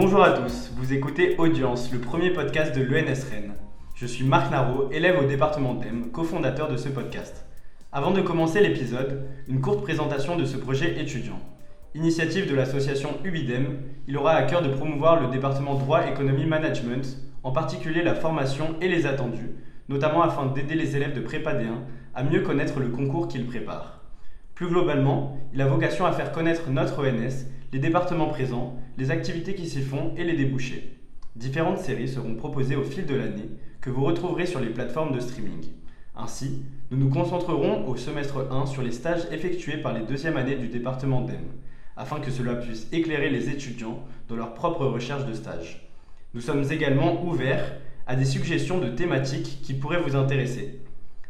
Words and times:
Bonjour 0.00 0.22
à 0.22 0.30
tous, 0.30 0.70
vous 0.76 0.92
écoutez 0.92 1.34
Audience, 1.38 1.90
le 1.92 1.98
premier 1.98 2.30
podcast 2.30 2.72
de 2.72 2.84
l'ENS 2.84 3.28
Rennes. 3.32 3.54
Je 3.96 4.06
suis 4.06 4.24
Marc 4.24 4.48
Narot, 4.52 4.88
élève 4.92 5.18
au 5.18 5.26
département 5.26 5.74
d'EM, 5.74 6.12
cofondateur 6.12 6.70
de 6.70 6.76
ce 6.76 6.88
podcast. 6.88 7.44
Avant 7.90 8.12
de 8.12 8.20
commencer 8.20 8.60
l'épisode, 8.60 9.28
une 9.48 9.60
courte 9.60 9.82
présentation 9.82 10.36
de 10.36 10.44
ce 10.44 10.56
projet 10.56 11.00
étudiant. 11.00 11.40
Initiative 11.96 12.48
de 12.48 12.54
l'association 12.54 13.18
UBIDEM, 13.24 13.76
il 14.06 14.16
aura 14.16 14.34
à 14.34 14.44
cœur 14.44 14.62
de 14.62 14.68
promouvoir 14.68 15.20
le 15.20 15.32
département 15.32 15.74
droit, 15.74 16.06
économie, 16.06 16.46
management, 16.46 17.18
en 17.42 17.50
particulier 17.50 18.04
la 18.04 18.14
formation 18.14 18.76
et 18.80 18.86
les 18.86 19.04
attendus, 19.04 19.50
notamment 19.88 20.22
afin 20.22 20.46
d'aider 20.46 20.76
les 20.76 20.94
élèves 20.94 21.16
de 21.16 21.22
prépa 21.22 21.54
D1 21.54 21.74
à 22.14 22.22
mieux 22.22 22.42
connaître 22.42 22.78
le 22.78 22.90
concours 22.90 23.26
qu'ils 23.26 23.48
préparent. 23.48 23.98
Plus 24.54 24.68
globalement, 24.68 25.36
il 25.52 25.60
a 25.60 25.66
vocation 25.66 26.06
à 26.06 26.12
faire 26.12 26.30
connaître 26.30 26.70
notre 26.70 27.04
ENS, 27.04 27.48
les 27.72 27.80
départements 27.80 28.28
présents, 28.28 28.76
les 28.98 29.12
activités 29.12 29.54
qui 29.54 29.68
s'y 29.68 29.80
font 29.80 30.12
et 30.16 30.24
les 30.24 30.36
débouchés. 30.36 30.98
Différentes 31.36 31.78
séries 31.78 32.08
seront 32.08 32.34
proposées 32.34 32.74
au 32.74 32.82
fil 32.82 33.06
de 33.06 33.14
l'année 33.14 33.48
que 33.80 33.90
vous 33.90 34.04
retrouverez 34.04 34.44
sur 34.44 34.58
les 34.58 34.70
plateformes 34.70 35.14
de 35.14 35.20
streaming. 35.20 35.66
Ainsi, 36.16 36.64
nous 36.90 36.98
nous 36.98 37.08
concentrerons 37.08 37.86
au 37.86 37.96
semestre 37.96 38.48
1 38.50 38.66
sur 38.66 38.82
les 38.82 38.90
stages 38.90 39.28
effectués 39.30 39.76
par 39.76 39.92
les 39.92 40.04
deuxièmes 40.04 40.36
années 40.36 40.56
du 40.56 40.66
département 40.66 41.20
d'EM, 41.20 41.44
afin 41.96 42.18
que 42.18 42.32
cela 42.32 42.56
puisse 42.56 42.88
éclairer 42.90 43.30
les 43.30 43.48
étudiants 43.48 44.02
dans 44.28 44.34
leur 44.34 44.52
propre 44.52 44.84
recherche 44.84 45.26
de 45.26 45.32
stage. 45.32 45.88
Nous 46.34 46.40
sommes 46.40 46.64
également 46.72 47.24
ouverts 47.24 47.76
à 48.08 48.16
des 48.16 48.24
suggestions 48.24 48.80
de 48.80 48.88
thématiques 48.88 49.60
qui 49.62 49.74
pourraient 49.74 50.02
vous 50.02 50.16
intéresser. 50.16 50.80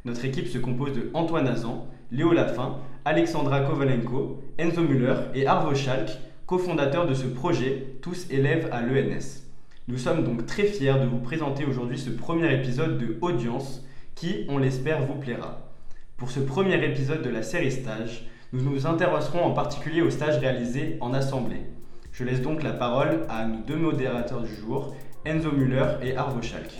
Notre 0.06 0.24
équipe 0.24 0.48
se 0.48 0.56
compose 0.56 0.94
de 0.94 1.10
Antoine 1.12 1.48
Azan, 1.48 1.86
Léo 2.12 2.32
Lafin, 2.32 2.78
Alexandra 3.04 3.60
Kovalenko, 3.60 4.42
Enzo 4.56 4.80
Müller 4.80 5.16
et 5.34 5.46
Arvo 5.46 5.74
Schalk, 5.74 6.08
cofondateurs 6.48 7.06
de 7.06 7.12
ce 7.12 7.26
projet, 7.26 7.84
tous 8.00 8.26
élèves 8.30 8.70
à 8.72 8.80
l'ENS. 8.80 9.44
Nous 9.86 9.98
sommes 9.98 10.24
donc 10.24 10.46
très 10.46 10.64
fiers 10.64 10.94
de 10.98 11.04
vous 11.04 11.18
présenter 11.18 11.66
aujourd'hui 11.66 11.98
ce 11.98 12.08
premier 12.08 12.54
épisode 12.54 12.96
de 12.96 13.18
Audience 13.20 13.84
qui, 14.14 14.46
on 14.48 14.56
l'espère, 14.56 15.04
vous 15.04 15.16
plaira. 15.16 15.70
Pour 16.16 16.30
ce 16.30 16.40
premier 16.40 16.82
épisode 16.82 17.20
de 17.20 17.28
la 17.28 17.42
série 17.42 17.70
Stage, 17.70 18.26
nous 18.54 18.62
nous 18.62 18.86
intéresserons 18.86 19.44
en 19.44 19.52
particulier 19.52 20.00
aux 20.00 20.08
stages 20.08 20.38
réalisés 20.38 20.96
en 21.02 21.12
assemblée. 21.12 21.66
Je 22.12 22.24
laisse 22.24 22.40
donc 22.40 22.62
la 22.62 22.72
parole 22.72 23.26
à 23.28 23.44
nos 23.44 23.60
deux 23.66 23.76
modérateurs 23.76 24.40
du 24.40 24.54
jour, 24.54 24.96
Enzo 25.26 25.52
Müller 25.52 25.98
et 26.02 26.16
Arvo 26.16 26.40
Schalk. 26.40 26.72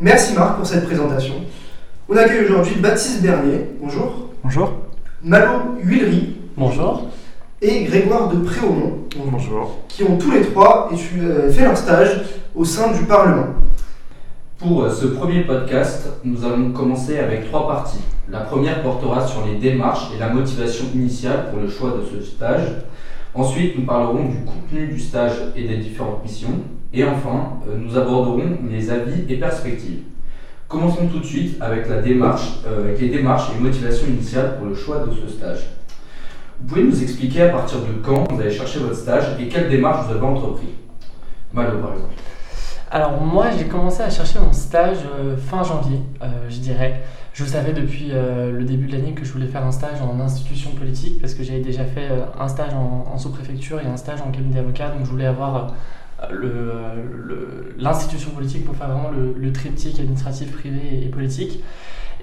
Merci 0.00 0.34
Marc 0.34 0.58
pour 0.58 0.66
cette 0.66 0.84
présentation. 0.86 1.34
On 2.08 2.16
accueille 2.16 2.44
aujourd'hui 2.44 2.76
Baptiste 2.76 3.20
Bernier, 3.20 3.66
bonjour. 3.80 4.28
Bonjour. 4.44 4.72
Malo 5.24 5.74
Huillery. 5.82 6.36
Bonjour. 6.56 7.08
Et 7.60 7.82
Grégoire 7.82 8.28
de 8.28 8.36
Préaumont, 8.36 8.98
Bonjour. 9.16 9.78
qui 9.88 10.04
ont 10.04 10.16
tous 10.16 10.30
les 10.30 10.42
trois 10.42 10.88
euh, 10.92 11.50
fait 11.50 11.64
leur 11.64 11.76
stage 11.76 12.22
au 12.54 12.64
sein 12.64 12.92
du 12.92 13.06
Parlement. 13.06 13.46
Pour 14.58 14.84
euh, 14.84 14.90
ce 14.90 15.06
premier 15.06 15.40
podcast, 15.42 16.08
nous 16.22 16.44
allons 16.44 16.70
commencer 16.70 17.18
avec 17.18 17.48
trois 17.48 17.66
parties. 17.66 17.98
La 18.30 18.40
première 18.42 18.84
portera 18.84 19.26
sur 19.26 19.44
les 19.46 19.56
démarches 19.56 20.12
et 20.14 20.20
la 20.20 20.28
motivation 20.28 20.84
initiale 20.94 21.50
pour 21.50 21.58
le 21.60 21.68
choix 21.68 21.90
de 21.90 22.04
ce 22.04 22.24
stage. 22.24 22.68
Ensuite, 23.34 23.76
nous 23.76 23.84
parlerons 23.84 24.26
du 24.26 24.44
contenu 24.44 24.86
du 24.86 25.00
stage 25.00 25.34
et 25.56 25.66
des 25.66 25.78
différentes 25.78 26.22
missions. 26.22 26.60
Et 26.92 27.04
enfin, 27.04 27.58
euh, 27.68 27.76
nous 27.76 27.96
aborderons 27.96 28.58
les 28.70 28.90
avis 28.90 29.24
et 29.28 29.36
perspectives. 29.36 30.00
Commençons 30.68 31.06
tout 31.06 31.20
de 31.20 31.24
suite 31.24 31.60
avec, 31.60 31.88
la 31.88 32.00
démarche, 32.00 32.60
euh, 32.66 32.94
les 32.98 33.08
démarches 33.08 33.50
et 33.54 33.62
motivations 33.62 34.06
initiales 34.06 34.56
pour 34.56 34.66
le 34.66 34.74
choix 34.74 35.00
de 35.00 35.12
ce 35.12 35.28
stage. 35.28 35.66
Vous 36.60 36.68
pouvez 36.68 36.84
nous 36.84 37.02
expliquer 37.02 37.42
à 37.42 37.48
partir 37.50 37.78
de 37.80 37.92
quand 38.02 38.30
vous 38.32 38.40
avez 38.40 38.50
cherché 38.50 38.78
votre 38.78 38.96
stage 38.96 39.24
et 39.38 39.48
quelles 39.48 39.68
démarches 39.68 40.06
vous 40.06 40.12
avez 40.14 40.24
entrepris? 40.24 40.74
Malo, 41.52 41.78
par 41.78 41.92
exemple. 41.92 42.14
Alors 42.90 43.20
moi 43.20 43.46
j'ai 43.56 43.66
commencé 43.66 44.02
à 44.02 44.08
chercher 44.08 44.38
mon 44.38 44.52
stage 44.52 44.98
euh, 45.14 45.36
fin 45.36 45.62
janvier, 45.62 46.00
je 46.48 46.58
dirais. 46.58 47.02
Je 47.34 47.44
savais 47.44 47.72
depuis 47.72 48.10
le 48.10 48.64
début 48.64 48.88
de 48.88 48.92
l'année 48.92 49.12
que 49.12 49.24
je 49.24 49.32
voulais 49.32 49.46
faire 49.46 49.64
un 49.64 49.70
stage 49.70 50.02
en 50.02 50.18
institution 50.18 50.72
politique 50.72 51.20
parce 51.20 51.34
que 51.34 51.44
j'avais 51.44 51.60
déjà 51.60 51.84
fait 51.84 52.08
un 52.36 52.48
stage 52.48 52.74
en, 52.74 53.04
en 53.14 53.16
sous-préfecture 53.16 53.78
et 53.80 53.86
un 53.86 53.96
stage 53.96 54.20
en 54.22 54.32
cabinet 54.32 54.56
d'avocat, 54.56 54.88
donc 54.88 55.04
je 55.04 55.10
voulais 55.10 55.26
avoir 55.26 55.72
le, 56.30 56.56
le- 57.26 57.74
l'institution 57.78 58.30
politique 58.32 58.64
pour 58.64 58.74
faire 58.76 58.88
vraiment 58.88 59.10
le, 59.10 59.34
le 59.38 59.52
triptyque 59.52 60.00
administratif, 60.00 60.52
privé 60.52 60.80
et, 60.92 61.04
et 61.06 61.08
politique. 61.08 61.62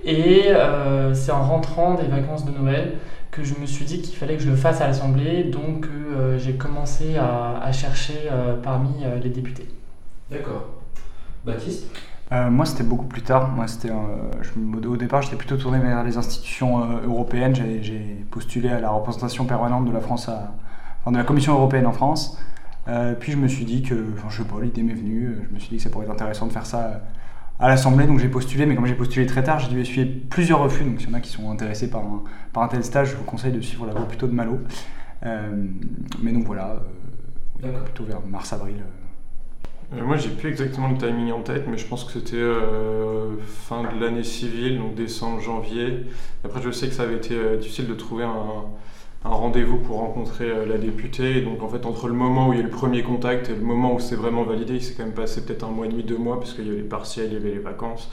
Et 0.03 0.43
euh, 0.47 1.13
c'est 1.13 1.31
en 1.31 1.43
rentrant 1.43 1.95
des 1.95 2.07
vacances 2.07 2.45
de 2.45 2.51
Noël 2.51 2.95
que 3.31 3.43
je 3.43 3.55
me 3.59 3.65
suis 3.65 3.85
dit 3.85 4.01
qu'il 4.01 4.15
fallait 4.15 4.37
que 4.37 4.43
je 4.43 4.49
le 4.49 4.55
fasse 4.55 4.79
à 4.81 4.87
l'Assemblée, 4.87 5.43
donc 5.43 5.87
euh, 5.87 6.37
j'ai 6.37 6.53
commencé 6.53 7.17
à, 7.17 7.59
à 7.61 7.71
chercher 7.71 8.29
euh, 8.31 8.55
parmi 8.61 9.03
euh, 9.03 9.19
les 9.23 9.29
députés. 9.29 9.67
D'accord. 10.29 10.67
Baptiste? 11.45 11.87
Euh, 12.31 12.49
moi, 12.49 12.65
c'était 12.65 12.83
beaucoup 12.83 13.05
plus 13.05 13.21
tard. 13.21 13.49
Moi, 13.49 13.67
c'était, 13.67 13.91
euh, 13.91 14.87
au 14.87 14.97
départ, 14.97 15.21
j'étais 15.21 15.35
plutôt 15.35 15.57
tourné 15.57 15.79
vers 15.79 16.03
les 16.03 16.17
institutions 16.17 16.81
euh, 16.81 17.05
européennes. 17.05 17.53
J'ai, 17.53 17.83
j'ai 17.83 18.25
postulé 18.31 18.69
à 18.69 18.79
la 18.79 18.89
représentation 18.89 19.45
permanente 19.45 19.85
de 19.85 19.91
la 19.91 19.99
France, 19.99 20.27
à, 20.29 20.53
enfin, 21.01 21.11
de 21.11 21.17
la 21.17 21.23
Commission 21.23 21.53
européenne 21.53 21.85
en 21.85 21.91
France. 21.91 22.39
Euh, 22.87 23.13
puis 23.15 23.31
je 23.31 23.37
me 23.37 23.47
suis 23.47 23.65
dit 23.65 23.81
que, 23.81 23.95
enfin, 24.13 24.27
je 24.29 24.43
sais 24.43 24.47
pas, 24.47 24.61
l'idée 24.61 24.83
m'est 24.83 24.93
venue. 24.93 25.37
Je 25.49 25.53
me 25.53 25.59
suis 25.59 25.69
dit 25.69 25.77
que 25.77 25.83
ça 25.83 25.89
pourrait 25.89 26.05
être 26.05 26.11
intéressant 26.11 26.47
de 26.47 26.51
faire 26.51 26.65
ça 26.65 26.85
euh, 26.85 26.97
à 27.59 27.67
l'Assemblée, 27.67 28.05
donc 28.05 28.19
j'ai 28.19 28.29
postulé. 28.29 28.65
Mais 28.65 28.75
comme 28.75 28.85
j'ai 28.85 28.95
postulé 28.95 29.25
très 29.25 29.43
tard, 29.43 29.59
j'ai 29.59 29.69
dû 29.69 29.79
essuyer 29.81 30.05
plusieurs 30.05 30.59
refus. 30.59 30.83
Donc 30.83 30.99
s'il 30.99 31.09
y 31.09 31.11
en 31.11 31.15
a 31.15 31.21
qui 31.21 31.31
sont 31.31 31.49
intéressés 31.49 31.89
par 31.89 32.01
un, 32.01 32.23
par 32.53 32.63
un 32.63 32.67
tel 32.67 32.83
stage, 32.83 33.11
je 33.11 33.15
vous 33.15 33.23
conseille 33.23 33.53
de 33.53 33.61
suivre 33.61 33.85
la 33.85 33.93
voie 33.93 34.07
plutôt 34.07 34.27
de 34.27 34.33
Malo. 34.33 34.59
Euh, 35.25 35.65
mais 36.21 36.31
donc 36.31 36.45
voilà, 36.45 36.81
euh, 37.63 37.83
plutôt 37.83 38.03
vers 38.03 38.21
mars-avril. 38.25 38.75
Euh, 39.93 40.03
moi, 40.03 40.17
j'ai 40.17 40.29
plus 40.29 40.49
exactement 40.49 40.89
le 40.89 40.97
timing 40.97 41.31
en 41.31 41.41
tête, 41.41 41.65
mais 41.67 41.77
je 41.77 41.85
pense 41.85 42.03
que 42.03 42.11
c'était 42.11 42.37
euh, 42.37 43.35
fin 43.47 43.83
de 43.83 43.99
l'année 43.99 44.23
civile, 44.23 44.79
donc 44.79 44.95
décembre, 44.95 45.39
janvier. 45.39 46.05
Après, 46.43 46.61
je 46.61 46.71
sais 46.71 46.87
que 46.87 46.93
ça 46.93 47.03
avait 47.03 47.17
été 47.17 47.35
euh, 47.35 47.57
difficile 47.57 47.87
de 47.87 47.93
trouver 47.93 48.23
un, 48.23 48.65
un 49.25 49.29
rendez-vous 49.29 49.77
pour 49.79 49.97
rencontrer 49.97 50.49
euh, 50.49 50.65
la 50.65 50.77
députée. 50.77 51.41
Donc, 51.41 51.63
en 51.63 51.67
fait, 51.67 51.85
entre 51.85 52.07
le 52.07 52.13
moment 52.13 52.49
où 52.49 52.53
il 52.53 52.59
y 52.59 52.61
a 52.61 52.63
eu 52.63 52.67
le 52.67 52.71
premier 52.71 53.01
contact 53.03 53.49
et 53.49 53.55
le 53.55 53.61
moment 53.61 53.95
où 53.95 53.99
c'est 53.99 54.15
vraiment 54.15 54.43
validé, 54.43 54.75
il 54.75 54.81
s'est 54.83 54.93
quand 54.95 55.03
même 55.03 55.13
passé 55.13 55.43
peut-être 55.43 55.63
un 55.63 55.71
mois 55.71 55.87
et 55.87 55.89
demi, 55.89 56.03
deux 56.03 56.17
mois, 56.17 56.39
parce 56.39 56.53
qu'il 56.53 56.65
y 56.67 56.69
avait 56.69 56.77
les 56.77 56.83
partiels, 56.83 57.27
il 57.27 57.33
y 57.33 57.37
avait 57.37 57.51
les 57.51 57.59
vacances. 57.59 58.09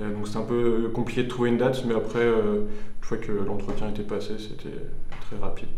Euh, 0.00 0.14
donc, 0.14 0.26
c'était 0.26 0.38
un 0.38 0.42
peu 0.42 0.90
compliqué 0.94 1.24
de 1.24 1.28
trouver 1.28 1.50
une 1.50 1.58
date, 1.58 1.84
mais 1.86 1.94
après, 1.94 2.20
euh, 2.20 2.60
une 2.98 3.04
fois 3.04 3.16
que 3.18 3.32
l'entretien 3.32 3.88
était 3.90 4.02
passé, 4.02 4.34
c'était 4.38 4.76
très 5.20 5.36
rapide. 5.36 5.68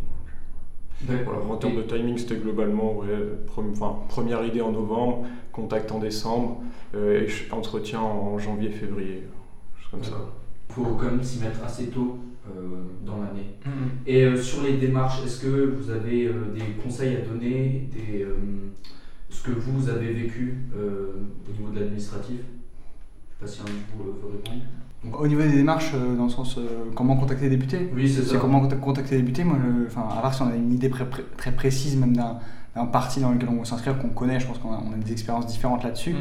Voilà, 1.25 1.41
en 1.41 1.57
termes 1.57 1.77
de 1.77 1.83
timing, 1.83 2.17
c'était 2.17 2.37
globalement 2.37 2.95
ouais, 2.97 3.07
prom- 3.47 3.73
enfin, 3.73 3.97
première 4.09 4.43
idée 4.45 4.63
en 4.63 4.73
novembre, 4.73 5.27
contact 5.53 5.93
en 5.93 5.99
décembre, 5.99 6.63
euh, 6.95 7.27
et 7.27 7.53
entretien 7.53 8.01
en 8.01 8.39
janvier, 8.39 8.71
février, 8.71 9.23
chose 9.79 9.91
comme 9.91 10.05
ça. 10.05 10.17
Il 10.69 10.75
faut 10.75 10.85
quand 10.99 11.07
même 11.07 11.23
s'y 11.23 11.41
mettre 11.41 11.65
assez 11.65 11.87
tôt 11.87 12.19
euh, 12.47 12.51
dans 13.05 13.19
l'année. 13.23 13.55
Et 14.07 14.25
euh, 14.25 14.37
sur 14.41 14.63
les 14.63 14.77
démarches, 14.77 15.25
est-ce 15.25 15.41
que 15.41 15.75
vous 15.77 15.91
avez 15.91 16.27
euh, 16.27 16.33
des 16.55 16.83
conseils 16.83 17.17
à 17.17 17.21
donner, 17.21 17.89
des, 17.93 18.23
euh, 18.23 18.35
ce 19.31 19.43
que 19.43 19.53
vous 19.53 19.89
avez 19.89 20.13
vécu 20.13 20.57
euh, 20.77 21.13
au 21.49 21.53
niveau 21.61 21.73
de 21.73 21.81
l'administratif? 21.81 22.37
Je 23.41 23.45
ne 23.45 23.49
sais 23.49 23.57
pas 23.59 23.65
si 23.65 23.71
un 23.71 23.75
de 23.75 23.81
vous 23.97 24.05
veut 24.05 24.29
répondre. 24.33 24.63
Au 25.19 25.27
niveau 25.29 25.43
des 25.43 25.53
démarches, 25.53 25.93
euh, 25.95 26.17
dans 26.17 26.25
le 26.25 26.31
sens 26.31 26.59
euh, 26.59 26.63
comment 26.95 27.17
contacter 27.17 27.45
les 27.49 27.57
députés? 27.57 27.89
Oui, 27.95 28.09
c'est 28.09 28.23
ça. 28.23 28.33
C'est 28.33 28.39
comment 28.39 28.63
contac- 28.67 28.81
contacter 28.81 29.17
les 29.17 29.23
députés? 29.23 29.45
Moi, 29.45 29.57
je- 29.63 29.87
enfin, 29.87 30.09
à 30.11 30.21
part 30.21 30.35
si 30.35 30.43
on 30.43 30.49
a 30.49 30.57
une 30.57 30.73
idée 30.73 30.91
très 30.91 31.53
précise 31.53 31.97
même 31.97 32.17
d'un 32.17 32.39
d'un 32.77 32.87
parti 32.87 33.21
dans 33.21 33.33
lequel 33.33 33.49
on 33.49 33.59
veut 33.59 33.65
s'inscrire, 33.65 33.99
qu'on 33.99 34.09
connaît, 34.11 34.39
je 34.39 34.47
pense 34.47 34.59
qu'on 34.59 34.73
a, 34.73 34.81
on 34.87 34.93
a 34.93 34.97
des 34.97 35.11
expériences 35.13 35.47
différentes 35.47 35.83
là-dessus. 35.83 36.13
Mm. 36.13 36.17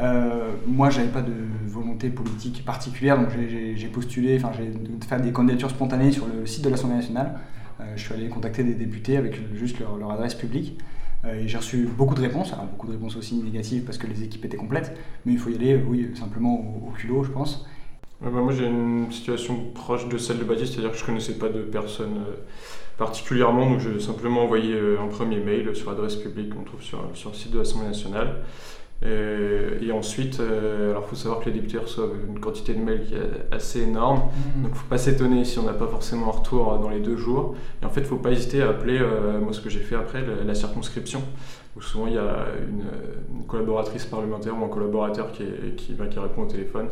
Euh, 0.00 0.50
moi, 0.66 0.90
j'avais 0.90 1.08
pas 1.08 1.22
de 1.22 1.32
volonté 1.66 2.10
politique 2.10 2.64
particulière, 2.64 3.16
donc 3.18 3.28
j'ai- 3.34 3.48
j'ai 3.48 3.76
j'ai 3.76 3.88
postulé, 3.88 4.36
enfin, 4.36 4.50
j'ai 4.56 4.72
fait 5.06 5.20
des 5.22 5.32
candidatures 5.32 5.70
spontanées 5.70 6.12
sur 6.12 6.26
le 6.26 6.44
site 6.46 6.64
de 6.64 6.68
l'Assemblée 6.70 6.96
nationale. 6.96 7.38
Euh, 7.80 7.84
je 7.96 8.02
suis 8.04 8.12
allé 8.12 8.28
contacter 8.28 8.64
des 8.64 8.74
députés 8.74 9.16
avec 9.16 9.40
juste 9.56 9.78
leur, 9.80 9.96
leur 9.96 10.10
adresse 10.10 10.34
publique. 10.34 10.78
Euh, 11.24 11.42
et 11.42 11.48
j'ai 11.48 11.58
reçu 11.58 11.86
beaucoup 11.96 12.14
de 12.14 12.20
réponses, 12.22 12.52
alors 12.54 12.64
beaucoup 12.66 12.86
de 12.86 12.92
réponses 12.92 13.14
aussi 13.16 13.36
négatives 13.36 13.84
parce 13.84 13.98
que 13.98 14.06
les 14.06 14.22
équipes 14.22 14.44
étaient 14.46 14.56
complètes, 14.56 14.96
mais 15.24 15.32
il 15.32 15.38
faut 15.38 15.50
y 15.50 15.54
aller, 15.54 15.74
euh, 15.74 15.84
oui, 15.86 16.10
simplement 16.14 16.54
au, 16.54 16.88
au 16.88 16.90
culot, 16.92 17.22
je 17.24 17.30
pense. 17.30 17.66
Ouais, 18.22 18.30
bah, 18.30 18.40
moi, 18.40 18.52
j'ai 18.52 18.66
une 18.66 19.10
situation 19.12 19.54
proche 19.74 20.08
de 20.08 20.18
celle 20.18 20.38
de 20.38 20.44
Baptiste, 20.44 20.72
c'est-à-dire 20.74 20.92
que 20.92 20.98
je 20.98 21.04
connaissais 21.04 21.34
pas 21.34 21.48
de 21.48 21.60
personne 21.62 22.16
euh, 22.18 22.36
particulièrement, 23.00 23.70
donc 23.70 23.80
j'ai 23.80 23.98
simplement 23.98 24.44
envoyé 24.44 24.74
euh, 24.74 25.00
un 25.02 25.08
premier 25.08 25.40
mail 25.40 25.74
sur 25.74 25.90
l'adresse 25.90 26.16
publique 26.16 26.50
qu'on 26.54 26.64
trouve 26.64 26.82
sur, 26.82 26.98
sur 27.14 27.30
le 27.30 27.34
site 27.34 27.50
de 27.50 27.58
l'Assemblée 27.58 27.88
nationale. 27.88 28.42
Et, 29.02 29.86
et 29.86 29.92
ensuite, 29.92 30.40
euh, 30.40 30.90
alors 30.90 31.04
il 31.06 31.08
faut 31.08 31.16
savoir 31.16 31.40
que 31.40 31.46
les 31.46 31.52
députés 31.52 31.78
reçoivent 31.78 32.12
une 32.28 32.38
quantité 32.38 32.74
de 32.74 32.80
mails 32.80 33.06
qui 33.06 33.14
est 33.14 33.54
assez 33.54 33.80
énorme. 33.80 34.24
Mm. 34.58 34.62
Donc, 34.64 34.74
faut 34.74 34.88
pas 34.88 34.98
s'étonner 34.98 35.46
si 35.46 35.58
on 35.58 35.62
n'a 35.62 35.72
pas 35.72 35.86
forcément 35.86 36.28
un 36.28 36.38
retour 36.38 36.74
euh, 36.74 36.78
dans 36.78 36.90
les 36.90 37.00
deux 37.00 37.16
jours. 37.16 37.54
Et 37.82 37.86
en 37.86 37.88
fait, 37.88 38.02
faut 38.02 38.16
pas 38.16 38.32
hésiter 38.32 38.60
à 38.62 38.68
appeler, 38.68 38.98
euh, 39.00 39.40
moi, 39.40 39.54
ce 39.54 39.62
que 39.62 39.70
j'ai 39.70 39.80
fait 39.80 39.96
après, 39.96 40.20
la, 40.20 40.44
la 40.44 40.54
circonscription. 40.54 41.22
Où 41.80 41.82
souvent 41.82 42.06
il 42.06 42.14
y 42.14 42.18
a 42.18 42.46
une, 42.68 42.84
collaboratrice 43.48 44.04
parlementaire 44.04 44.56
ou 44.56 44.64
un 44.64 44.68
collaborateur 44.68 45.32
qui, 45.32 45.42
qui, 45.76 45.94
qui, 45.94 46.18
répond 46.20 46.42
au 46.42 46.46
téléphone. 46.46 46.86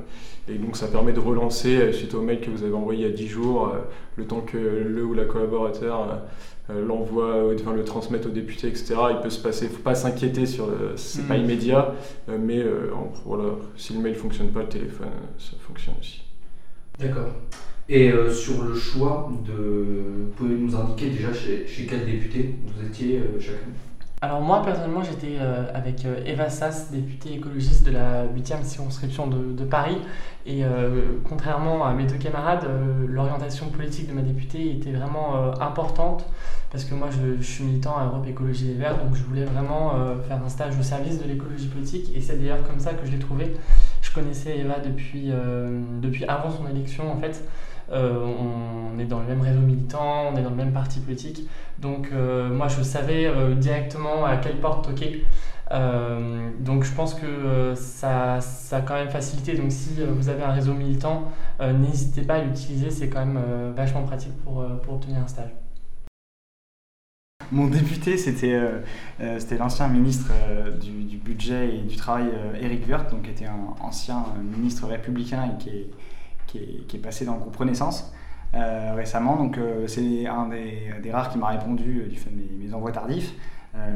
Et 0.49 0.55
donc 0.55 0.77
ça 0.77 0.89
permet 0.89 1.13
de 1.13 1.21
relancer 1.21 1.93
suite 1.93 2.15
au 2.15 2.23
mail 2.23 2.41
que 2.41 2.51
vous 2.51 2.65
avez 2.65 2.75
envoyé 2.75 3.07
il 3.07 3.11
y 3.11 3.13
a 3.13 3.15
10 3.15 3.29
jours, 3.29 3.73
le 4.17 4.27
temps 4.27 4.41
que 4.41 4.57
le 4.57 5.05
ou 5.05 5.15
la 5.15 5.25
collaborateur 5.25 6.19
euh, 6.71 6.87
l'envoie, 6.87 7.51
enfin, 7.55 7.73
le 7.73 7.83
transmettre 7.83 8.29
au 8.29 8.31
député, 8.31 8.69
etc. 8.69 8.95
Il 9.11 9.21
peut 9.23 9.31
se 9.31 9.41
passer, 9.41 9.65
il 9.67 9.71
ne 9.71 9.77
faut 9.77 9.83
pas 9.83 9.95
s'inquiéter 9.95 10.45
sur 10.45 10.69
c'est 10.97 11.27
pas 11.27 11.39
mm. 11.39 11.45
immédiat, 11.45 11.95
euh, 12.29 12.37
mais 12.39 12.59
euh, 12.59 12.91
voilà, 13.25 13.55
si 13.77 13.95
le 13.95 14.01
mail 14.01 14.13
ne 14.13 14.19
fonctionne 14.19 14.49
pas, 14.49 14.61
le 14.61 14.69
téléphone, 14.69 15.09
ça 15.39 15.57
fonctionne 15.67 15.95
aussi. 15.99 16.23
D'accord. 16.99 17.33
Et 17.89 18.13
sur 18.31 18.65
le 18.65 18.75
choix 18.75 19.33
de, 19.47 20.29
pouvez 20.37 20.57
nous 20.57 20.77
indiquer 20.77 21.09
déjà 21.09 21.33
chez, 21.33 21.67
chez 21.67 21.87
quel 21.87 22.05
député 22.05 22.55
vous 22.67 22.87
étiez 22.87 23.23
chacun? 23.41 23.71
Alors 24.21 24.41
moi 24.41 24.63
personnellement 24.65 25.03
j'étais 25.05 25.37
euh, 25.39 25.65
avec 25.75 26.05
euh, 26.05 26.21
Eva 26.27 26.51
Sass, 26.51 26.91
députée 26.91 27.35
écologiste 27.35 27.85
de 27.85 27.93
la 27.93 28.27
8e 28.27 28.65
circonscription 28.65 29.29
de, 29.29 29.65
Paris 29.65 29.99
et 30.45 30.65
euh, 30.65 31.19
contrairement 31.29 31.85
à 31.85 31.93
mes 31.93 32.05
deux 32.05 32.17
camarades, 32.17 32.67
l'orientation 33.07 33.69
politique 33.69 34.09
de 34.09 34.15
ma 34.15 34.23
députée 34.23 34.73
était 34.73 34.93
vraiment 34.93 35.53
importante 35.61 36.25
parce 36.73 36.85
que 36.85 36.95
moi 36.95 37.09
je, 37.11 37.43
suis 37.43 37.65
militant 37.65 37.97
à 37.97 38.07
Europe 38.07 38.27
Écologie 38.27 38.69
Les 38.69 38.75
Verts 38.75 38.99
donc 39.05 39.15
je 39.15 39.23
voulais 39.23 39.45
vraiment 39.45 39.93
faire 40.27 40.43
un 40.43 40.49
stage 40.49 40.79
au 40.79 40.83
service 40.83 41.23
de 41.23 41.29
l'écologie 41.29 41.67
politique 41.67 42.11
et 42.17 42.21
c'est 42.21 42.37
d'ailleurs 42.37 42.67
comme 42.67 42.81
ça 42.81 42.95
que 42.95 43.07
je 43.07 43.13
l'ai 43.13 43.19
trouvé. 43.19 43.55
Je 44.01 44.11
connaissais 44.13 44.59
Eva 44.59 44.79
depuis, 44.79 45.31
depuis 46.01 46.25
avant 46.25 46.51
son 46.51 46.67
élection 46.69 47.13
en 47.13 47.19
fait. 47.19 47.45
Euh, 47.91 48.93
on 48.95 48.99
est 48.99 49.05
dans 49.05 49.21
le 49.21 49.27
même 49.27 49.41
réseau 49.41 49.61
militant, 49.61 50.31
on 50.33 50.37
est 50.37 50.43
dans 50.43 50.51
le 50.51 50.57
même 50.57 50.73
parti 50.73 51.01
politique. 51.01 51.49
Donc 51.79 52.11
euh, 52.13 52.51
moi 52.51 52.69
je 52.69 52.83
savais 52.83 53.27
euh, 53.27 53.55
directement 53.55 54.25
à 54.25 54.37
quelle 54.37 54.59
porte 54.61 54.85
toquer. 54.87 55.25
donc 56.61 56.85
je 56.85 56.93
pense 56.95 57.15
que 57.15 57.75
ça, 57.75 58.41
ça, 58.41 58.79
a 58.79 58.81
quand 58.81 58.95
même 58.95 59.11
facilité. 59.11 59.55
Donc 59.55 59.71
si 59.71 59.91
vous 60.03 60.29
avez 60.29 60.43
un 60.43 60.53
réseau 60.53 60.75
militant, 60.75 61.31
n'hésitez 61.61 62.23
pas 62.23 62.37
à 62.37 62.43
l'utiliser, 62.43 62.91
c'est 62.91 63.09
quand 63.09 63.25
même 63.25 63.41
vachement 63.77 64.03
pratique 64.03 64.37
pour, 64.45 64.65
pour 64.83 64.95
obtenir 64.95 65.19
un 65.19 65.27
stage. 65.27 65.51
Mon 67.51 67.67
député, 67.67 68.17
c'était 68.17 68.59
l'ancien 69.59 69.89
ministre 69.89 70.33
du, 70.81 71.19
budget 71.19 71.77
et 71.77 71.83
du 71.83 71.97
travail, 71.97 72.29
Eric 72.61 72.89
Wirth, 72.89 73.11
donc 73.11 73.23
qui 73.23 73.31
était 73.31 73.47
un 73.47 73.75
ancien 73.81 74.25
ministre 74.43 74.87
républicain 74.87 75.51
et 75.53 75.63
qui 75.63 75.69
est, 75.69 75.91
qui 76.49 76.97
est, 76.97 76.99
passé 76.99 77.25
dans 77.25 77.35
le 77.35 77.41
groupe 77.41 77.57
Renaissance 77.57 78.13
euh, 78.55 78.95
récemment. 78.95 79.37
Donc 79.37 79.59
euh, 79.59 79.87
c'est 79.87 80.27
un 80.27 80.49
des, 80.49 81.11
rares 81.11 81.31
qui 81.31 81.39
m'a 81.39 81.49
répondu 81.49 82.01
euh, 82.01 82.09
du 82.09 82.17
fait 82.17 82.31
de 82.31 82.37
mes, 82.59 82.73
envois 82.75 82.93
tardifs. 82.93 83.35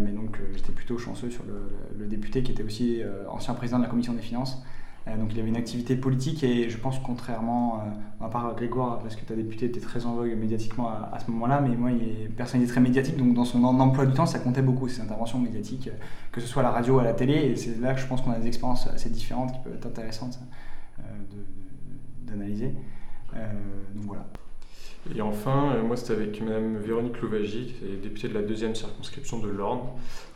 mais 0.01 0.13
donc 0.13 0.39
j'étais 0.55 0.73
plutôt 0.73 0.99
chanceux 0.99 1.31
sur 1.31 1.45
le, 1.45 2.07
député 2.07 2.43
qui 2.43 2.53
était 2.53 2.63
aussi 2.63 3.03
ancien 3.29 3.55
président 3.55 3.79
de 3.79 3.85
la 3.85 3.89
commission 3.89 4.13
des 4.13 4.21
finances. 4.21 4.63
donc 5.07 5.33
il 5.33 5.41
avait 5.41 5.49
une 5.49 5.57
activité 5.57 5.97
politique 5.97 6.45
et 6.45 6.69
je 6.69 6.79
pense 6.79 6.99
contrairement, 6.99 7.81
à 8.21 8.29
part 8.29 8.55
Grégoire, 8.55 8.99
parce 9.01 9.17
que 9.17 9.25
ta 9.25 9.35
député 9.35 9.67
était 9.67 9.81
très 9.81 10.05
en 10.05 10.15
vogue 10.15 10.37
médiatiquement 10.37 10.89
à, 10.89 11.19
ce 11.19 11.31
moment-là, 11.31 11.61
mais 11.61 11.75
moi 11.75 11.91
il 11.91 12.03
est 12.03 12.29
personnalité 12.29 12.73
très 12.73 12.81
médiatique, 12.81 13.17
donc 13.17 13.35
dans 13.35 13.45
son 13.47 13.65
emploi 13.65 14.05
du 14.07 14.13
temps 14.13 14.27
ça 14.27 14.39
comptait 14.39 14.63
beaucoup 14.63 14.89
ses 14.89 15.01
interventions 15.01 15.39
médiatiques, 15.39 15.91
que 16.31 16.41
ce 16.41 16.47
soit 16.47 16.63
à 16.63 16.65
la 16.65 16.71
radio 16.71 16.97
ou 16.97 16.99
à 17.01 17.05
la 17.05 17.15
télé, 17.15 17.35
et 17.35 17.57
c'est 17.57 17.81
là 17.81 17.95
que 17.95 18.01
je 18.01 18.07
pense 18.07 18.21
qu'on 18.21 18.33
a 18.33 18.39
des 18.39 18.49
expériences 18.49 18.87
assez 18.89 19.11
différentes 19.11 19.53
qui 19.53 19.61
peuvent 19.61 19.75
être 19.75 19.87
intéressantes 19.87 20.39
d'analyser. 22.33 22.73
Euh, 23.37 23.53
donc 23.95 24.05
voilà. 24.07 24.27
Et 25.15 25.21
enfin, 25.21 25.73
euh, 25.75 25.83
moi 25.83 25.97
c'était 25.97 26.13
avec 26.13 26.41
Madame 26.43 26.77
Véronique 26.77 27.21
Louvagie, 27.21 27.75
qui 27.79 27.85
est 27.87 27.97
députée 27.97 28.29
de 28.29 28.35
la 28.35 28.43
deuxième 28.43 28.75
circonscription 28.75 29.39
de 29.39 29.49
l'Orne, 29.49 29.89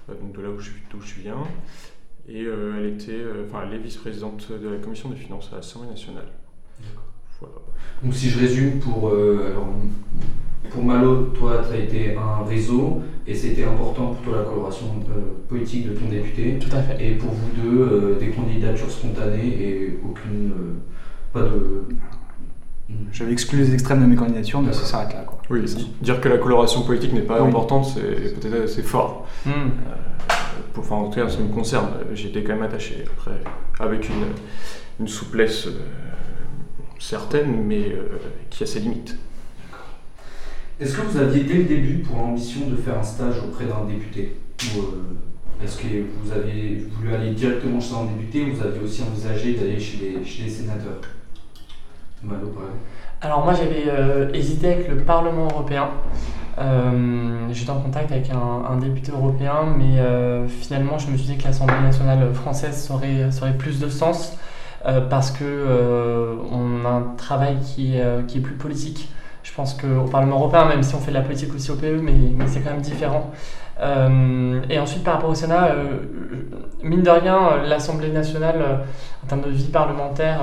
euh, 0.08 0.14
donc 0.20 0.32
de 0.32 0.43
là 0.43 0.50
où 0.50 0.58
je, 0.58 0.70
je 0.70 1.20
viens. 1.20 1.38
Et 2.28 2.43
elle 2.43 2.87
était, 2.87 3.22
enfin, 3.46 3.62
elle 3.64 3.75
est 3.75 3.78
vice-présidente 3.78 4.50
de 4.50 4.69
la 4.69 4.78
commission 4.78 5.08
des 5.10 5.14
finances 5.14 5.48
à 5.52 5.56
l'Assemblée 5.56 5.90
nationale. 5.90 6.26
Voilà. 7.38 7.54
Donc 8.02 8.12
si 8.12 8.31
je 8.31 8.40
résume 8.40 8.81
pour, 8.81 9.10
alors, 9.10 9.69
pour 10.69 10.82
Malo, 10.82 11.26
toi 11.26 11.62
tu 11.64 11.72
as 11.72 11.78
été 11.78 12.16
un 12.16 12.43
réseau 12.44 13.00
et 13.28 13.32
c'était 13.32 13.62
important 13.62 14.06
pour 14.06 14.25
toi 14.25 14.38
la 14.38 14.44
coloration 14.44 14.87
politique 15.48 15.88
de 15.88 15.94
ton 15.94 16.08
député. 16.08 16.58
Tout 16.58 16.75
à 16.75 16.82
fait. 16.82 17.06
Et 17.06 17.14
pour 17.14 17.31
vous 17.31 17.62
deux, 17.62 18.16
des 18.19 18.31
candidatures 18.31 18.90
spontanées 18.90 19.62
et 19.62 19.98
aucune 20.04 20.52
de. 21.44 21.85
J'avais 23.12 23.33
exclu 23.33 23.59
les 23.59 23.75
extrêmes 23.75 24.00
de 24.00 24.06
mes 24.06 24.17
candidatures, 24.17 24.62
mais 24.62 24.73
ça 24.73 24.85
s'arrête 24.85 25.12
là. 25.12 25.25
Quoi. 25.27 25.41
Oui, 25.50 25.61
dire 26.00 26.21
que 26.21 26.29
la 26.29 26.38
coloration 26.38 26.83
politique 26.83 27.12
n'est 27.12 27.21
pas 27.21 27.41
importante, 27.41 27.87
c'est 27.87 28.38
peut-être 28.41 28.65
assez 28.65 28.83
fort. 28.83 29.27
Hmm. 29.44 29.50
Euh, 29.50 30.33
pour, 30.73 30.85
enfin, 30.85 30.97
en 30.97 31.09
tout 31.09 31.21
cas, 31.21 31.29
ça 31.29 31.38
me 31.38 31.53
concerne. 31.53 31.88
J'étais 32.15 32.43
quand 32.43 32.55
même 32.55 32.62
attaché. 32.62 33.05
Après, 33.06 33.41
avec 33.81 34.09
une, 34.09 34.27
une 35.00 35.09
souplesse 35.09 35.67
euh, 35.67 35.79
certaine, 36.99 37.65
mais 37.65 37.93
euh, 37.93 38.19
qui 38.50 38.62
a 38.62 38.67
ses 38.67 38.81
limites. 38.81 39.17
Est-ce 40.79 40.97
que 40.97 41.03
vous 41.03 41.19
aviez 41.19 41.44
dès 41.44 41.55
le 41.55 41.65
début 41.65 41.99
pour 41.99 42.19
l'ambition 42.19 42.69
de 42.69 42.77
faire 42.77 42.99
un 42.99 43.03
stage 43.03 43.37
auprès 43.43 43.65
d'un 43.65 43.85
député 43.87 44.37
Ou 44.77 44.82
est-ce 45.65 45.79
que 45.79 45.87
vous 46.23 46.32
aviez 46.32 46.87
voulu 46.91 47.15
aller 47.15 47.31
directement 47.31 47.81
chez 47.81 47.94
un 47.94 48.05
député 48.05 48.44
ou 48.44 48.55
vous 48.55 48.62
aviez 48.62 48.82
aussi 48.82 49.03
envisagé 49.03 49.55
d'aller 49.55 49.81
chez 49.81 49.99
les, 50.19 50.25
chez 50.25 50.44
les 50.44 50.50
sénateurs 50.50 51.00
alors 53.23 53.45
moi 53.45 53.55
j'avais 53.55 53.85
euh, 53.89 54.31
hésité 54.35 54.73
avec 54.73 54.89
le 54.89 54.97
Parlement 54.99 55.49
européen. 55.51 55.89
Euh, 56.59 57.49
j'étais 57.53 57.71
en 57.71 57.81
contact 57.81 58.13
avec 58.13 58.31
un, 58.31 58.77
député 58.77 59.13
européen, 59.13 59.75
mais 59.77 59.99
euh, 59.99 60.49
finalement 60.49 60.99
je 60.99 61.11
me 61.11 61.17
suis 61.17 61.27
dit 61.27 61.37
que 61.37 61.45
l'Assemblée 61.45 61.81
nationale 61.83 62.33
française 62.35 62.91
aurait, 62.91 63.53
plus 63.59 63.81
de 63.81 63.89
sens 63.89 64.37
parce 65.11 65.33
que 65.33 66.39
on 66.53 66.85
a 66.85 66.89
un 66.89 67.03
travail 67.17 67.59
qui 67.59 67.95
qui 68.29 68.39
est 68.39 68.41
plus 68.41 68.55
politique. 68.55 69.11
Je 69.43 69.53
pense 69.53 69.75
qu'au 69.75 70.09
Parlement 70.11 70.37
européen, 70.37 70.67
même 70.67 70.83
si 70.83 70.95
on 70.95 70.99
fait 70.99 71.13
de 71.13 71.17
la 71.17 71.23
politique 71.23 71.55
aussi 71.55 71.71
au 71.71 71.77
PE, 71.77 72.01
mais, 72.03 72.13
mais 72.37 72.47
c'est 72.49 72.61
quand 72.61 72.71
même 72.71 72.81
différent. 72.81 73.31
Euh, 73.81 74.62
et 74.70 74.78
ensuite, 74.78 75.05
par 75.05 75.14
rapport 75.14 75.31
au 75.31 75.34
Sénat, 75.34 75.70
euh, 75.73 75.99
mine 76.82 77.02
de 77.02 77.11
rien, 77.11 77.62
l'Assemblée 77.64 78.11
nationale, 78.11 78.56
euh, 78.61 78.76
en 79.25 79.26
termes 79.26 79.43
de 79.43 79.50
vie 79.50 79.69
parlementaire, 79.69 80.40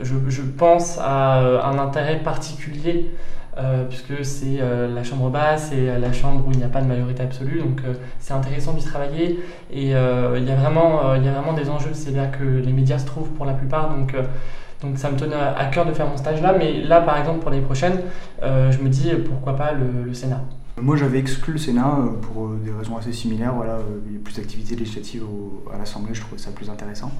je, 0.00 0.42
pense 0.42 0.98
à 0.98 1.66
un 1.66 1.78
intérêt 1.78 2.18
particulier. 2.18 3.10
puisque 3.88 4.24
c'est 4.24 4.58
la 4.94 5.02
chambre 5.02 5.28
basse 5.28 5.72
et 5.72 5.98
la 5.98 6.12
chambre 6.12 6.46
où 6.46 6.52
il 6.52 6.58
n'y 6.58 6.64
a 6.64 6.68
pas 6.68 6.80
de 6.80 6.86
majorité 6.86 7.22
absolue, 7.22 7.58
donc 7.60 7.82
c'est 8.18 8.32
intéressant 8.32 8.72
d'y 8.72 8.84
travailler 8.84 9.40
et 9.70 9.90
il 9.90 9.90
y, 9.90 9.94
a 9.94 10.56
vraiment, 10.56 11.14
il 11.14 11.24
y 11.24 11.28
a 11.28 11.32
vraiment 11.32 11.52
des 11.52 11.68
enjeux, 11.68 11.92
c'est-à-dire 11.92 12.30
que 12.30 12.44
les 12.44 12.72
médias 12.72 12.98
se 12.98 13.06
trouvent 13.06 13.30
pour 13.30 13.46
la 13.46 13.52
plupart, 13.52 13.90
donc 13.90 14.14
donc 14.82 14.96
ça 14.96 15.10
me 15.10 15.16
tenait 15.18 15.36
à 15.36 15.66
cœur 15.66 15.84
de 15.84 15.92
faire 15.92 16.06
mon 16.06 16.16
stage 16.16 16.40
là, 16.40 16.54
mais 16.58 16.80
là 16.82 17.00
par 17.00 17.18
exemple 17.18 17.40
pour 17.40 17.50
l'année 17.50 17.62
prochaine, 17.62 18.00
je 18.42 18.78
me 18.78 18.88
dis 18.88 19.10
pourquoi 19.28 19.56
pas 19.56 19.72
le 19.72 20.12
Sénat. 20.14 20.42
Moi, 20.80 20.96
j'avais 20.96 21.18
exclu 21.18 21.52
le 21.54 21.58
Sénat 21.58 21.98
euh, 21.98 22.12
pour 22.20 22.46
euh, 22.46 22.60
des 22.62 22.70
raisons 22.70 22.96
assez 22.96 23.12
similaires. 23.12 23.54
Voilà, 23.54 23.74
euh, 23.74 24.00
il 24.06 24.14
y 24.14 24.16
a 24.16 24.20
plus 24.20 24.36
d'activités 24.36 24.76
législatives 24.76 25.24
à 25.72 25.78
l'Assemblée, 25.78 26.14
je 26.14 26.20
trouvais 26.20 26.40
ça 26.40 26.50
plus 26.50 26.70
intéressant. 26.70 27.12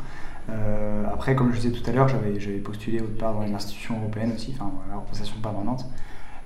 après, 1.12 1.36
comme 1.36 1.52
je 1.52 1.60
disais 1.60 1.70
tout 1.70 1.88
à 1.88 1.92
l'heure, 1.92 2.08
j'avais, 2.08 2.58
postulé 2.58 3.00
au 3.00 3.06
départ 3.06 3.34
dans 3.34 3.42
les 3.42 3.52
institutions 3.52 3.98
européennes 4.00 4.32
aussi, 4.34 4.54
enfin, 4.54 4.70
la 4.88 4.96
représentation 4.96 5.40
permanente. 5.40 5.84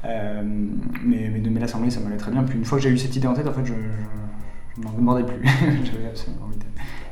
mais, 0.03 1.31
mais, 1.33 1.41
de 1.41 1.59
l'Assemblée, 1.59 1.91
ça 1.91 2.01
m'allait 2.01 2.17
très 2.17 2.33
bien. 2.33 2.43
Puis 2.43 2.59
une 2.59 2.65
fois 2.65 2.79
que 2.79 2.85
j'ai 2.85 2.91
eu 2.91 2.99
cette 2.99 3.15
idée 3.17 3.27
en 3.27 3.35
tête, 3.35 3.47
en 3.47 3.53
fait, 3.53 3.65
je, 3.65 3.75
n'en 4.83 4.93
demandais 4.93 5.25
plus. 5.25 5.41
j'avais 5.85 6.09
absolument 6.09 6.47
envie 6.47 6.59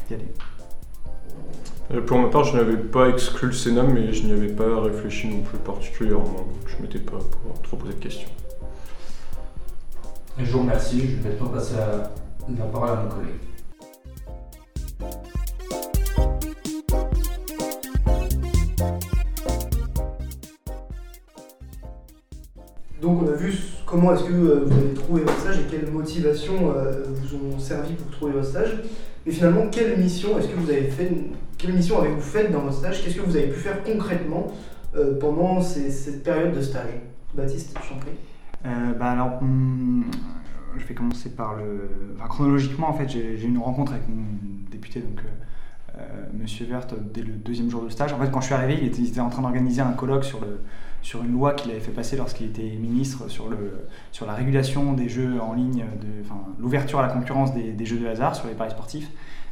d'y 0.09 0.15
aller. 0.15 2.01
Pour 2.07 2.19
ma 2.19 2.29
part, 2.29 2.45
je 2.45 2.57
n'avais 2.57 2.77
pas 2.77 3.09
exclu 3.09 3.49
le 3.49 3.53
Sénat, 3.53 3.85
mais 3.85 4.13
je 4.13 4.25
n'y 4.25 4.33
avais 4.33 4.53
pas 4.53 4.81
réfléchi 4.81 5.29
non 5.29 5.43
plus 5.43 5.59
particulièrement. 5.59 6.47
Je 6.67 6.77
ne 6.77 6.83
m'étais 6.83 6.99
pas 6.99 7.19
trop 7.63 7.77
posé 7.77 7.95
de 7.95 7.99
questions. 7.99 8.29
Je 10.39 10.51
vous 10.51 10.61
remercie. 10.61 11.01
Je 11.01 11.17
vais 11.17 11.31
maintenant 11.31 11.49
passer 11.49 11.75
la 11.77 12.65
parole 12.65 12.91
à 12.91 13.03
mon 13.03 13.09
collègue. 13.09 13.35
Donc 23.01 23.23
on 23.23 23.29
a 23.29 23.33
vu 23.33 23.53
comment 23.85 24.15
est-ce 24.15 24.25
que 24.25 24.33
euh, 24.33 24.65
vous 24.65 24.79
avez 24.79 24.95
trouvé 24.95 25.23
votre 25.23 25.41
stage 25.41 25.59
et 25.59 25.65
quelles 25.71 25.91
motivations 25.91 26.73
euh, 26.73 27.03
vous 27.09 27.37
ont 27.37 27.59
servi 27.59 27.95
pour 27.95 28.11
trouver 28.13 28.33
votre 28.33 28.47
stage. 28.47 28.79
Mais 29.27 29.33
finalement, 29.33 29.67
quelle 29.71 29.99
mission 29.99 30.39
est-ce 30.39 30.49
que 30.49 30.57
vous 30.57 30.71
avez 30.71 30.87
fait 30.87 31.11
Quelle 31.59 31.75
mission 31.75 32.01
avez-vous 32.01 32.21
faite 32.21 32.53
dans 32.53 32.61
votre 32.61 32.79
stage? 32.79 33.03
Qu'est-ce 33.03 33.17
que 33.17 33.23
vous 33.23 33.37
avez 33.37 33.49
pu 33.49 33.59
faire 33.59 33.83
concrètement 33.83 34.53
euh, 34.97 35.19
pendant 35.19 35.61
cette 35.61 36.23
période 36.23 36.55
de 36.55 36.63
stage? 36.63 36.93
Baptiste, 37.35 37.77
je 37.83 37.89
t'en 37.89 38.01
prie. 38.01 38.13
Euh, 38.65 38.93
bah 38.95 39.11
alors, 39.11 39.43
hmm, 39.43 40.05
je 40.79 40.85
vais 40.87 40.95
commencer 40.95 41.31
par 41.31 41.55
le. 41.57 42.15
chronologiquement, 42.29 42.89
en 42.89 42.95
fait, 42.95 43.09
j'ai 43.09 43.35
eu 43.35 43.49
une 43.49 43.59
rencontre 43.59 43.93
avec 43.93 44.09
mon 44.09 44.25
député, 44.71 45.01
donc 45.01 45.21
euh, 45.99 46.27
Monsieur 46.33 46.67
Vert 46.67 46.87
dès 47.13 47.23
le 47.23 47.33
deuxième 47.33 47.71
jour 47.71 47.83
de 47.85 47.89
stage. 47.89 48.13
En 48.13 48.19
fait, 48.19 48.31
quand 48.31 48.41
je 48.41 48.47
suis 48.47 48.55
arrivé, 48.55 48.79
il 48.81 49.07
était, 49.09 49.21
en 49.21 49.29
train 49.29 49.43
d'organiser 49.43 49.83
un 49.83 49.93
colloque 49.93 50.25
sur, 50.25 50.41
le, 50.41 50.61
sur 51.03 51.23
une 51.23 51.33
loi 51.33 51.55
qu'il 51.55 51.71
avait 51.71 51.81
fait 51.81 51.93
passer 51.93 52.17
lorsqu'il 52.17 52.47
était 52.47 52.77
ministre 52.81 53.29
sur, 53.29 53.49
le, 53.49 53.87
sur 54.13 54.27
la 54.27 54.35
régulation 54.35 54.93
des 54.93 55.09
jeux 55.09 55.41
en 55.41 55.53
ligne, 55.53 55.85
de, 56.01 56.63
l'ouverture 56.63 57.01
à 57.01 57.03
la 57.03 57.13
concurrence 57.13 57.53
des, 57.53 57.85
jeux 57.85 57.99
de 57.99 58.07
hasard 58.07 58.35
sur 58.35 58.47
les 58.47 58.55
paris 58.55 58.71
sportifs. 58.71 59.11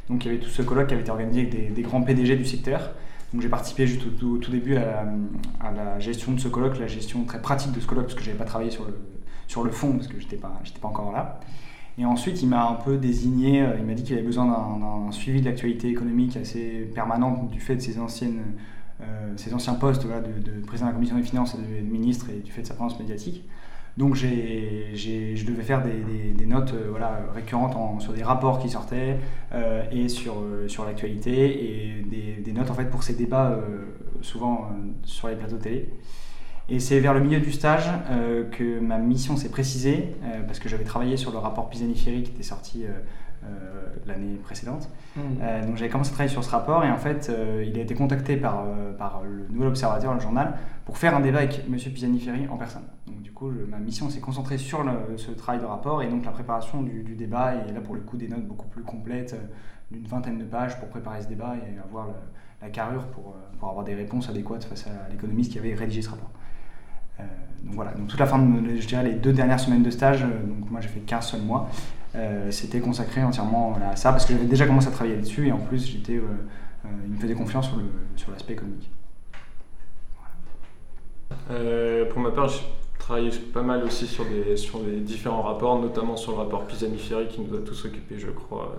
Donc 0.09 0.25
il 0.25 0.31
y 0.31 0.31
avait 0.33 0.43
tout 0.43 0.49
ce 0.49 0.61
colloque 0.61 0.87
qui 0.87 0.93
avait 0.93 1.03
été 1.03 1.11
organisé 1.11 1.41
avec 1.41 1.73
des, 1.73 1.81
grands 1.81 2.01
PDG 2.01 2.35
du 2.35 2.45
secteur. 2.45 2.91
Donc 3.33 3.41
j'ai 3.41 3.49
participé 3.49 3.87
juste 3.87 4.03
au, 4.23 4.37
tout 4.37 4.51
début 4.51 4.75
à, 4.75 5.05
la 5.73 5.99
gestion 5.99 6.33
de 6.33 6.39
ce 6.39 6.47
colloque, 6.47 6.77
la 6.79 6.87
gestion 6.87 7.23
très 7.23 7.41
pratique 7.41 7.71
de 7.71 7.79
ce 7.79 7.87
colloque, 7.87 8.05
parce 8.05 8.15
que 8.15 8.21
je 8.21 8.27
n'avais 8.27 8.39
pas 8.39 8.45
travaillé 8.45 8.71
sur 8.71 8.85
le, 8.85 8.97
sur 9.47 9.63
le 9.63 9.71
fond, 9.71 9.93
parce 9.93 10.07
que 10.07 10.19
je 10.19 10.23
n'étais 10.23 10.37
pas, 10.37 10.61
pas 10.81 10.87
encore 10.87 11.11
là. 11.11 11.39
Et 11.97 12.05
ensuite, 12.05 12.41
il 12.41 12.47
m'a 12.47 12.67
un 12.67 12.75
peu 12.75 12.97
désigné, 12.97 13.61
euh, 13.61 13.75
il 13.77 13.85
m'a 13.85 13.93
dit 13.93 14.03
qu'il 14.03 14.15
avait 14.15 14.25
besoin 14.25 14.45
d'un 14.45 15.11
suivi 15.11 15.41
de 15.41 15.45
l'actualité 15.45 15.89
économique 15.89 16.37
assez 16.37 16.89
permanent 16.93 17.49
du 17.51 17.59
fait 17.59 17.75
de 17.75 17.81
ses, 17.81 17.99
anciennes, 17.99 18.41
euh, 19.01 19.33
ses 19.35 19.53
anciens 19.53 19.73
postes 19.73 20.03
de, 20.03 20.61
président 20.65 20.87
de 20.87 20.91
la 20.91 20.95
commission 20.95 21.17
des 21.17 21.23
finances 21.23 21.55
et 21.55 21.81
de, 21.81 21.87
ministre 21.87 22.29
et 22.29 22.39
du 22.39 22.51
fait 22.51 22.61
de 22.61 22.67
sa 22.67 22.73
présence 22.73 22.99
médiatique. 22.99 23.45
Donc 23.97 24.15
je 24.15 25.45
devais 25.45 25.63
faire 25.63 25.83
des, 25.83 26.45
notes 26.45 26.73
euh, 26.73 26.87
voilà, 26.89 27.19
récurrentes 27.33 28.01
sur 28.01 28.13
des 28.13 28.23
rapports 28.23 28.59
qui 28.59 28.69
sortaient 28.69 29.17
et 29.91 30.09
sur, 30.09 30.35
sur 30.67 30.85
l'actualité 30.85 31.99
et 31.99 32.05
des, 32.41 32.53
notes 32.53 32.71
en 32.71 32.73
fait 32.73 32.89
pour 32.89 33.03
ces 33.03 33.13
débats 33.13 33.57
souvent 34.21 34.69
sur 35.03 35.27
les 35.27 35.35
plateaux 35.35 35.57
télé. 35.57 35.89
Et 36.71 36.79
c'est 36.79 37.01
vers 37.01 37.13
le 37.13 37.19
milieu 37.19 37.41
du 37.41 37.51
stage 37.51 37.89
euh, 38.09 38.49
que 38.49 38.79
ma 38.79 38.97
mission 38.97 39.35
s'est 39.35 39.49
précisée, 39.49 40.15
euh, 40.23 40.41
parce 40.43 40.59
que 40.59 40.69
j'avais 40.69 40.85
travaillé 40.85 41.17
sur 41.17 41.31
le 41.31 41.37
rapport 41.37 41.69
Pisani-Ferry 41.69 42.23
qui 42.23 42.31
était 42.31 42.43
sorti 42.43 42.85
euh, 42.85 42.91
l'année 44.05 44.35
précédente. 44.43 44.89
Mmh. 45.15 45.65
donc 45.65 45.75
j'avais 45.75 45.89
commencé 45.89 46.09
à 46.11 46.13
travailler 46.13 46.31
sur 46.31 46.43
ce 46.43 46.49
rapport, 46.49 46.83
et 46.83 46.89
en 46.89 46.97
fait, 46.97 47.31
il 47.65 47.77
a 47.77 47.81
été 47.81 47.93
contacté 47.93 48.37
par, 48.37 48.65
par 48.97 49.21
le 49.23 49.47
Nouvel 49.53 49.69
Observateur, 49.69 50.13
le 50.13 50.19
journal, 50.19 50.55
pour 50.85 50.97
faire 50.97 51.15
un 51.15 51.19
débat 51.19 51.39
avec 51.39 51.63
M. 51.67 51.75
Pisani-Ferry 51.75 52.47
en 52.47 52.57
personne. 52.57 52.83
Donc 53.07 53.21
du 53.21 53.31
coup, 53.31 53.51
ma 53.67 53.77
mission 53.77 54.09
s'est 54.09 54.19
concentrée 54.19 54.57
sur 54.57 54.83
ce 55.17 55.31
travail 55.31 55.61
de 55.61 55.65
rapport, 55.65 56.01
et 56.01 56.07
donc 56.07 56.25
la 56.25 56.31
préparation 56.31 56.81
du, 56.81 57.15
débat, 57.15 57.53
et 57.55 57.71
là 57.71 57.81
pour 57.81 57.95
le 57.95 58.01
coup, 58.01 58.17
des 58.17 58.27
notes 58.27 58.45
beaucoup 58.45 58.67
plus 58.67 58.83
complètes, 58.83 59.35
d'une 59.91 60.07
vingtaine 60.07 60.37
de 60.37 60.45
pages 60.45 60.79
pour 60.79 60.87
préparer 60.89 61.21
ce 61.21 61.27
débat 61.27 61.55
et 61.57 61.79
avoir 61.79 62.07
la 62.61 62.69
carrure 62.69 63.05
pour, 63.07 63.35
pour 63.59 63.69
avoir 63.69 63.83
des 63.83 63.95
réponses 63.95 64.29
adéquates 64.29 64.63
face 64.63 64.87
à 64.87 65.09
l'économiste 65.09 65.51
qui 65.51 65.59
avait 65.59 65.73
rédigé 65.73 66.01
ce 66.01 66.09
rapport. 66.09 66.31
Euh, 67.19 67.23
donc 67.63 67.75
voilà, 67.75 67.91
donc 67.91 68.07
toute 68.07 68.19
la 68.19 68.25
fin 68.25 68.39
de, 68.39 68.75
je 68.75 68.87
dirais 68.87 69.03
les 69.03 69.13
deux 69.13 69.33
dernières 69.33 69.59
semaines 69.59 69.83
de 69.83 69.91
stage, 69.91 70.23
euh, 70.23 70.43
donc 70.47 70.69
moi 70.71 70.81
j'ai 70.81 70.87
fait 70.87 71.01
15 71.01 71.27
seuls 71.27 71.41
mois, 71.41 71.69
euh, 71.69 72.00
c'était 72.49 72.79
consacré 72.79 73.23
entièrement 73.23 73.77
à 73.89 73.95
ça 73.95 74.11
parce 74.11 74.25
que 74.25 74.33
j'avais 74.33 74.45
déjà 74.45 74.65
commencé 74.65 74.87
à 74.87 74.91
travailler 74.91 75.17
dessus 75.17 75.47
et 75.47 75.51
en 75.51 75.59
plus 75.59 75.85
j'étais, 75.85 76.19
il 76.85 77.11
me 77.13 77.17
faisait 77.17 77.33
confiance 77.33 77.67
sur, 77.67 77.77
le, 77.77 77.83
sur 78.15 78.31
l'aspect 78.31 78.53
économique. 78.53 78.89
pour 82.09 82.19
ma 82.19 82.31
part, 82.31 82.49
j'ai 82.49 82.61
travaillé 82.99 83.29
pas 83.53 83.61
mal 83.61 83.83
aussi 83.83 84.07
sur 84.07 84.25
des, 84.25 84.57
sur 84.57 84.79
des 84.79 84.99
différents 84.99 85.41
rapports, 85.41 85.79
notamment 85.79 86.17
sur 86.17 86.33
le 86.33 86.39
rapport 86.39 86.65
Pisani-Ferry 86.65 87.27
qui 87.27 87.41
nous 87.41 87.55
a 87.55 87.61
tous 87.61 87.85
occupés, 87.85 88.19
je 88.19 88.29
crois, 88.29 88.77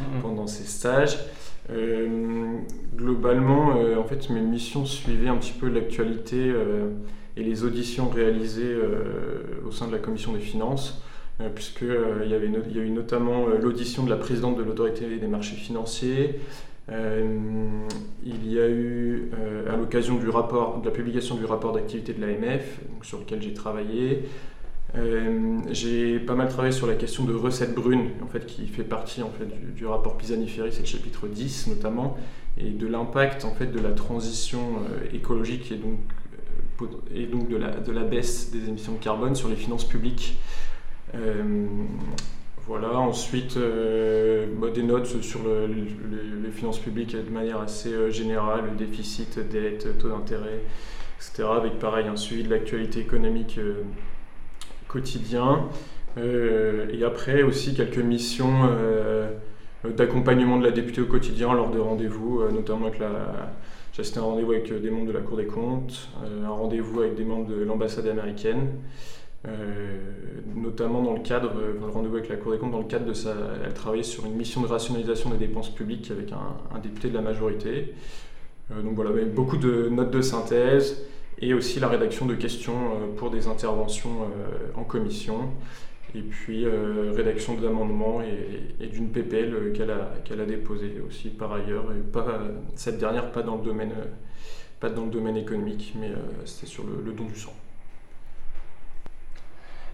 mm-hmm. 0.00 0.20
pendant 0.22 0.46
ces 0.46 0.64
stages. 0.64 1.18
globalement, 2.96 3.74
en 3.98 4.04
fait, 4.04 4.28
mes 4.30 4.40
missions 4.40 4.84
suivaient 4.84 5.28
un 5.28 5.36
petit 5.36 5.52
peu 5.52 5.68
l'actualité 5.68 6.52
et 7.36 7.42
les 7.42 7.64
auditions 7.64 8.08
réalisées 8.08 8.72
euh, 8.72 9.62
au 9.66 9.70
sein 9.70 9.86
de 9.86 9.92
la 9.92 9.98
commission 9.98 10.32
des 10.32 10.40
finances, 10.40 11.02
euh, 11.40 11.48
puisqu'il 11.54 11.90
euh, 11.90 12.24
il 12.24 12.30
y 12.30 12.34
a 12.80 12.82
eu 12.82 12.90
notamment 12.90 13.46
l'audition 13.46 14.04
de 14.04 14.10
la 14.10 14.16
présidente 14.16 14.56
de 14.56 14.62
l'autorité 14.62 15.16
des 15.16 15.26
marchés 15.26 15.56
financiers. 15.56 16.40
il 16.88 18.52
y 18.52 18.60
a 18.60 18.68
eu, 18.68 19.30
à 19.70 19.76
l'occasion 19.76 20.16
du 20.16 20.28
rapport, 20.28 20.80
de 20.80 20.86
la 20.86 20.90
publication 20.92 21.36
du 21.36 21.44
rapport 21.44 21.72
d'activité 21.72 22.12
de 22.12 22.20
l'AMF, 22.20 22.80
sur 23.02 23.18
lequel 23.20 23.40
j'ai 23.40 23.54
travaillé, 23.54 24.24
j'ai 25.70 26.18
pas 26.18 26.34
mal 26.34 26.48
travaillé 26.48 26.72
sur 26.72 26.86
la 26.86 26.94
question 26.94 27.24
de 27.24 27.32
recettes 27.32 27.74
brunes, 27.74 28.10
en 28.22 28.26
fait, 28.26 28.44
qui 28.44 28.66
fait 28.66 28.84
partie 28.84 29.22
en 29.22 29.30
fait, 29.30 29.46
du, 29.74 29.86
rapport 29.86 30.18
Pisani-Ferry, 30.18 30.70
c'est 30.70 30.80
le 30.80 30.86
chapitre 30.86 31.28
10 31.28 31.68
notamment, 31.68 32.18
et 32.58 32.70
de 32.70 32.86
l'impact 32.86 33.46
en 33.46 33.54
fait, 33.54 33.68
de 33.68 33.80
la 33.80 33.92
transition 33.92 34.60
écologique 35.14 35.72
et 35.72 35.76
donc 35.76 35.98
et 37.14 37.26
donc 37.26 37.48
de 37.48 37.56
la, 37.56 37.70
de 37.70 37.92
la 37.92 38.02
baisse 38.02 38.50
des 38.50 38.68
émissions 38.68 38.92
de 38.92 38.98
carbone 38.98 39.34
sur 39.34 39.48
les 39.48 39.56
finances 39.56 39.86
publiques. 39.86 40.36
Euh, 41.14 41.66
voilà, 42.66 42.96
ensuite 42.98 43.56
euh, 43.56 44.46
bah, 44.56 44.68
des 44.70 44.82
notes 44.82 45.06
sur 45.22 45.40
les 45.44 46.50
finances 46.50 46.78
publiques 46.78 47.14
de 47.16 47.30
manière 47.30 47.60
assez 47.60 47.92
euh, 47.92 48.10
générale, 48.10 48.64
le 48.70 48.76
déficit, 48.76 49.38
dette, 49.38 49.98
taux 49.98 50.08
d'intérêt, 50.08 50.60
etc. 51.18 51.44
Avec 51.56 51.78
pareil 51.78 52.06
un 52.06 52.16
suivi 52.16 52.44
de 52.44 52.50
l'actualité 52.50 53.00
économique 53.00 53.58
quotidien. 54.88 55.68
et 56.18 57.04
après 57.04 57.42
aussi 57.42 57.74
quelques 57.74 57.98
missions 57.98 58.68
d'accompagnement 59.84 60.58
de 60.58 60.64
la 60.64 60.70
députée 60.70 61.00
au 61.00 61.06
quotidien 61.06 61.54
lors 61.54 61.70
de 61.70 61.78
rendez-vous, 61.78 62.42
notamment 62.52 62.86
avec 62.86 62.98
la, 62.98 63.10
j'ai 63.92 64.00
assisté 64.00 64.18
à 64.18 64.22
un 64.22 64.26
rendez-vous 64.26 64.52
avec 64.52 64.82
des 64.82 64.90
membres 64.90 65.06
de 65.06 65.12
la 65.12 65.20
Cour 65.20 65.38
des 65.38 65.46
comptes, 65.46 66.08
un 66.44 66.48
rendez-vous 66.50 67.00
avec 67.00 67.14
des 67.14 67.24
membres 67.24 67.48
de 67.48 67.62
l'ambassade 67.62 68.06
américaine, 68.06 68.68
notamment 70.54 71.02
dans 71.02 71.14
le 71.14 71.20
cadre, 71.20 71.52
le 71.54 71.86
rendez-vous 71.88 72.16
avec 72.16 72.28
la 72.28 72.36
Cour 72.36 72.52
des 72.52 72.58
comptes, 72.58 72.70
dans 72.72 72.78
le 72.78 72.86
cadre 72.86 73.06
de 73.06 73.12
sa. 73.12 73.34
Elle 73.64 73.74
travaillait 73.74 74.04
sur 74.04 74.24
une 74.24 74.34
mission 74.34 74.60
de 74.60 74.66
rationalisation 74.66 75.30
des 75.30 75.36
dépenses 75.36 75.74
publiques 75.74 76.10
avec 76.10 76.32
un, 76.32 76.78
député 76.78 77.08
de 77.08 77.14
la 77.14 77.22
majorité. 77.22 77.94
donc 78.70 78.94
voilà, 78.94 79.10
beaucoup 79.26 79.56
de 79.56 79.88
notes 79.88 80.12
de 80.12 80.20
synthèse 80.20 81.04
et 81.40 81.54
aussi 81.54 81.80
la 81.80 81.88
rédaction 81.88 82.26
de 82.26 82.34
questions 82.34 83.14
pour 83.16 83.30
des 83.30 83.48
interventions 83.48 84.28
en 84.76 84.84
commission 84.84 85.50
et 86.14 86.20
puis 86.20 86.64
euh, 86.64 87.12
rédaction 87.14 87.54
d'amendements 87.54 88.20
et, 88.22 88.84
et 88.84 88.86
d'une 88.88 89.10
PPL 89.10 89.72
qu'elle 89.72 89.90
a, 89.90 90.12
a 90.30 90.46
déposée 90.46 91.00
aussi 91.06 91.30
par 91.30 91.52
ailleurs, 91.52 91.90
et 91.92 92.00
pas, 92.00 92.40
cette 92.74 92.98
dernière 92.98 93.32
pas 93.32 93.42
dans 93.42 93.56
le 93.56 93.62
domaine, 93.62 93.92
pas 94.80 94.90
dans 94.90 95.04
le 95.04 95.10
domaine 95.10 95.36
économique, 95.36 95.94
mais 95.98 96.08
euh, 96.08 96.16
c'était 96.44 96.66
sur 96.66 96.84
le, 96.84 97.12
don 97.12 97.24
du 97.24 97.38
sang. 97.38 97.54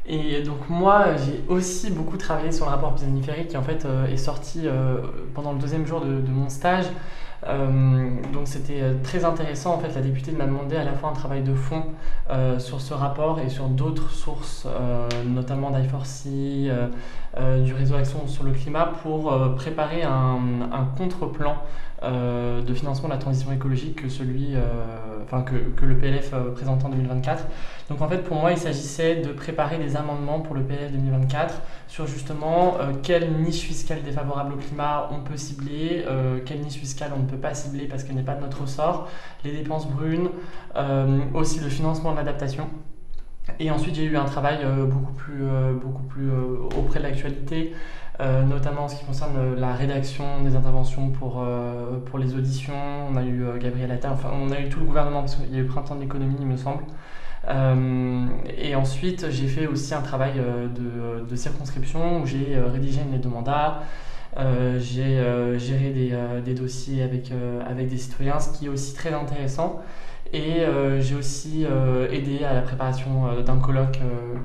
Et 0.09 0.43
donc 0.43 0.69
moi, 0.71 1.17
j'ai 1.17 1.45
aussi 1.49 1.91
beaucoup 1.91 2.17
travaillé 2.17 2.51
sur 2.51 2.65
le 2.65 2.71
rapport 2.71 2.95
Pisani-Ferry 2.95 3.47
qui 3.47 3.57
en 3.57 3.63
fait 3.63 3.85
euh, 3.85 4.07
est 4.07 4.17
sorti 4.17 4.67
pendant 5.35 5.53
le 5.53 5.59
deuxième 5.59 5.87
jour 5.87 6.01
de, 6.01 6.31
mon 6.31 6.49
stage. 6.49 6.87
Euh, 7.47 8.11
donc 8.33 8.49
c'était 8.49 8.83
euh, 8.83 8.95
très 9.03 9.25
intéressant. 9.25 9.75
En 9.75 9.79
fait, 9.79 9.95
la 9.95 10.01
députée 10.01 10.33
m'a 10.33 10.47
demandé 10.47 10.77
à 10.77 10.85
la 10.85 10.93
fois 10.93 11.11
un 11.11 11.13
travail 11.13 11.43
de 11.43 11.55
fond 11.55 11.85
euh, 12.31 12.59
sur 12.59 12.81
ce 12.81 12.95
rapport 12.95 13.41
et 13.41 13.49
sur 13.49 13.69
d'autres 13.69 14.11
sources, 14.11 14.67
notamment 15.27 15.71
d'I4C, 15.71 16.71
du 17.65 17.75
réseau 17.75 17.95
Action 17.97 18.27
sur 18.27 18.45
le 18.45 18.53
climat, 18.53 18.93
pour 19.03 19.33
préparer 19.57 20.03
un, 20.03 20.39
un 20.73 20.85
contre-plan 20.97 21.57
de 22.03 22.75
financement 22.75 23.09
de 23.09 23.15
la 23.15 23.19
transition 23.19 23.53
écologique 23.53 24.03
que 24.03 24.09
celui, 24.09 24.55
que, 25.47 25.57
que, 25.77 25.85
le 25.85 25.97
PLF 25.99 26.33
présente 26.55 26.85
en 26.85 26.89
2024. 26.91 27.45
Donc 27.91 28.01
en 28.01 28.09
fait, 28.09 28.19
pour 28.19 28.37
moi, 28.37 28.53
il 28.53 28.59
s'agissait 28.59 29.17
de 29.17 29.33
préparer 29.33 29.79
des 29.79 29.97
amendements 29.97 30.41
pour 30.41 30.55
le 30.55 30.63
PLF 30.63 30.93
2024 30.93 31.61
sur 31.89 32.07
justement 32.07 32.77
quelle 33.03 33.33
niche 33.33 33.63
fiscale 33.63 34.03
défavorable 34.03 34.55
au 34.55 34.57
climat 34.57 35.09
on 35.11 35.21
peut 35.21 35.37
cibler, 35.37 36.05
quelle 36.47 36.61
niche 36.61 36.79
fiscale 36.79 37.11
on 37.17 37.23
ne 37.23 37.27
peut 37.27 37.37
pas 37.37 37.55
cibler 37.55 37.87
parce 37.87 38.05
qu'elle 38.05 38.17
n'est 38.17 38.23
pas 38.23 38.35
de 38.35 38.43
notre 38.43 38.63
ressort, 38.63 39.09
les 39.45 39.53
dépenses 39.53 39.89
brunes, 39.89 40.31
euh, 40.77 41.21
aussi 41.35 41.61
le 41.61 41.69
financement 41.69 42.13
de 42.13 42.17
l'adaptation. 42.17 42.69
Et 43.61 43.71
ensuite, 43.71 43.95
j'ai 43.95 44.05
eu 44.05 44.17
un 44.17 44.25
travail 44.25 44.59
euh, 44.63 44.85
beaucoup 44.85 45.13
plus, 45.13 45.43
euh, 45.43 45.73
beaucoup 45.73 46.03
plus 46.03 46.31
auprès 46.77 47.01
de 47.01 47.05
l'actualité, 47.05 47.75
notamment 48.21 48.85
en 48.85 48.89
ce 48.89 48.97
qui 48.97 49.05
concerne 49.05 49.55
la 49.57 49.75
rédaction 49.75 50.43
des 50.43 50.57
interventions 50.57 51.11
pour, 51.11 51.47
pour 52.07 52.19
les 52.19 52.35
auditions. 52.35 52.75
On 53.09 53.17
a 53.17 53.23
eu 53.23 53.45
Gabriel 53.61 53.93
Attal, 53.93 54.11
enfin, 54.13 54.31
on 54.33 54.51
a 54.51 54.59
eu 54.59 54.69
tout 54.69 54.81
le 54.81 54.87
gouvernement 54.87 55.21
parce 55.21 55.37
qu'il 55.37 55.55
y 55.55 55.57
a 55.57 55.61
eu 55.61 55.67
Printemps 55.67 55.95
de 55.95 56.01
l'économie, 56.01 56.35
il 56.41 56.47
me 56.49 56.57
semble. 56.57 56.83
et 58.59 58.75
ensuite, 58.75 59.31
j'ai 59.31 59.47
fait 59.47 59.69
aussi 59.69 59.95
un 59.95 60.03
travail 60.03 60.33
de, 60.35 61.37
circonscription 61.37 62.21
où 62.21 62.27
j'ai 62.27 62.59
rédigé 62.59 63.03
une 63.03 63.13
lettre 63.13 63.29
de 63.29 63.33
mandat, 63.33 63.83
euh, 64.37 64.79
j'ai 64.79 65.19
euh, 65.19 65.59
géré 65.59 65.91
des, 65.91 66.11
euh, 66.13 66.41
des, 66.41 66.55
dossiers 66.55 67.03
avec, 67.03 67.33
avec 67.67 67.89
des 67.89 67.97
citoyens, 67.97 68.39
ce 68.39 68.57
qui 68.57 68.67
est 68.67 68.69
aussi 68.69 68.95
très 68.95 69.13
intéressant. 69.13 69.83
Et 70.33 70.63
j'ai 71.01 71.15
aussi 71.15 71.65
aidé 72.11 72.45
à 72.45 72.55
la 72.55 72.61
préparation 72.61 73.43
d'un 73.43 73.59
colloque 73.59 73.99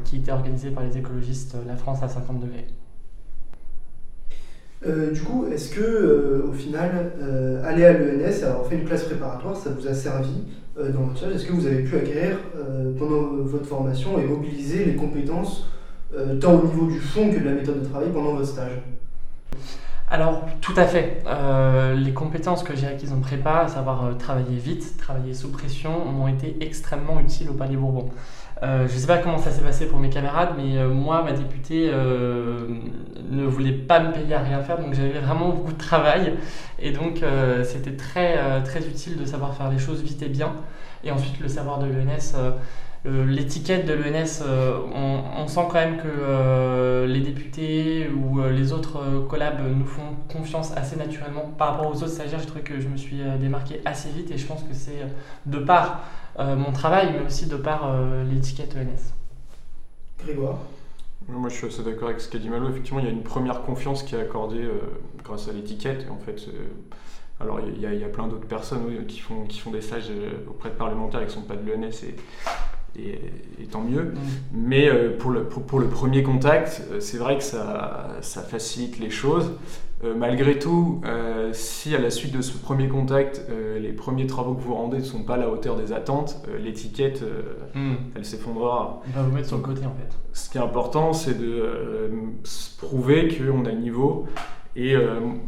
qui 0.05 0.17
était 0.17 0.31
organisé 0.31 0.71
par 0.71 0.83
les 0.83 0.97
écologistes 0.97 1.55
La 1.67 1.75
France 1.75 2.01
à 2.03 2.07
50 2.07 2.39
degrés. 2.39 2.67
du 5.13 5.21
coup, 5.21 5.45
est-ce 5.51 5.75
que 5.75 6.45
au 6.47 6.53
final, 6.53 7.11
aller 7.65 7.85
à 7.85 7.93
l'ENS, 7.93 8.43
avoir 8.43 8.65
fait 8.67 8.75
une 8.75 8.85
classe 8.85 9.03
préparatoire, 9.03 9.55
ça 9.55 9.71
vous 9.71 9.87
a 9.87 9.93
servi 9.93 10.43
dans 10.77 11.01
votre 11.01 11.17
stage 11.17 11.35
Est-ce 11.35 11.45
que 11.45 11.53
vous 11.53 11.67
avez 11.67 11.83
pu 11.83 11.97
acquérir 11.97 12.37
pendant 12.97 13.43
votre 13.43 13.65
formation 13.65 14.17
et 14.19 14.23
mobiliser 14.23 14.85
les 14.85 14.95
compétences 14.95 15.67
tant 16.39 16.61
au 16.61 16.65
niveau 16.65 16.85
du 16.87 16.99
fond 16.99 17.29
que 17.29 17.39
de 17.39 17.45
la 17.45 17.55
méthode 17.55 17.81
de 17.81 17.85
travail 17.85 18.09
pendant 18.13 18.35
votre 18.35 18.47
stage? 18.47 18.79
Alors, 20.13 20.45
tout 20.61 20.75
à 20.77 20.85
fait. 20.85 21.23
Euh, 21.25 21.95
les 21.95 22.13
compétences 22.13 22.61
que 22.61 22.75
j'ai 22.75 22.85
acquises 22.85 23.11
en 23.11 23.19
prépa, 23.19 23.61
à 23.61 23.67
savoir 23.67 24.05
euh, 24.05 24.13
travailler 24.13 24.57
vite, 24.57 24.95
travailler 24.95 25.33
sous 25.33 25.51
pression, 25.51 26.05
m'ont 26.05 26.27
été 26.27 26.55
extrêmement 26.61 27.19
utiles 27.19 27.49
au 27.49 27.53
Palais 27.55 27.75
Bourbon. 27.75 28.11
Euh, 28.61 28.87
je 28.87 28.93
ne 28.93 28.99
sais 28.99 29.07
pas 29.07 29.17
comment 29.17 29.39
ça 29.39 29.49
s'est 29.49 29.63
passé 29.63 29.87
pour 29.87 29.97
mes 29.97 30.11
camarades, 30.11 30.51
mais 30.55 30.85
moi, 30.85 31.23
ma 31.23 31.31
députée 31.31 31.91
ne 31.91 33.43
voulait 33.43 33.71
pas 33.71 34.01
me 34.01 34.11
payer 34.11 34.35
à 34.35 34.41
rien 34.41 34.61
faire, 34.61 34.77
donc 34.77 34.93
j'avais 34.93 35.17
vraiment 35.17 35.49
beaucoup 35.49 35.73
de 35.73 35.79
travail. 35.79 36.35
Et 36.77 36.91
donc, 36.91 37.25
c'était 37.63 37.95
très, 37.95 38.61
très 38.61 38.85
utile 38.85 39.17
de 39.17 39.25
savoir 39.25 39.55
faire 39.55 39.71
les 39.71 39.79
choses 39.79 40.03
vite 40.03 40.21
et 40.21 40.29
bien. 40.29 40.53
Et 41.03 41.09
ensuite, 41.09 41.39
le 41.39 41.47
savoir 41.47 41.79
de 41.79 41.87
l'ENS 41.87 42.35
l'étiquette 43.05 43.85
de 43.85 43.93
l'ENS, 43.93 44.41
euh, 44.43 44.77
on, 44.93 45.47
sent 45.47 45.67
quand 45.67 45.73
même 45.73 45.97
que 45.97 46.07
euh, 46.07 47.05
les 47.05 47.19
députés 47.19 48.09
ou 48.09 48.41
les 48.41 48.71
autres 48.71 49.27
collabs 49.27 49.59
nous 49.61 49.85
font 49.85 50.15
confiance 50.31 50.71
assez 50.77 50.95
naturellement. 50.95 51.51
Par 51.57 51.71
rapport 51.71 51.91
aux 51.91 51.97
autres 51.97 52.07
stagiaires, 52.07 52.39
je 52.39 52.47
trouve 52.47 52.63
que 52.63 52.79
je 52.79 52.87
me 52.87 52.95
suis 52.95 53.21
démarqué 53.39 53.81
assez 53.83 54.09
vite 54.09 54.31
et 54.31 54.37
je 54.37 54.45
pense 54.45 54.63
que 54.63 54.73
c'est 54.73 55.05
de 55.45 55.57
par 55.57 56.01
mon 56.39 56.71
travail, 56.71 57.13
mais 57.13 57.25
aussi 57.25 57.47
de 57.47 57.57
par 57.57 57.93
l'étiquette 58.23 58.75
ENS. 58.75 59.13
Grégoire 60.23 60.57
moi, 61.29 61.47
je 61.47 61.55
suis 61.55 61.67
assez 61.67 61.83
d'accord 61.83 62.09
avec 62.09 62.19
ce 62.19 62.27
qu'a 62.29 62.37
dit 62.37 62.49
Malo. 62.49 62.67
Effectivement, 62.67 62.99
il 62.99 63.05
y 63.05 63.07
a 63.07 63.11
une 63.11 63.23
première 63.23 63.61
confiance 63.61 64.03
qui 64.03 64.13
est 64.13 64.19
accordée 64.19 64.67
grâce 65.23 65.47
à 65.47 65.53
l'étiquette. 65.53 66.05
En 66.11 66.17
fait, 66.17 66.35
alors, 67.39 67.61
il 67.61 67.79
y, 67.79 68.03
a, 68.03 68.09
plein 68.09 68.27
d'autres 68.27 68.45
personnes 68.45 69.05
qui, 69.07 69.19
font, 69.19 69.45
qui 69.45 69.59
font 69.59 69.71
des 69.71 69.79
stages 69.79 70.11
auprès 70.49 70.69
de 70.69 70.75
parlementaires 70.75 71.21
qui 71.21 71.27
ne 71.27 71.31
sont 71.31 71.41
pas 71.43 71.55
de 71.55 71.65
l'ENS 71.65 72.03
et, 72.03 72.15
et, 72.97 73.65
tant 73.71 73.81
mieux. 73.81 74.03
Mm. 74.03 74.17
Mais 74.53 74.89
euh, 74.89 75.17
pour, 75.17 75.31
le, 75.31 75.43
pour, 75.43 75.79
le 75.79 75.87
premier 75.87 76.23
contact, 76.23 76.83
euh, 76.91 76.99
c'est 76.99 77.17
vrai 77.17 77.37
que 77.37 77.43
ça, 77.43 78.17
ça, 78.21 78.41
facilite 78.41 78.99
les 78.99 79.09
choses. 79.09 79.51
Euh, 80.03 80.15
malgré 80.15 80.59
tout, 80.59 81.01
si 81.53 81.95
à 81.95 81.99
la 81.99 82.09
suite 82.09 82.35
de 82.35 82.41
ce 82.41 82.57
premier 82.57 82.89
contact, 82.89 83.41
les 83.79 83.93
premiers 83.93 84.27
travaux 84.27 84.53
que 84.53 84.61
vous 84.61 84.73
rendez 84.73 84.97
ne 84.97 85.03
sont 85.03 85.23
pas 85.23 85.35
à 85.35 85.37
la 85.37 85.49
hauteur 85.49 85.77
des 85.77 85.93
attentes, 85.93 86.45
l'étiquette, 86.61 87.23
mm. 87.73 87.93
elle 88.15 88.25
s'effondrera. 88.25 89.01
On 89.07 89.17
va 89.17 89.23
vous 89.25 89.33
mettre 89.33 89.47
sur 89.47 89.57
le 89.57 89.63
côté 89.63 89.85
en 89.85 89.93
fait. 89.93 90.17
Ce 90.33 90.49
qui 90.49 90.57
est 90.57 90.61
important, 90.61 91.13
c'est 91.13 91.39
de 91.39 92.11
prouver 92.79 93.29
qu'on 93.29 93.63
a 93.65 93.71
le 93.71 93.79
niveau. 93.79 94.25
Et 94.75 94.95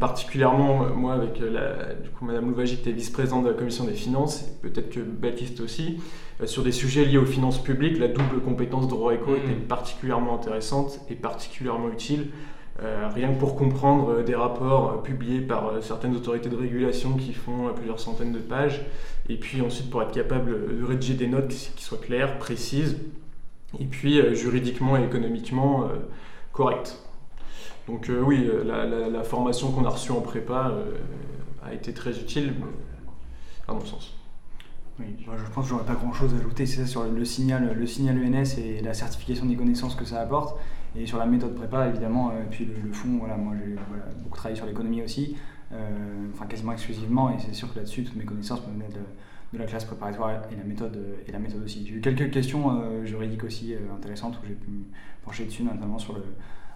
particulièrement, 0.00 0.86
moi, 0.94 1.12
avec 1.12 1.38
la, 1.40 1.92
du 1.94 2.08
coup, 2.08 2.24
Madame 2.24 2.48
Louvagie, 2.48 2.78
qui 2.78 2.88
est 2.88 2.92
vice-présidente 2.92 3.44
de 3.44 3.50
la 3.50 3.54
commission 3.54 3.84
des 3.84 3.92
finances, 3.92 4.42
et 4.42 4.68
peut-être 4.68 4.88
que 4.88 5.00
Baptiste 5.00 5.60
aussi, 5.60 5.98
sur 6.44 6.62
des 6.62 6.72
sujets 6.72 7.04
liés 7.04 7.16
aux 7.18 7.26
finances 7.26 7.62
publiques, 7.62 7.98
la 7.98 8.08
double 8.08 8.40
compétence 8.40 8.88
droit 8.88 9.14
éco 9.14 9.30
mmh. 9.32 9.36
était 9.36 9.54
particulièrement 9.54 10.34
intéressante 10.34 11.00
et 11.08 11.14
particulièrement 11.14 11.88
utile. 11.88 12.28
Euh, 12.82 13.08
rien 13.14 13.32
que 13.32 13.38
pour 13.38 13.56
comprendre 13.56 14.10
euh, 14.10 14.22
des 14.22 14.34
rapports 14.34 15.02
publiés 15.02 15.40
par 15.40 15.82
certaines 15.82 16.14
autorités 16.14 16.50
de 16.50 16.56
régulation 16.56 17.16
qui 17.16 17.32
font 17.32 17.72
plusieurs 17.74 17.98
centaines 17.98 18.32
de 18.32 18.38
pages, 18.38 18.82
et 19.30 19.38
puis 19.38 19.62
ensuite 19.62 19.88
pour 19.88 20.02
être 20.02 20.12
capable 20.12 20.78
de 20.78 20.84
rédiger 20.84 21.14
des 21.14 21.26
notes 21.26 21.48
qui, 21.48 21.82
soient 21.82 21.96
claires, 21.96 22.38
précises, 22.38 22.98
et 23.80 23.86
puis 23.86 24.20
juridiquement 24.36 24.98
et 24.98 25.04
économiquement 25.04 25.88
correctes. 26.52 27.02
Donc 27.88 28.10
oui, 28.24 28.48
la, 28.64 29.24
formation 29.24 29.70
qu'on 29.72 29.84
a 29.84 29.90
reçue 29.90 30.12
en 30.12 30.20
prépa 30.20 30.72
a 31.64 31.74
été 31.74 31.92
très 31.92 32.18
utile, 32.18 32.54
à 33.66 33.72
mon 33.72 33.84
sens. 33.84 34.14
Oui, 34.98 35.04
je 35.18 35.52
pense 35.52 35.64
que 35.64 35.70
j'aurais 35.70 35.84
pas 35.84 35.94
grand 35.94 36.12
chose 36.12 36.32
à 36.32 36.38
ajouter, 36.38 36.64
c'est 36.64 36.80
ça 36.80 36.86
sur 36.86 37.04
le 37.04 37.24
signal, 37.24 37.74
le 37.78 37.86
signal 37.86 38.16
ENS 38.16 38.58
et 38.58 38.80
la 38.80 38.94
certification 38.94 39.44
des 39.44 39.54
connaissances 39.54 39.94
que 39.94 40.06
ça 40.06 40.20
apporte. 40.20 40.58
Et 40.98 41.04
sur 41.04 41.18
la 41.18 41.26
méthode 41.26 41.54
prépa, 41.54 41.88
évidemment, 41.88 42.32
et 42.32 42.36
euh, 42.36 42.44
puis 42.50 42.64
le, 42.64 42.92
fond, 42.92 43.18
voilà, 43.18 43.36
moi 43.36 43.54
j'ai 43.58 43.76
beaucoup 44.22 44.38
travaillé 44.38 44.56
sur 44.56 44.64
l'économie 44.64 45.02
aussi, 45.02 45.36
euh, 45.72 45.76
enfin 46.32 46.46
quasiment 46.46 46.72
exclusivement, 46.72 47.30
et 47.30 47.38
c'est 47.38 47.52
sûr 47.52 47.70
que 47.70 47.78
là-dessus, 47.78 48.04
toutes 48.04 48.16
mes 48.16 48.24
connaissances 48.24 48.66
me 48.66 48.72
venaient 48.72 48.88
de, 48.88 49.58
la 49.58 49.64
classe 49.64 49.84
préparatoire 49.84 50.30
et 50.52 50.56
la 50.56 50.64
méthode, 50.64 50.98
et 51.26 51.32
la 51.32 51.38
méthode 51.38 51.62
aussi. 51.64 51.86
J'ai 51.86 51.94
eu 51.94 52.00
quelques 52.00 52.30
questions 52.30 52.78
euh, 52.78 53.06
juridiques 53.06 53.44
aussi 53.44 53.74
intéressantes 53.94 54.38
où 54.42 54.46
j'ai 54.46 54.54
pu 54.54 54.68
me 54.70 54.84
pencher 55.24 55.46
dessus, 55.46 55.62
notamment 55.62 55.98
sur 55.98 56.14
le, 56.14 56.22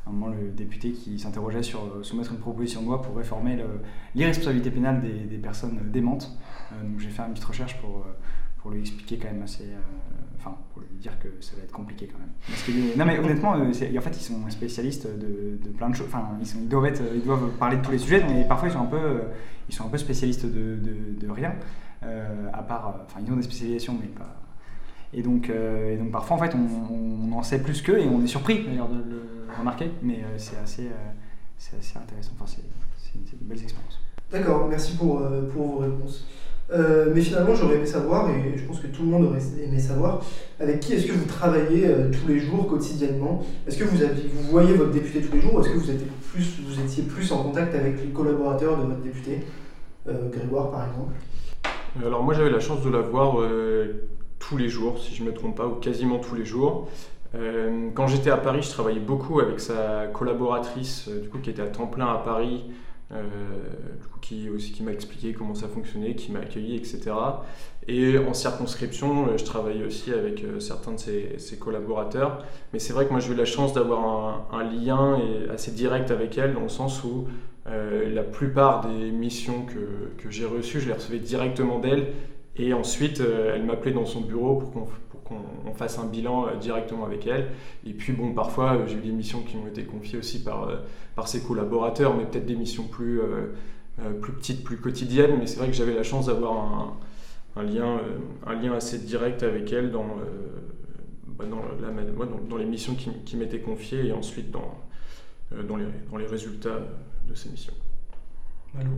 un 0.06 0.12
moment 0.12 0.28
le 0.28 0.50
député 0.50 0.92
qui 0.92 1.18
s'interrogeait 1.18 1.62
sur 1.62 2.04
soumettre 2.04 2.32
une 2.32 2.38
proposition 2.38 2.82
de 2.82 2.86
loi 2.86 3.02
pour 3.02 3.16
réformer 3.16 3.58
l'irresponsabilité 4.14 4.70
pénale 4.70 5.02
des, 5.02 5.38
personnes 5.38 5.78
démentes. 5.90 6.36
Euh, 6.72 6.88
donc 6.88 7.00
j'ai 7.00 7.10
fait 7.10 7.22
une 7.22 7.32
petite 7.32 7.44
recherche 7.44 7.76
pour, 7.80 7.98
euh, 7.98 8.16
pour 8.58 8.70
lui 8.70 8.80
expliquer 8.80 9.18
quand 9.18 9.32
même 9.32 9.42
assez. 9.42 9.64
Euh, 9.64 9.78
enfin, 10.38 10.56
pour 10.72 10.82
lui 10.82 10.88
dire 10.98 11.18
que 11.18 11.28
ça 11.40 11.56
va 11.56 11.62
être 11.62 11.72
compliqué 11.72 12.08
quand 12.10 12.18
même. 12.18 12.96
Non 12.96 13.04
mais 13.04 13.18
honnêtement, 13.18 13.50
en 13.50 13.72
fait 13.72 14.16
ils 14.16 14.22
sont 14.22 14.50
spécialistes 14.50 15.06
de, 15.06 15.58
de 15.62 15.70
plein 15.70 15.90
de 15.90 15.94
choses. 15.94 16.06
Enfin, 16.08 16.24
ils, 16.40 16.68
doivent 16.68 17.50
parler 17.58 17.76
de 17.76 17.82
tous 17.82 17.92
les 17.92 17.98
sujets, 17.98 18.24
mais 18.28 18.44
parfois 18.44 18.68
ils 18.68 18.72
sont 18.72 18.82
un 18.82 18.86
peu, 18.86 19.22
ils 19.68 19.74
sont 19.74 19.84
un 19.86 19.88
peu 19.88 19.98
spécialistes 19.98 20.46
de, 20.46 21.30
rien. 21.30 21.54
à 22.02 22.62
part, 22.62 23.00
enfin 23.04 23.20
ils 23.24 23.32
ont 23.32 23.36
des 23.36 23.42
spécialisations, 23.42 23.96
mais 24.00 24.08
pas. 24.08 24.36
Et 25.12 25.22
donc, 25.22 25.50
et 25.50 25.96
donc 25.96 26.10
parfois 26.12 26.36
en 26.36 26.40
fait 26.40 26.54
on, 26.54 27.32
en 27.32 27.42
sait 27.42 27.62
plus 27.62 27.82
qu'eux 27.82 27.98
et 27.98 28.08
on 28.08 28.22
est 28.22 28.26
surpris 28.26 28.64
d'ailleurs 28.64 28.88
de 28.88 28.96
le 28.96 29.39
remarquer, 29.58 29.90
mais 30.02 30.20
c'est 30.36 30.56
assez, 30.56 30.88
c'est 31.58 31.78
assez 31.78 31.98
intéressant. 31.98 32.32
Enfin, 32.38 32.46
c'est 32.46 33.14
une, 33.14 33.46
belle 33.48 33.62
expérience. 33.62 34.00
D'accord, 34.30 34.66
merci 34.68 34.96
pour, 34.96 35.22
pour 35.52 35.66
vos 35.66 35.78
réponses. 35.78 36.26
Euh, 36.72 37.10
mais 37.12 37.20
finalement, 37.20 37.54
j'aurais 37.54 37.76
aimé 37.76 37.86
savoir, 37.86 38.30
et 38.30 38.56
je 38.56 38.64
pense 38.64 38.80
que 38.80 38.86
tout 38.86 39.02
le 39.02 39.08
monde 39.08 39.24
aurait 39.24 39.40
aimé 39.62 39.78
savoir, 39.78 40.20
avec 40.60 40.80
qui 40.80 40.94
est-ce 40.94 41.06
que 41.06 41.12
vous 41.12 41.24
travaillez 41.24 41.86
euh, 41.86 42.10
tous 42.10 42.28
les 42.28 42.38
jours, 42.38 42.66
quotidiennement? 42.68 43.44
Est-ce 43.66 43.78
que 43.78 43.84
vous, 43.84 44.02
avez, 44.02 44.22
vous 44.32 44.50
voyez 44.50 44.74
votre 44.74 44.92
député 44.92 45.20
tous 45.20 45.34
les 45.34 45.40
jours 45.40 45.54
ou 45.54 45.60
est-ce 45.60 45.70
que 45.70 45.78
vous, 45.78 45.90
étiez 45.90 46.06
plus, 46.32 46.60
vous 46.64 46.80
étiez 46.80 47.02
plus 47.02 47.32
en 47.32 47.42
contact 47.42 47.74
avec 47.74 48.00
les 48.00 48.10
collaborateurs 48.10 48.76
de 48.78 48.84
votre 48.84 49.00
député? 49.00 49.40
Euh, 50.08 50.30
Grégoire, 50.30 50.70
par 50.70 50.86
exemple 50.86 51.12
Alors, 52.04 52.22
moi, 52.22 52.34
j'avais 52.34 52.50
la 52.50 52.60
chance 52.60 52.82
de 52.82 52.90
la 52.90 53.00
voir 53.00 53.38
tous 54.38 54.56
les 54.56 54.68
jours, 54.68 54.98
si 55.00 55.14
je 55.14 55.24
ne 55.24 55.28
me 55.28 55.34
trompe 55.34 55.56
pas, 55.56 55.66
ou 55.66 55.74
quasiment 55.74 56.18
tous 56.18 56.36
les 56.36 56.44
jours. 56.44 56.88
Quand 57.32 58.06
j'étais 58.06 58.30
à 58.30 58.36
Paris, 58.36 58.62
je 58.62 58.70
travaillais 58.70 59.00
beaucoup 59.00 59.40
avec 59.40 59.60
sa 59.60 60.08
collaboratrice, 60.08 61.08
du 61.08 61.28
coup, 61.28 61.38
qui 61.38 61.50
était 61.50 61.62
à 61.62 61.66
temps 61.66 61.86
plein 61.86 62.06
à 62.06 62.18
Paris, 62.18 62.64
euh, 63.12 63.24
qui 64.20 64.48
aussi 64.48 64.70
qui 64.70 64.84
m'a 64.84 64.92
expliqué 64.92 65.32
comment 65.32 65.56
ça 65.56 65.66
fonctionnait, 65.66 66.14
qui 66.14 66.30
m'a 66.30 66.38
accueilli, 66.38 66.76
etc. 66.76 67.10
Et 67.88 68.16
en 68.18 68.34
circonscription, 68.34 69.26
euh, 69.26 69.36
je 69.36 69.44
travaille 69.44 69.82
aussi 69.82 70.12
avec 70.12 70.44
euh, 70.44 70.60
certains 70.60 70.92
de 70.92 70.98
ses, 70.98 71.56
collaborateurs. 71.58 72.44
Mais 72.72 72.78
c'est 72.78 72.92
vrai 72.92 73.06
que 73.06 73.10
moi, 73.10 73.18
j'ai 73.18 73.32
eu 73.32 73.34
la 73.34 73.46
chance 73.46 73.72
d'avoir 73.72 74.46
un, 74.52 74.62
lien 74.62 75.18
assez 75.52 75.72
direct 75.72 76.12
avec 76.12 76.38
elle, 76.38 76.54
dans 76.54 76.60
le 76.60 76.68
sens 76.68 77.02
où 77.02 77.26
la 77.66 78.22
plupart 78.22 78.86
des 78.88 79.10
missions 79.12 79.64
que 79.64 80.30
j'ai 80.30 80.44
reçues, 80.44 80.80
je 80.80 80.88
les 80.88 80.94
recevais 80.94 81.18
directement 81.18 81.78
d'elle. 81.78 82.08
Et 82.56 82.74
ensuite, 82.74 83.20
elle 83.20 83.64
m'appelait 83.64 83.92
dans 83.92 84.06
son 84.06 84.22
bureau 84.22 84.56
pour 84.56 84.72
qu'on 84.72 85.09
qu'on 85.30 85.74
fasse 85.74 85.98
un 85.98 86.06
bilan 86.06 86.46
euh, 86.46 86.56
directement 86.56 87.04
avec 87.04 87.26
elle. 87.26 87.48
Et 87.86 87.92
puis 87.92 88.12
bon, 88.12 88.32
parfois 88.32 88.74
euh, 88.74 88.86
j'ai 88.86 88.96
eu 88.96 89.00
des 89.00 89.12
missions 89.12 89.42
qui 89.42 89.56
m'ont 89.56 89.66
été 89.66 89.84
confiées 89.84 90.18
aussi 90.18 90.42
par, 90.42 90.68
euh, 90.68 90.76
par 91.14 91.28
ses 91.28 91.42
collaborateurs, 91.42 92.16
mais 92.16 92.24
peut-être 92.24 92.46
des 92.46 92.56
missions 92.56 92.84
plus, 92.84 93.20
plus 94.20 94.32
petites, 94.32 94.64
plus 94.64 94.78
quotidiennes. 94.78 95.38
Mais 95.38 95.46
c'est 95.46 95.58
vrai 95.58 95.68
que 95.68 95.74
j'avais 95.74 95.94
la 95.94 96.02
chance 96.02 96.26
d'avoir 96.26 96.96
un, 97.56 97.62
lien, 97.62 98.00
un 98.46 98.54
lien 98.54 98.74
assez 98.74 98.98
direct 98.98 99.42
avec 99.42 99.72
elle 99.72 99.90
dans, 99.90 100.16
bah, 101.26 101.44
dans, 101.46 101.62
la, 101.80 102.36
dans, 102.48 102.56
les 102.56 102.64
missions 102.64 102.94
qui, 102.94 103.10
qui 103.24 103.36
m'étaient 103.36 103.60
confiées 103.60 104.06
et 104.06 104.12
ensuite 104.12 104.50
dans, 104.50 104.78
dans, 105.68 105.76
les, 105.76 105.86
dans 106.10 106.16
les 106.16 106.26
résultats 106.26 106.80
de 107.28 107.34
ces 107.34 107.50
missions. 107.50 107.74
Malou. 108.74 108.90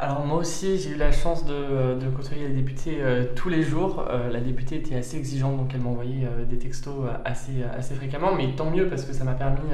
Alors 0.00 0.24
moi 0.24 0.38
aussi, 0.38 0.78
j'ai 0.78 0.90
eu 0.90 0.94
la 0.94 1.10
chance 1.10 1.44
de, 1.44 1.98
de 1.98 2.08
côtoyer 2.10 2.46
la 2.46 2.54
députée 2.54 2.98
euh, 3.00 3.24
tous 3.34 3.48
les 3.48 3.64
jours. 3.64 4.06
Euh, 4.08 4.30
la 4.30 4.40
députée 4.40 4.76
était 4.76 4.94
assez 4.94 5.16
exigeante, 5.16 5.56
donc 5.56 5.72
elle 5.74 5.80
m'envoyait 5.80 6.24
euh, 6.24 6.44
des 6.44 6.56
textos 6.56 7.04
assez, 7.24 7.64
assez 7.76 7.96
fréquemment, 7.96 8.32
mais 8.32 8.54
tant 8.54 8.70
mieux 8.70 8.88
parce 8.88 9.04
que 9.04 9.12
ça 9.12 9.24
m'a 9.24 9.32
permis 9.32 9.70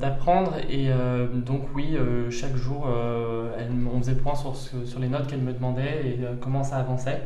d'apprendre. 0.00 0.54
Et 0.70 0.88
donc 1.34 1.62
oui, 1.74 1.98
chaque 2.30 2.56
jour, 2.56 2.88
on 2.88 3.98
faisait 3.98 4.14
point 4.14 4.34
sur, 4.34 4.56
sur 4.56 5.00
les 5.00 5.08
notes 5.08 5.26
qu'elle 5.26 5.42
me 5.42 5.52
demandait 5.52 6.06
et 6.06 6.18
comment 6.40 6.62
ça 6.62 6.76
avançait. 6.76 7.22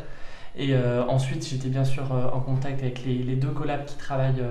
Et 0.57 0.75
ensuite, 1.09 1.47
j'étais 1.47 1.69
bien 1.69 1.85
sûr 1.85 2.11
en 2.11 2.41
contact 2.41 2.83
avec 2.83 3.05
les, 3.05 3.37
deux 3.37 3.51
collabs 3.51 3.85
qui 3.85 3.97
travaillent 3.97 4.43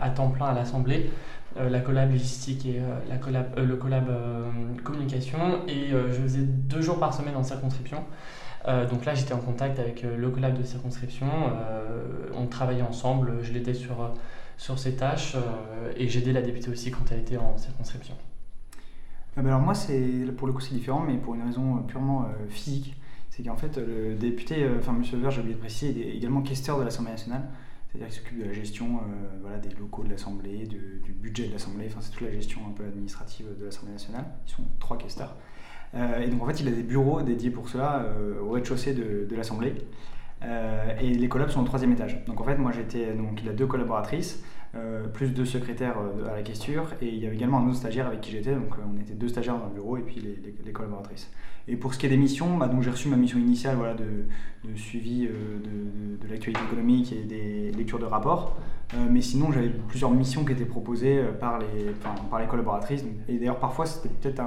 à 0.00 0.10
temps 0.10 0.28
plein 0.28 0.46
à 0.46 0.54
l'Assemblée. 0.54 1.10
Euh, 1.58 1.68
la 1.68 1.80
collab 1.80 2.10
logistique 2.10 2.64
et 2.64 2.78
euh, 2.78 2.98
la 3.08 3.18
collab, 3.18 3.52
euh, 3.58 3.66
le 3.66 3.76
collab 3.76 4.10
communication. 4.82 5.66
Et 5.68 5.90
je 5.90 6.22
faisais 6.22 6.42
deux 6.42 6.80
jours 6.80 6.98
par 6.98 7.14
semaine 7.14 7.36
en 7.36 7.42
circonscription. 7.42 8.04
donc 8.90 9.04
là, 9.04 9.14
j'étais 9.14 9.34
en 9.34 9.38
contact 9.38 9.78
avec 9.78 10.02
le 10.02 10.30
collab 10.30 10.58
de 10.58 10.64
circonscription. 10.64 11.26
on 12.34 12.46
travaillait 12.46 12.82
ensemble. 12.82 13.38
Je 13.42 13.52
l'aidais 13.52 13.74
sur, 13.74 14.12
sur 14.56 14.78
ses 14.78 14.96
tâches 14.96 15.36
et 15.96 16.08
j'aidais 16.08 16.32
la 16.32 16.42
députée 16.42 16.70
aussi 16.70 16.90
quand 16.90 17.04
elle 17.10 17.20
était 17.20 17.36
en 17.36 17.56
circonscription. 17.56 18.14
Ah 19.36 19.40
bah 19.40 19.48
alors 19.48 19.60
moi, 19.60 19.74
c'est 19.74 20.26
pour 20.36 20.46
le 20.46 20.52
coup, 20.52 20.60
c'est 20.60 20.74
différent, 20.74 21.00
mais 21.00 21.16
pour 21.16 21.34
une 21.34 21.42
raison 21.42 21.78
purement 21.88 22.26
physique. 22.48 22.96
C'est 23.30 23.42
qu'en 23.42 23.56
fait, 23.56 23.78
le 23.78 24.14
député, 24.14 24.66
enfin 24.78 24.92
Monsieur 24.92 25.16
Verge, 25.16 25.36
j'ai 25.36 25.40
oublié 25.40 25.54
de 25.54 25.60
préciser, 25.60 26.08
est 26.08 26.16
également 26.16 26.42
questeur 26.42 26.78
de 26.78 26.84
l'Assemblée 26.84 27.12
nationale. 27.12 27.42
C'est-à-dire 27.92 28.08
qu'il 28.08 28.16
s'occupe 28.16 28.38
de 28.38 28.44
la 28.44 28.52
gestion 28.52 29.00
voilà, 29.42 29.58
des 29.58 29.68
locaux 29.70 30.02
de 30.02 30.10
l'Assemblée, 30.10 30.66
du 30.66 31.12
budget 31.12 31.48
de 31.48 31.52
l'Assemblée, 31.52 31.86
enfin 31.88 32.00
c'est 32.00 32.10
toute 32.10 32.22
la 32.22 32.32
gestion 32.32 32.60
un 32.66 32.72
peu 32.72 32.84
administrative 32.84 33.46
de 33.60 33.64
l'Assemblée 33.66 33.92
nationale. 33.92 34.24
Ils 34.46 34.50
sont 34.50 34.64
trois 34.80 34.96
questeurs. 34.96 35.36
et 35.94 36.26
donc 36.28 36.42
en 36.42 36.46
fait, 36.46 36.60
il 36.60 36.68
a 36.68 36.70
des 36.70 36.82
bureaux 36.82 37.20
dédiés 37.20 37.50
pour 37.50 37.68
cela 37.68 38.06
au 38.40 38.50
rez-de-chaussée 38.50 38.94
de, 38.94 39.36
l'Assemblée. 39.36 39.74
et 40.42 41.08
les 41.10 41.28
collabs 41.28 41.50
sont 41.50 41.60
au 41.60 41.66
troisième 41.66 41.92
étage. 41.92 42.24
Donc 42.24 42.40
en 42.40 42.44
fait, 42.44 42.56
moi 42.56 42.72
j'étais, 42.72 43.12
donc 43.12 43.42
il 43.42 43.48
a 43.50 43.52
deux 43.52 43.66
collaboratrices. 43.66 44.42
Euh, 44.74 45.06
plus 45.06 45.28
deux 45.34 45.44
secrétaires 45.44 45.96
euh, 45.98 46.32
à 46.32 46.36
la 46.36 46.42
questure, 46.42 46.86
et 47.02 47.06
il 47.06 47.18
y 47.18 47.26
avait 47.26 47.36
également 47.36 47.58
un 47.58 47.66
autre 47.66 47.76
stagiaire 47.76 48.06
avec 48.06 48.22
qui 48.22 48.30
j'étais, 48.30 48.54
donc 48.54 48.72
euh, 48.78 48.82
on 48.90 48.98
était 48.98 49.12
deux 49.12 49.28
stagiaires 49.28 49.58
dans 49.58 49.66
le 49.66 49.74
bureau 49.74 49.98
et 49.98 50.00
puis 50.00 50.18
les, 50.18 50.72
collaboratrices. 50.72 51.30
Et 51.68 51.76
pour 51.76 51.94
ce 51.94 51.98
qui 51.98 52.06
est 52.06 52.08
des 52.08 52.16
missions, 52.16 52.56
bah, 52.56 52.70
j'ai 52.80 52.90
reçu 52.90 53.08
ma 53.08 53.16
mission 53.16 53.38
initiale 53.38 53.76
voilà, 53.76 53.94
de, 53.94 54.26
suivi 54.74 55.26
de, 55.26 56.20
de 56.20 56.28
l'actualité 56.28 56.60
économique 56.64 57.12
et 57.12 57.24
des 57.24 57.70
lectures 57.72 57.98
de 57.98 58.04
rapports, 58.04 58.56
mais 59.10 59.20
sinon 59.20 59.52
j'avais 59.52 59.70
plusieurs 59.70 60.10
missions 60.10 60.44
qui 60.44 60.52
étaient 60.52 60.64
proposées 60.64 61.22
par 61.40 61.58
les, 61.58 61.92
par 62.30 62.40
les 62.40 62.46
collaboratrices, 62.46 63.04
et 63.28 63.38
d'ailleurs 63.38 63.58
parfois 63.58 63.86
c'était 63.86 64.08
peut-être 64.08 64.42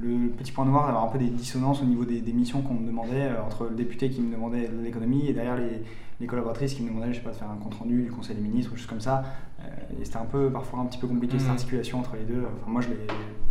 le 0.00 0.28
petit 0.28 0.52
point 0.52 0.64
noir 0.64 0.86
d'avoir 0.86 1.04
un 1.04 1.08
peu 1.08 1.18
des 1.18 1.28
dissonances 1.28 1.82
au 1.82 1.84
niveau 1.84 2.04
des, 2.04 2.20
missions 2.32 2.62
qu'on 2.62 2.74
me 2.74 2.86
demandait 2.86 3.30
euh, 3.30 3.42
entre 3.42 3.64
le 3.64 3.74
député 3.74 4.10
qui 4.10 4.20
me 4.20 4.32
demandait 4.32 4.70
l'économie 4.82 5.26
et 5.28 5.32
derrière 5.32 5.56
les, 5.56 5.82
les, 6.20 6.26
collaboratrices 6.26 6.74
qui 6.74 6.82
me 6.82 6.88
demandaient 6.88 7.12
je 7.12 7.18
sais 7.18 7.24
pas, 7.24 7.30
de 7.30 7.36
faire 7.36 7.50
un 7.50 7.56
compte 7.56 7.74
rendu 7.74 8.02
du 8.02 8.10
Conseil 8.10 8.36
des 8.36 8.42
ministres 8.42 8.72
ou 8.72 8.76
choses 8.76 8.86
comme 8.86 9.00
ça. 9.00 9.24
Euh, 9.60 10.00
et 10.00 10.04
c'était 10.04 10.18
un 10.18 10.24
peu 10.24 10.50
parfois 10.52 10.80
un 10.80 10.86
petit 10.86 10.98
peu 10.98 11.08
compliqué 11.08 11.38
cette 11.38 11.48
mmh. 11.48 11.52
articulation 11.52 11.98
entre 11.98 12.14
les 12.16 12.24
deux. 12.24 12.44
Enfin, 12.60 12.70
moi, 12.70 12.80
je 12.80 12.88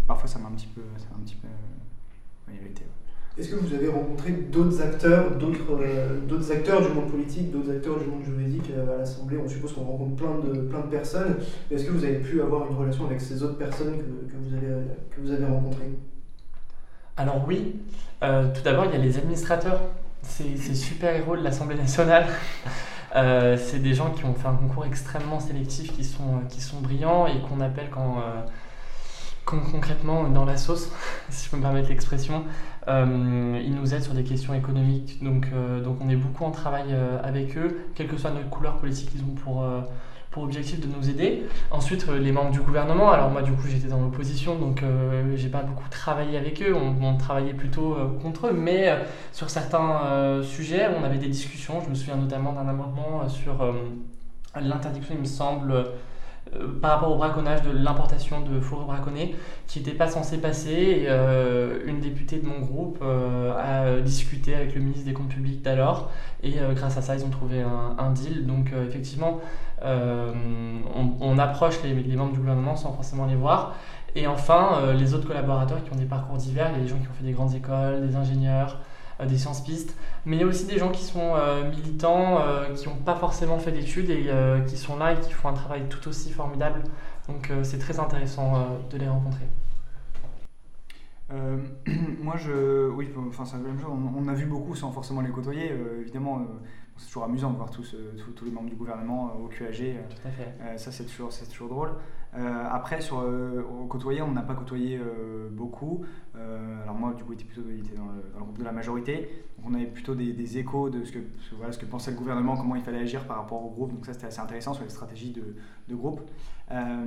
parfois 0.07 0.27
ça 0.27 0.39
m'a 0.39 0.47
un 0.47 0.51
petit 0.51 0.67
peu, 0.67 0.81
ça 0.97 1.07
un 1.17 1.21
petit 1.21 1.35
peu 1.35 1.47
irrité. 2.53 2.83
Est-ce 3.37 3.49
que 3.49 3.55
vous 3.55 3.73
avez 3.73 3.87
rencontré 3.87 4.31
d'autres 4.31 4.81
acteurs, 4.81 5.31
d'autres 5.37 5.79
euh, 5.79 6.19
d'autres 6.27 6.51
acteurs 6.51 6.81
du 6.81 6.91
monde 6.93 7.11
politique, 7.11 7.51
d'autres 7.51 7.71
acteurs 7.71 7.99
du 7.99 8.05
monde 8.05 8.23
juridique 8.23 8.71
à 8.71 8.97
l'Assemblée? 8.97 9.37
On 9.37 9.47
suppose 9.47 9.73
qu'on 9.73 9.83
rencontre 9.83 10.15
plein 10.15 10.39
de, 10.39 10.61
plein 10.61 10.79
de 10.79 10.87
personnes. 10.87 11.35
Est-ce 11.69 11.85
que 11.85 11.91
vous 11.91 12.03
avez 12.03 12.19
pu 12.19 12.41
avoir 12.41 12.67
une 12.69 12.75
relation 12.75 13.05
avec 13.05 13.21
ces 13.21 13.43
autres 13.43 13.57
personnes 13.57 13.97
que, 13.97 14.37
vous, 14.37 14.55
avez, 14.55 14.81
que 15.11 15.21
vous 15.21 15.31
avez 15.31 15.45
rencontrées? 15.45 15.93
Alors 17.15 17.43
oui, 17.47 17.75
euh, 18.23 18.53
tout 18.53 18.61
d'abord 18.61 18.85
il 18.85 18.91
y 18.91 18.95
a 18.95 18.99
les 18.99 19.17
administrateurs, 19.17 19.81
ces, 20.21 20.57
super-héros 20.75 21.35
de 21.35 21.43
l'Assemblée 21.43 21.75
nationale. 21.75 22.25
Euh, 23.15 23.57
c'est 23.57 23.79
des 23.79 23.93
gens 23.93 24.11
qui 24.11 24.25
ont 24.25 24.33
fait 24.33 24.47
un 24.47 24.55
concours 24.55 24.85
extrêmement 24.85 25.39
sélectif, 25.39 25.95
qui 25.95 26.03
sont, 26.03 26.41
qui 26.49 26.61
sont 26.61 26.79
brillants 26.81 27.25
et 27.25 27.39
qu'on 27.41 27.61
appelle 27.61 27.89
quand, 27.89 28.17
euh, 28.17 28.41
concrètement 29.45 30.27
dans 30.29 30.45
la 30.45 30.57
sauce, 30.57 30.91
si 31.29 31.45
je 31.45 31.51
peux 31.51 31.57
me 31.57 31.61
permettre 31.61 31.89
l'expression. 31.89 32.43
Ils 32.87 33.75
nous 33.75 33.93
aident 33.93 34.03
sur 34.03 34.13
des 34.13 34.23
questions 34.23 34.53
économiques, 34.53 35.23
donc, 35.23 35.47
donc 35.83 35.97
on 36.01 36.09
est 36.09 36.15
beaucoup 36.15 36.45
en 36.45 36.51
travail 36.51 36.95
avec 37.23 37.57
eux, 37.57 37.85
quelle 37.95 38.07
que 38.07 38.17
soit 38.17 38.31
notre 38.31 38.49
couleur 38.49 38.77
politique 38.77 39.11
qu'ils 39.11 39.21
ont 39.21 39.35
pour 39.35 39.65
objectif 40.43 40.79
de 40.79 40.87
nous 40.87 41.09
aider. 41.09 41.43
Ensuite, 41.71 42.05
euh, 42.09 42.19
les 42.19 42.31
membres 42.31 42.51
du 42.51 42.61
gouvernement. 42.61 43.11
Alors 43.11 43.29
moi, 43.29 43.41
du 43.41 43.51
coup, 43.51 43.67
j'étais 43.67 43.87
dans 43.87 44.01
l'opposition, 44.01 44.57
donc 44.57 44.83
euh, 44.83 45.35
j'ai 45.35 45.49
pas 45.49 45.61
beaucoup 45.61 45.89
travaillé 45.89 46.37
avec 46.37 46.61
eux. 46.61 46.75
On, 46.75 47.17
travaillait 47.17 47.53
plutôt 47.53 47.93
euh, 47.93 48.07
contre 48.21 48.47
eux, 48.47 48.53
mais 48.53 48.95
sur 49.31 49.49
certains 49.49 50.41
sujets, 50.43 50.87
on 50.99 51.03
avait 51.03 51.17
des 51.17 51.27
discussions. 51.27 51.81
Je 51.81 51.89
me 51.89 51.95
souviens 51.95 52.15
notamment 52.15 52.53
d'un 52.53 52.67
amendement 52.67 53.27
sur 53.27 53.73
l'interdiction, 54.59 55.15
il 55.15 55.21
me 55.21 55.25
semble 55.25 55.85
euh, 56.55 56.79
par 56.79 56.91
rapport 56.91 57.11
au 57.11 57.15
braconnage 57.15 57.61
de 57.63 57.71
l'importation 57.71 58.41
de 58.41 58.59
fourrures 58.59 58.85
braconnées 58.85 59.35
qui 59.67 59.79
n'était 59.79 59.93
pas 59.93 60.07
censé 60.07 60.37
passer. 60.37 60.71
Et, 60.71 61.05
euh, 61.07 61.79
une 61.85 61.99
députée 61.99 62.37
de 62.37 62.45
mon 62.45 62.59
groupe 62.59 62.99
euh, 63.01 63.53
a 63.57 64.01
discuté 64.01 64.55
avec 64.55 64.75
le 64.75 64.81
ministre 64.81 65.05
des 65.05 65.13
Comptes 65.13 65.29
publics 65.29 65.61
d'alors 65.61 66.11
et 66.43 66.55
grâce 66.75 66.97
à 66.97 67.01
ça 67.01 67.15
ils 67.15 67.25
ont 67.25 67.29
trouvé 67.29 67.61
un, 67.61 68.11
deal. 68.11 68.45
Donc 68.45 68.71
effectivement 68.87 69.39
on, 69.81 71.39
approche 71.39 71.81
les, 71.83 71.93
membres 72.15 72.33
du 72.33 72.39
gouvernement 72.39 72.75
sans 72.75 72.93
forcément 72.93 73.25
les 73.25 73.35
voir. 73.35 73.75
Et 74.15 74.27
enfin 74.27 74.93
les 74.93 75.13
autres 75.13 75.27
collaborateurs 75.27 75.83
qui 75.83 75.91
ont 75.91 75.97
des 75.97 76.05
parcours 76.05 76.37
divers, 76.37 76.71
il 76.79 76.87
gens 76.87 76.97
qui 76.97 77.07
ont 77.07 77.13
fait 77.17 77.25
des 77.25 77.33
grandes 77.33 77.55
écoles, 77.55 78.07
des 78.07 78.15
ingénieurs, 78.15 78.79
des 79.25 79.37
sciences 79.37 79.63
pistes, 79.63 79.95
mais 80.25 80.35
il 80.35 80.41
y 80.41 80.43
a 80.43 80.45
aussi 80.45 80.65
des 80.65 80.77
gens 80.77 80.91
qui 80.91 81.03
sont 81.03 81.33
euh, 81.35 81.69
militants, 81.69 82.41
euh, 82.41 82.73
qui 82.73 82.87
n'ont 82.87 82.95
pas 82.95 83.15
forcément 83.15 83.57
fait 83.57 83.71
d'études 83.71 84.09
et 84.09 84.25
euh, 84.27 84.61
qui 84.61 84.77
sont 84.77 84.97
là 84.97 85.13
et 85.13 85.19
qui 85.19 85.33
font 85.33 85.49
un 85.49 85.53
travail 85.53 85.87
tout 85.89 86.07
aussi 86.07 86.31
formidable. 86.31 86.83
Donc 87.27 87.51
c'est 87.63 87.79
très 87.79 87.99
intéressant 87.99 88.79
de 88.89 88.97
les 88.97 89.07
rencontrer. 89.07 89.45
moi, 92.21 92.37
je, 92.37 92.87
oui, 92.89 93.09
enfin, 93.17 93.43
c'est 93.43 93.57
la 93.57 93.63
même 93.63 93.77
chose. 93.77 93.91
On, 93.91 94.27
a 94.29 94.33
vu 94.33 94.45
beaucoup 94.45 94.75
sans 94.75 94.93
forcément 94.93 95.19
les 95.19 95.29
côtoyer. 95.29 95.73
évidemment, 95.99 96.47
c'est 96.95 97.07
toujours 97.07 97.25
amusant 97.25 97.51
de 97.51 97.57
voir 97.57 97.69
tous, 97.69 97.97
tous, 98.33 98.45
les 98.45 98.51
membres 98.51 98.69
du 98.69 98.77
gouvernement 98.77 99.33
au 99.43 99.49
QAG. 99.49 99.97
Tout 100.09 100.25
à 100.25 100.31
fait. 100.31 100.77
ça, 100.77 100.93
c'est 100.93 101.03
toujours, 101.03 101.33
c'est 101.33 101.47
toujours 101.47 101.67
drôle. 101.67 101.91
Après, 102.71 103.01
sur, 103.01 103.17
au 103.17 103.85
côtoyer, 103.85 104.21
on 104.21 104.31
n'a 104.31 104.41
pas 104.41 104.53
côtoyé 104.53 104.99
beaucoup. 105.51 106.05
alors 106.83 106.95
moi, 106.95 107.13
du 107.13 107.23
coup, 107.23 107.31
j'étais 107.31 107.45
plutôt 107.45 107.61
dans 107.61 108.05
le, 108.05 108.31
dans 108.33 108.39
le, 108.39 108.43
groupe 108.43 108.59
de 108.59 108.63
la 108.63 108.71
majorité 108.71 109.29
on 109.65 109.73
avait 109.73 109.85
plutôt 109.85 110.15
des, 110.15 110.57
échos 110.57 110.89
de 110.89 111.03
ce 111.03 111.11
que, 111.11 111.19
voilà, 111.53 111.71
ce 111.71 111.79
que 111.79 111.85
pensait 111.85 112.11
le 112.11 112.17
gouvernement, 112.17 112.55
comment 112.55 112.75
il 112.75 112.83
fallait 112.83 112.99
agir 112.99 113.25
par 113.25 113.37
rapport 113.37 113.63
au 113.63 113.69
groupe. 113.69 113.93
Donc 113.93 114.05
ça, 114.05 114.13
c'était 114.13 114.27
assez 114.27 114.39
intéressant 114.39 114.73
sur 114.73 114.83
les 114.83 114.89
stratégies 114.89 115.31
de, 115.31 115.95
groupe. 115.95 116.21
Euh, 116.71 117.05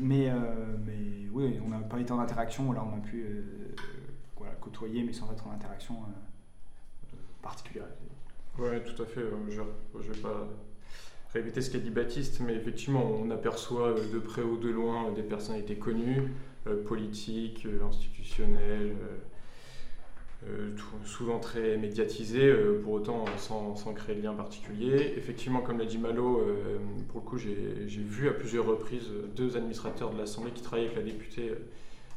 mais, 0.00 0.30
euh, 0.30 0.76
mais 0.86 1.28
oui, 1.32 1.58
on 1.64 1.68
n'a 1.68 1.78
pas 1.78 1.98
été 1.98 2.12
en 2.12 2.18
interaction. 2.18 2.72
Là, 2.72 2.84
on 2.84 2.96
a 2.96 3.00
pu 3.00 3.22
euh, 3.22 4.44
côtoyer, 4.60 5.02
mais 5.02 5.12
sans 5.12 5.30
être 5.32 5.46
en 5.46 5.52
interaction 5.52 5.94
particulière. 7.42 7.86
Oui, 8.58 8.82
tout 8.84 9.02
à 9.02 9.06
fait. 9.06 9.22
Je 9.48 9.60
ne 9.60 10.02
vais 10.02 10.20
pas 10.20 10.48
répéter 11.32 11.60
ce 11.60 11.70
qu'a 11.70 11.78
dit 11.78 11.90
Baptiste, 11.90 12.40
mais 12.40 12.54
effectivement, 12.54 13.04
on 13.04 13.30
aperçoit 13.30 13.94
de 13.94 14.18
près 14.18 14.42
ou 14.42 14.56
de 14.56 14.68
loin 14.68 15.12
des 15.12 15.22
personnalités 15.22 15.76
connues, 15.76 16.32
politiques, 16.86 17.66
institutionnelles 17.86 18.94
euh, 20.46 20.70
souvent 21.04 21.40
très 21.40 21.76
médiatisé, 21.78 22.44
euh, 22.44 22.80
pour 22.80 22.92
autant 22.92 23.24
sans, 23.38 23.74
créer 23.94 24.14
de 24.14 24.22
lien 24.22 24.34
particulier. 24.34 25.14
Effectivement, 25.16 25.60
comme 25.60 25.78
l'a 25.78 25.84
dit 25.84 25.98
Malo, 25.98 26.38
euh, 26.38 26.78
pour 27.08 27.20
le 27.22 27.26
coup, 27.26 27.38
j'ai 27.38 27.54
vu 27.88 28.28
à 28.28 28.32
plusieurs 28.32 28.64
reprises 28.64 29.10
deux 29.34 29.56
administrateurs 29.56 30.12
de 30.12 30.18
l'Assemblée 30.18 30.52
qui 30.52 30.62
travaillaient 30.62 30.90
avec 30.90 30.98
la 30.98 31.10
députée 31.10 31.52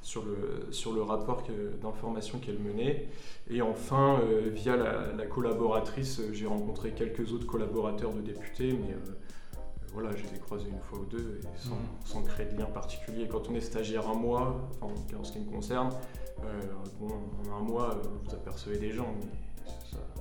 sur 0.02 0.24
le, 0.26 0.72
sur 0.72 0.94
le 0.94 1.02
rapport 1.04 1.44
d'information 1.82 2.40
qu'elle 2.40 2.60
menait. 2.60 3.08
Et 3.50 3.62
enfin, 3.62 4.20
via 4.52 4.76
la, 4.76 5.26
collaboratrice, 5.28 6.22
j'ai 6.32 6.48
rencontré 6.48 6.92
quelques 6.92 7.34
autres 7.34 7.46
collaborateurs 7.46 8.14
de 8.14 8.22
députés, 8.22 8.74
mais 8.74 8.96
voilà, 9.94 10.10
je 10.16 10.24
les 10.24 10.36
ai 10.36 10.40
croisés 10.40 10.70
une 10.70 10.80
fois 10.80 11.00
ou 11.00 11.06
deux 11.06 11.40
et 11.44 11.48
sans, 11.58 11.76
mmh. 11.76 11.78
sans, 12.06 12.24
créer 12.24 12.46
de 12.46 12.58
lien 12.58 12.66
particulier. 12.66 13.28
Quand 13.28 13.50
on 13.50 13.56
est 13.56 13.62
stagiaire 13.62 14.08
un 14.10 14.16
mois, 14.16 14.70
enfin, 14.82 14.94
en 15.20 15.24
ce 15.24 15.34
qui 15.34 15.40
me 15.40 15.52
concerne, 15.52 15.90
euh, 16.46 16.60
bon, 17.00 17.10
en 17.50 17.58
un 17.58 17.62
mois, 17.62 17.92
euh, 17.92 18.08
vous 18.24 18.34
apercevez 18.34 18.78
des 18.78 18.92
gens, 18.92 19.14
mais 19.20 19.28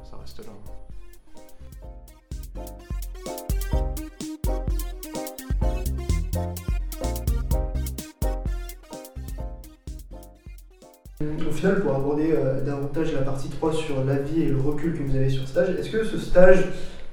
ça, 0.04 0.16
reste 0.16 0.44
là. 0.44 0.52
Au 11.50 11.52
final, 11.52 11.80
pour 11.80 11.94
aborder 11.94 12.32
euh, 12.32 12.64
davantage 12.64 13.12
la 13.12 13.22
partie 13.22 13.48
3 13.48 13.72
sur 13.72 14.04
la 14.04 14.16
vie 14.16 14.42
et 14.42 14.48
le 14.48 14.60
recul 14.60 14.96
que 14.96 15.02
vous 15.02 15.16
avez 15.16 15.28
sur 15.28 15.46
stage, 15.46 15.70
est-ce 15.70 15.90
que 15.90 16.04
ce 16.04 16.18
stage 16.18 16.64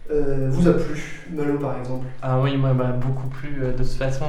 vous 0.10 0.68
a 0.70 0.74
plu, 0.74 1.26
Malo 1.34 1.58
par 1.58 1.78
exemple? 1.80 2.06
Ah 2.22 2.40
oui, 2.40 2.56
moi 2.56 2.74
bah, 2.74 2.92
beaucoup 2.92 3.28
plu. 3.28 3.60
de 3.60 3.72
toute 3.72 3.88
façon, 3.88 4.26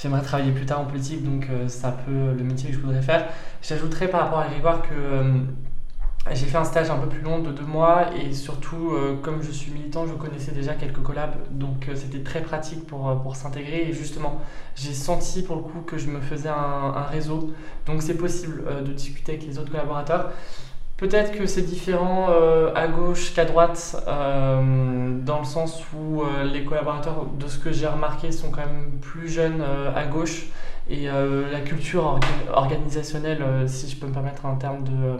j'aimerais 0.00 0.22
travailler 0.22 0.52
plus 0.52 0.66
tard 0.66 0.80
en 0.80 0.84
politique, 0.84 1.24
donc 1.24 1.48
euh, 1.50 1.64
c'est 1.68 1.86
un 1.86 1.92
peu 2.06 2.36
le 2.36 2.44
métier 2.44 2.70
que 2.70 2.76
je 2.76 2.80
voudrais 2.80 3.02
faire. 3.02 3.26
J'ajouterais 3.62 4.08
par 4.08 4.22
rapport 4.22 4.38
à 4.38 4.48
Grégoire 4.48 4.82
que 4.82 4.94
euh, 4.94 5.22
j'ai 6.34 6.46
fait 6.46 6.58
un 6.58 6.64
stage 6.64 6.90
un 6.90 6.98
peu 6.98 7.08
plus 7.08 7.20
long 7.20 7.38
de 7.38 7.50
deux 7.50 7.64
mois 7.64 8.14
et 8.14 8.32
surtout, 8.32 8.92
euh, 8.92 9.16
comme 9.22 9.42
je 9.42 9.50
suis 9.50 9.70
militant, 9.70 10.06
je 10.06 10.14
connaissais 10.14 10.52
déjà 10.52 10.74
quelques 10.74 11.02
collabs, 11.02 11.36
donc 11.50 11.88
c'était 11.94 12.22
très 12.22 12.42
pratique 12.42 12.86
pour, 12.86 13.20
pour 13.22 13.36
s'intégrer. 13.36 13.88
Et 13.88 13.92
justement, 13.92 14.40
j'ai 14.74 14.94
senti 14.94 15.42
pour 15.42 15.56
le 15.56 15.62
coup 15.62 15.80
que 15.80 15.98
je 15.98 16.08
me 16.08 16.20
faisais 16.20 16.48
un, 16.48 17.02
réseau, 17.10 17.52
donc 17.86 18.02
c'est 18.02 18.16
possible 18.16 18.64
de 18.84 18.92
discuter 18.92 19.32
avec 19.32 19.46
les 19.46 19.58
autres 19.58 19.70
collaborateurs. 19.70 20.32
Peut-être 20.98 21.30
que 21.30 21.46
c'est 21.46 21.62
différent 21.62 22.26
euh, 22.30 22.72
à 22.74 22.88
gauche 22.88 23.32
qu'à 23.32 23.44
droite, 23.44 24.02
euh, 24.08 25.16
dans 25.20 25.38
le 25.38 25.44
sens 25.44 25.80
où 25.94 26.22
euh, 26.22 26.42
les 26.42 26.64
collaborateurs, 26.64 27.24
de 27.38 27.46
ce 27.46 27.56
que 27.56 27.70
j'ai 27.70 27.86
remarqué, 27.86 28.32
sont 28.32 28.50
quand 28.50 28.66
même 28.66 28.98
plus 29.00 29.28
jeunes 29.28 29.62
à 29.94 30.06
gauche 30.06 30.46
et 30.90 31.06
la 31.06 31.60
culture 31.60 32.18
organisationnelle, 32.52 33.44
si 33.66 33.88
je 33.88 33.96
peux 33.96 34.06
me 34.06 34.12
permettre 34.12 34.46
un 34.46 34.56
terme 34.56 34.82
de 34.82 35.18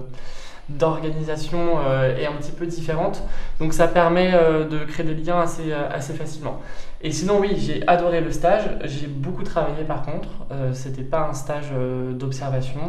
d'organisation 0.69 1.81
est 2.17 2.27
un 2.27 2.33
petit 2.33 2.53
peu 2.53 2.67
différente. 2.67 3.23
Donc 3.59 3.73
ça 3.73 3.89
permet 3.89 4.33
de 4.33 4.85
créer 4.85 5.07
des 5.07 5.15
liens 5.15 5.41
assez, 5.41 5.73
assez 5.73 6.13
facilement. 6.13 6.61
Et 7.01 7.13
sinon, 7.13 7.39
oui, 7.41 7.55
j'ai 7.57 7.87
adoré 7.87 8.21
le 8.21 8.33
stage. 8.33 8.65
J'ai 8.85 9.07
beaucoup 9.07 9.45
travaillé 9.45 9.85
par 9.85 10.03
contre. 10.03 10.29
C'était 10.73 11.03
pas 11.03 11.29
un 11.29 11.33
stage 11.33 11.73
d'observation 12.13 12.81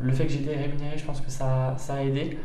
le 0.00 0.12
fait 0.12 0.26
que 0.26 0.32
j'ai 0.32 0.40
été 0.40 0.54
rémunéré, 0.54 0.96
je 0.96 1.04
pense 1.04 1.20
que 1.20 1.30
ça, 1.30 1.74
ça 1.78 1.94
a 1.94 2.02
aidé. 2.02 2.38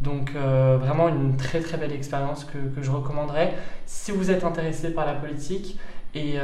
Donc 0.00 0.32
vraiment 0.32 1.08
une 1.08 1.36
très 1.36 1.60
très 1.60 1.76
belle 1.76 1.92
expérience 1.92 2.44
que, 2.44 2.58
que, 2.74 2.82
je 2.82 2.90
recommanderais 2.90 3.54
si 3.86 4.12
vous 4.12 4.30
êtes 4.30 4.44
intéressé 4.44 4.90
par 4.90 5.06
la 5.06 5.14
politique 5.14 5.78
et, 6.14 6.34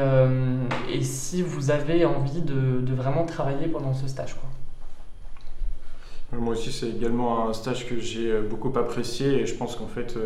et 0.93 1.03
si 1.03 1.43
vous 1.43 1.71
avez 1.71 2.05
envie 2.05 2.43
de, 2.43 2.81
de, 2.81 2.95
vraiment 2.95 3.25
travailler 3.25 3.67
pendant 3.67 3.95
ce 3.95 4.09
stage. 4.09 4.35
Quoi. 4.35 4.49
Moi 6.33 6.53
aussi, 6.53 6.71
c'est 6.73 6.89
également 6.89 7.49
un 7.49 7.53
stage 7.53 7.87
que 7.89 7.99
j'ai 7.99 8.41
beaucoup 8.41 8.73
apprécié 8.79 9.41
et 9.41 9.47
je 9.47 9.55
pense 9.55 9.75
qu'en 9.75 9.89
fait, 9.89 10.17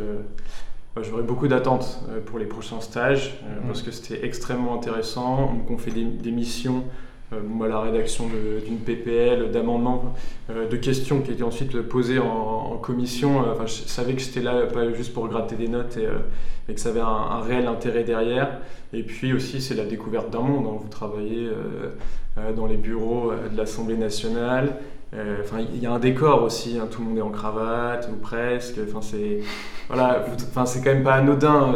j'aurais 1.01 1.23
beaucoup 1.23 1.49
d'attentes 1.49 2.01
pour 2.27 2.39
les 2.39 2.45
prochains 2.45 2.81
stages 2.81 3.41
mmh. 3.43 3.67
parce 3.67 3.83
que 3.83 3.91
c'était 3.91 4.25
extrêmement 4.27 4.75
intéressant. 4.75 5.57
on 5.69 5.79
fait 5.79 5.91
des, 5.91 6.05
des 6.05 6.31
missions 6.31 6.85
euh, 7.33 7.69
la 7.69 7.81
rédaction 7.81 8.29
d'une 8.67 8.79
PPL, 8.79 9.51
d'amendements, 9.51 10.15
euh, 10.51 10.69
de 10.69 10.77
questions 10.77 11.21
qui 11.21 11.33
étaient 11.33 11.43
ensuite 11.43 11.81
posées 11.83 12.19
en, 12.19 12.77
commission. 12.83 13.43
Euh, 13.43 13.53
enfin, 13.53 13.67
je 13.67 13.73
savais 13.73 14.15
que 14.15 14.21
j'étais 14.21 14.43
là 14.43 14.67
pas 14.67 14.93
juste 14.93 15.15
pour 15.15 15.27
gratter 15.29 15.57
des 15.57 15.69
notes 15.69 15.97
et, 15.97 16.75
que 16.75 16.81
ça 16.81 16.91
avait 16.91 17.01
un, 17.01 17.41
réel 17.41 17.67
intérêt 17.67 18.05
derrière. 18.05 18.59
Et 18.93 19.03
puis 19.03 19.33
aussi, 19.33 19.63
c'est 19.63 19.75
la 19.75 19.85
découverte 19.85 20.31
d'un 20.31 20.41
monde. 20.41 20.67
Hein. 20.67 20.79
Vous 20.81 20.89
travaillez 20.89 21.49
dans 22.57 22.67
les 22.67 22.77
bureaux 22.77 23.33
de 23.33 23.57
l'Assemblée 23.57 23.97
nationale. 23.97 24.77
Enfin, 25.41 25.59
il 25.73 25.81
y 25.81 25.87
a 25.87 25.93
un 25.93 26.01
décor 26.01 26.43
aussi. 26.43 26.79
Hein. 26.79 26.89
Tout 26.91 27.01
le 27.01 27.09
monde 27.09 27.19
est 27.19 27.23
en 27.23 27.31
cravate 27.31 28.09
ou 28.13 28.17
presque. 28.17 28.79
Enfin, 28.89 29.01
c'est 29.01 29.41
voilà. 29.89 30.25
Enfin, 30.49 30.67
c'est 30.67 30.83
quand 30.83 30.93
même 30.93 31.05
pas 31.05 31.15
anodin. 31.15 31.73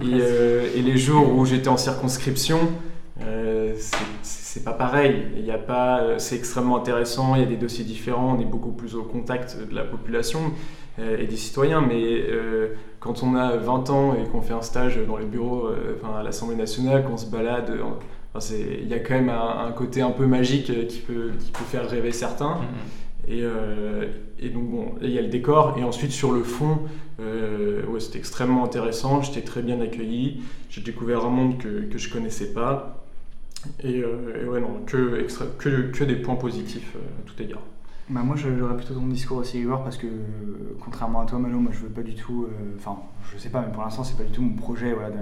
et, 0.00 0.78
et, 0.78 0.82
les 0.82 0.96
jours 0.96 1.34
où 1.34 1.44
j'étais 1.44 1.68
en 1.68 1.76
circonscription. 1.76 2.60
c'est 3.18 3.96
c'est 4.56 4.64
pas 4.64 4.72
pareil. 4.72 5.22
Il 5.36 5.44
y 5.44 5.50
a 5.50 5.58
pas, 5.58 6.00
euh, 6.00 6.14
c'est 6.16 6.34
extrêmement 6.34 6.78
intéressant. 6.78 7.34
Il 7.34 7.42
y 7.42 7.44
a 7.44 7.46
des 7.46 7.58
dossiers 7.58 7.84
différents. 7.84 8.36
On 8.36 8.40
est 8.40 8.46
beaucoup 8.46 8.72
plus 8.72 8.94
au 8.94 9.02
contact 9.02 9.58
de 9.68 9.74
la 9.74 9.84
population 9.84 10.40
euh, 10.98 11.18
et 11.18 11.26
des 11.26 11.36
citoyens. 11.36 11.82
Mais 11.82 12.02
euh, 12.02 12.68
quand 12.98 13.22
on 13.22 13.36
a 13.36 13.54
20 13.58 13.90
ans 13.90 14.14
et 14.14 14.26
qu'on 14.30 14.40
fait 14.40 14.54
un 14.54 14.62
stage 14.62 14.98
dans 15.06 15.18
les 15.18 15.26
bureaux, 15.26 15.68
enfin 15.94 16.20
à 16.20 16.22
l'Assemblée 16.22 16.56
nationale, 16.56 17.04
qu'on 17.04 17.18
se 17.18 17.26
balade, 17.26 17.70
il 18.50 18.88
y 18.88 18.94
a 18.94 18.98
quand 18.98 19.14
même 19.14 19.30
un, 19.30 19.72
côté 19.72 20.00
un 20.02 20.10
peu 20.10 20.26
magique 20.26 20.66
qui 20.88 20.98
peut, 21.00 21.32
qui 21.38 21.50
peut 21.50 21.64
faire 21.64 21.88
rêver 21.88 22.12
certains. 22.12 22.60
Mm-hmm. 23.28 23.32
Et, 23.32 23.44
et, 24.38 24.50
donc 24.50 24.70
bon, 24.70 24.94
il 25.02 25.10
y 25.10 25.18
a 25.18 25.22
le 25.22 25.28
décor 25.28 25.76
et 25.78 25.82
ensuite 25.82 26.12
sur 26.12 26.30
le 26.30 26.44
fond, 26.44 26.78
ouais, 27.18 27.98
c'était 28.00 28.18
extrêmement 28.18 28.64
intéressant. 28.64 29.20
J'étais 29.22 29.42
très 29.42 29.62
bien 29.62 29.80
accueilli. 29.80 30.42
J'ai 30.70 30.80
découvert 30.80 31.24
un 31.24 31.30
monde 31.30 31.58
que 31.58 31.86
que 31.90 31.98
je 31.98 32.08
connaissais 32.12 32.52
pas. 32.52 32.96
Euh, 33.84 34.42
et, 34.42 34.48
ouais, 34.48 34.60
non, 34.60 34.82
que, 34.86 35.20
extra, 35.20 35.46
que, 35.58 35.90
que, 35.90 36.04
des 36.04 36.16
points 36.16 36.36
positifs 36.36 36.92
euh, 36.96 36.98
à 36.98 37.28
tout 37.28 37.42
égard. 37.42 37.62
Bah 38.08 38.20
moi 38.22 38.36
j'aurais 38.36 38.76
plutôt 38.76 38.94
ton 38.94 39.06
discours 39.08 39.38
aussi 39.38 39.58
Igor 39.58 39.82
parce 39.82 39.96
que 39.96 40.06
contrairement 40.80 41.22
à 41.22 41.26
toi 41.26 41.40
Malo, 41.40 41.58
moi 41.58 41.72
je 41.74 41.80
veux 41.80 41.88
pas 41.88 42.02
du 42.02 42.14
tout, 42.14 42.44
euh, 42.44 42.76
enfin 42.78 42.96
je 43.32 43.36
sais 43.36 43.48
pas 43.48 43.60
mais 43.60 43.72
pour 43.72 43.82
l'instant 43.82 44.04
c'est 44.04 44.16
pas 44.16 44.22
du 44.22 44.30
tout 44.30 44.42
mon 44.42 44.54
projet 44.54 44.92
voilà, 44.92 45.10
de, 45.10 45.16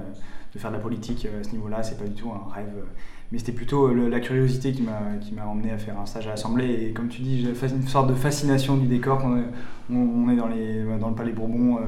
de, 0.52 0.58
faire 0.58 0.70
de 0.70 0.76
la 0.76 0.82
politique 0.82 1.26
à 1.26 1.42
ce 1.42 1.52
niveau-là, 1.52 1.82
c'est 1.82 1.96
pas 1.96 2.04
du 2.04 2.12
tout 2.12 2.30
un 2.30 2.52
rêve, 2.52 2.84
mais 3.32 3.38
c'était 3.38 3.52
plutôt 3.52 3.94
la 3.94 4.20
curiosité 4.20 4.72
qui 4.72 4.82
m'a 4.82 5.46
emmené 5.46 5.70
à 5.70 5.78
faire 5.78 5.98
un 5.98 6.04
stage 6.04 6.26
à 6.26 6.30
l'Assemblée. 6.30 6.88
Et 6.88 6.92
comme 6.92 7.08
tu 7.08 7.22
dis 7.22 7.40
j'ai 7.40 7.68
une 7.68 7.88
sorte 7.88 8.10
de 8.10 8.14
fascination 8.14 8.76
du 8.76 8.86
décor, 8.86 9.22
on 9.24 9.38
est, 9.38 9.46
on, 9.90 10.28
est 10.28 10.36
dans, 10.36 10.48
les, 10.48 10.84
dans 11.00 11.08
le 11.08 11.14
Palais 11.14 11.32
Bourbon 11.32 11.78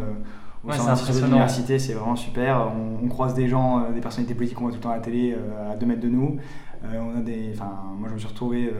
au 0.66 0.70
ouais, 0.70 0.76
sein 0.76 0.94
de 0.94 1.24
l'université, 1.24 1.78
c'est 1.78 1.92
vraiment 1.92 2.16
super. 2.16 2.72
On, 3.02 3.08
croise 3.08 3.34
des 3.34 3.48
gens, 3.48 3.78
euh, 3.78 3.92
des 3.94 4.00
personnalités 4.00 4.34
politiques 4.34 4.58
qu'on 4.58 4.64
voit 4.64 4.72
tout 4.72 4.78
le 4.78 4.82
temps 4.82 4.90
à 4.90 4.96
la 4.96 5.02
télé, 5.02 5.32
euh, 5.32 5.72
à 5.72 5.76
2 5.76 5.86
mètres 5.86 6.00
de 6.00 6.08
nous. 6.08 6.38
Euh, 6.84 6.98
on 7.00 7.18
a 7.18 7.20
des, 7.20 7.52
moi, 7.98 8.08
je 8.08 8.14
me 8.14 8.18
suis 8.18 8.28
retrouvé 8.28 8.72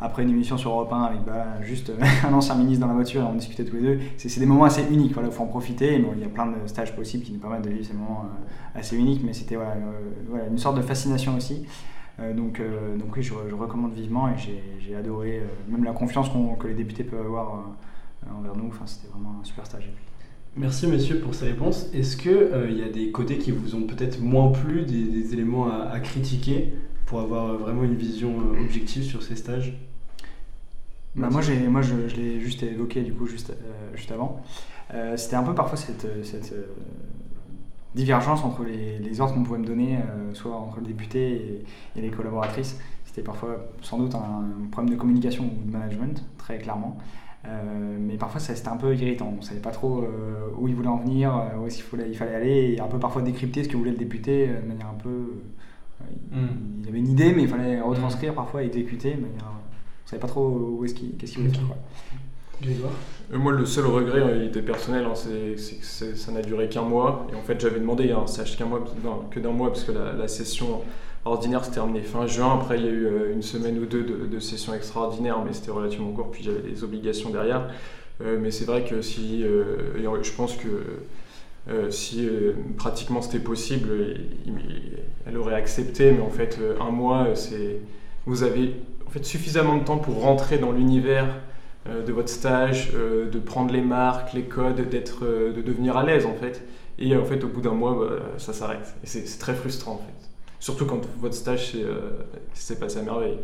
après 0.00 0.22
une 0.22 0.30
émission 0.30 0.56
sur 0.56 0.70
Europe 0.70 0.92
1 0.92 1.02
avec 1.02 1.24
bah, 1.24 1.62
juste 1.62 1.92
un 2.26 2.32
ancien 2.32 2.54
ministre 2.54 2.80
dans 2.80 2.88
la 2.88 2.94
voiture 2.94 3.22
et 3.22 3.24
on 3.24 3.34
discutait 3.34 3.64
tous 3.64 3.76
les 3.76 3.82
deux. 3.82 4.00
C'est 4.16 4.40
des 4.40 4.46
moments 4.46 4.64
assez 4.64 4.82
uniques, 4.90 5.14
il 5.16 5.30
faut 5.30 5.42
en 5.42 5.46
profiter. 5.46 5.96
Il 5.96 6.20
y 6.20 6.24
a 6.24 6.28
plein 6.28 6.46
de 6.46 6.66
stages 6.66 6.94
possibles 6.94 7.24
qui 7.24 7.32
nous 7.32 7.38
permettent 7.38 7.64
de 7.64 7.70
vivre 7.70 7.84
ces 7.84 7.94
moments 7.94 8.26
assez 8.74 8.96
uniques, 8.96 9.22
mais 9.24 9.32
c'était 9.32 9.56
voilà, 9.56 10.46
une 10.50 10.58
sorte 10.58 10.76
de 10.76 10.82
fascination 10.82 11.36
aussi. 11.36 11.66
donc, 12.18 12.60
donc 12.98 13.16
oui, 13.16 13.22
je, 13.22 13.34
recommande 13.34 13.92
vivement 13.92 14.28
et 14.28 14.34
j'ai 14.80 14.96
adoré 14.96 15.42
même 15.68 15.84
la 15.84 15.92
confiance 15.92 16.30
que 16.58 16.66
les 16.66 16.74
députés 16.74 17.04
peuvent 17.04 17.26
avoir 17.26 17.64
envers 18.38 18.56
nous. 18.56 18.72
C'était 18.86 19.08
vraiment 19.08 19.36
un 19.40 19.44
super 19.44 19.66
stage. 19.66 19.90
Merci 20.54 20.86
messieurs 20.86 21.18
pour 21.20 21.34
ces 21.34 21.46
réponses. 21.46 21.86
Est-ce 21.94 22.14
qu'il 22.14 22.30
euh, 22.30 22.68
il 22.70 22.78
y 22.78 22.82
a 22.82 22.88
des 22.90 23.10
côtés 23.10 23.38
qui 23.38 23.50
vous 23.50 23.74
ont 23.74 23.84
peut-être 23.84 24.20
moins 24.20 24.52
plu, 24.52 24.82
des, 24.82 25.32
éléments 25.32 25.70
à, 25.70 25.98
critiquer? 25.98 26.74
Pour 27.06 27.20
avoir 27.20 27.56
vraiment 27.56 27.84
une 27.84 27.94
vision 27.94 28.30
euh, 28.30 28.64
objective 28.64 29.02
sur 29.02 29.22
ces 29.22 29.36
stages 29.36 29.78
bah 31.14 31.28
moi, 31.30 31.42
je, 31.42 31.52
l'ai 32.16 32.40
juste 32.40 32.62
évoqué 32.62 33.02
du 33.02 33.12
coup 33.12 33.26
juste, 33.26 33.50
euh, 33.50 33.94
juste 33.94 34.10
avant. 34.12 34.42
C'était 35.16 35.36
un 35.36 35.42
peu 35.42 35.54
parfois 35.54 35.76
cette, 35.76 36.06
divergence 37.94 38.42
entre 38.44 38.64
les, 38.64 39.20
ordres 39.20 39.34
qu'on 39.34 39.42
pouvait 39.42 39.58
me 39.58 39.66
donner, 39.66 39.98
soit 40.32 40.54
entre 40.54 40.80
le 40.80 40.86
député 40.86 41.64
et, 41.96 42.00
les 42.00 42.10
collaboratrices. 42.10 42.78
C'était 43.04 43.20
parfois 43.20 43.66
sans 43.82 43.98
doute 43.98 44.14
un, 44.14 44.44
problème 44.70 44.94
de 44.94 44.98
communication 44.98 45.44
ou 45.44 45.66
de 45.66 45.70
management, 45.70 46.24
très 46.38 46.56
clairement. 46.56 46.98
Euh, 47.44 47.96
mais 47.98 48.16
parfois 48.16 48.40
c'était 48.40 48.68
un 48.68 48.76
peu 48.76 48.94
irritant, 48.94 49.32
on 49.34 49.38
ne 49.38 49.42
savait 49.42 49.60
pas 49.60 49.72
trop 49.72 50.02
euh, 50.02 50.48
où 50.56 50.68
il 50.68 50.76
voulait 50.76 50.88
en 50.88 50.98
venir, 50.98 51.36
euh, 51.36 51.58
où 51.58 51.66
il 51.66 51.72
fallait, 51.72 52.08
il 52.08 52.16
fallait 52.16 52.36
aller, 52.36 52.74
et 52.74 52.80
un 52.80 52.86
peu 52.86 53.00
parfois 53.00 53.22
décrypter 53.22 53.64
ce 53.64 53.68
que 53.68 53.76
voulait 53.76 53.90
le 53.90 53.96
député 53.96 54.46
de 54.46 54.66
manière 54.66 54.88
un 54.88 55.02
peu... 55.02 55.42
Il, 56.32 56.38
hmm. 56.38 56.88
avait 56.88 56.98
une 56.98 57.08
idée, 57.08 57.32
mais 57.32 57.42
il 57.42 57.48
fallait 57.48 57.80
retranscrire 57.80 58.34
parfois 58.34 58.62
et 58.62 58.66
exécuter 58.66 59.14
de 59.14 59.20
manière... 59.20 59.44
On 59.44 60.06
ne 60.06 60.10
savait 60.10 60.20
pas 60.20 60.28
trop 60.28 60.48
où 60.78 60.84
est-ce 60.84 60.94
qu'il, 60.94 61.16
qu'est-ce 61.16 61.32
qu'il 61.32 61.46
voulait 61.46 61.56
faire. 61.56 63.38
moi, 63.38 63.52
le 63.52 63.64
seul 63.64 63.86
regret, 63.86 64.22
il 64.36 64.44
était 64.48 64.60
personnel, 64.60 65.06
hein, 65.06 65.14
c'est, 65.14 65.54
que 65.56 66.16
ça 66.16 66.32
n'a 66.32 66.42
duré 66.42 66.68
qu'un 66.68 66.82
mois. 66.82 67.26
Et 67.32 67.36
en 67.36 67.40
fait, 67.40 67.58
j'avais 67.60 67.80
demandé 67.80 68.12
un 68.12 68.26
stage 68.26 68.58
qu'un 68.58 68.66
mois, 68.66 68.84
que 69.30 69.40
d'un 69.40 69.52
mois, 69.52 69.68
parce 69.68 69.84
que 69.84 69.92
la, 69.92 70.12
la 70.12 70.28
session 70.28 70.82
ordinaire 71.24 71.64
s'est 71.64 71.72
terminé 71.72 72.02
fin 72.02 72.26
juin. 72.26 72.58
Après, 72.60 72.78
il 72.78 72.84
y 72.84 72.88
a 72.88 72.92
eu 72.92 73.06
euh, 73.06 73.32
une 73.32 73.42
semaine 73.42 73.78
ou 73.78 73.86
deux 73.86 74.02
de, 74.02 74.38
sessions 74.40 74.74
extraordinaires, 74.74 75.42
mais 75.44 75.52
c'était 75.52 75.70
relativement 75.70 76.12
court. 76.12 76.30
Puis 76.30 76.42
j'avais 76.42 76.60
des 76.60 76.84
obligations 76.84 77.30
derrière. 77.30 77.68
Euh, 78.20 78.38
mais 78.40 78.50
c'est 78.50 78.64
vrai 78.64 78.84
que 78.84 79.02
si, 79.02 79.42
euh, 79.42 80.22
je 80.22 80.32
pense 80.32 80.56
que 80.56 80.68
si 81.90 82.28
pratiquement 82.76 83.22
c'était 83.22 83.38
possible, 83.38 83.88
elle 85.26 85.36
aurait 85.36 85.54
accepté. 85.54 86.12
Mais 86.12 86.20
en 86.20 86.30
fait, 86.30 86.58
un 86.80 86.90
mois, 86.90 87.28
c'est 87.34 87.80
vous 88.26 88.42
avez 88.42 88.74
en 89.06 89.10
fait 89.10 89.24
suffisamment 89.24 89.76
de 89.76 89.84
temps 89.84 89.98
pour 89.98 90.22
rentrer 90.22 90.58
dans 90.58 90.72
l'univers 90.72 91.26
de 91.88 92.12
votre 92.12 92.28
stage, 92.28 92.92
de 92.92 93.38
prendre 93.38 93.72
les 93.72 93.80
marques, 93.80 94.32
les 94.32 94.44
codes, 94.44 94.88
d'être, 94.88 95.24
de 95.24 95.62
devenir 95.62 95.96
à 95.96 96.04
l'aise 96.04 96.26
en 96.26 96.34
fait. 96.34 96.62
Et 96.98 97.16
en 97.16 97.24
fait, 97.24 97.42
au 97.44 97.48
bout 97.48 97.60
d'un 97.60 97.74
mois, 97.74 97.94
bah, 97.94 98.24
ça 98.38 98.52
s'arrête. 98.52 98.94
C'est 99.04 99.38
très 99.38 99.54
frustrant 99.54 99.92
en 99.92 99.98
fait. 99.98 100.28
Surtout 100.62 100.86
quand 100.86 101.00
votre 101.18 101.34
stage 101.34 101.72
s'est 101.72 101.82
euh, 101.82 102.76
passé 102.78 102.98
à 102.98 103.02
merveille. 103.02 103.38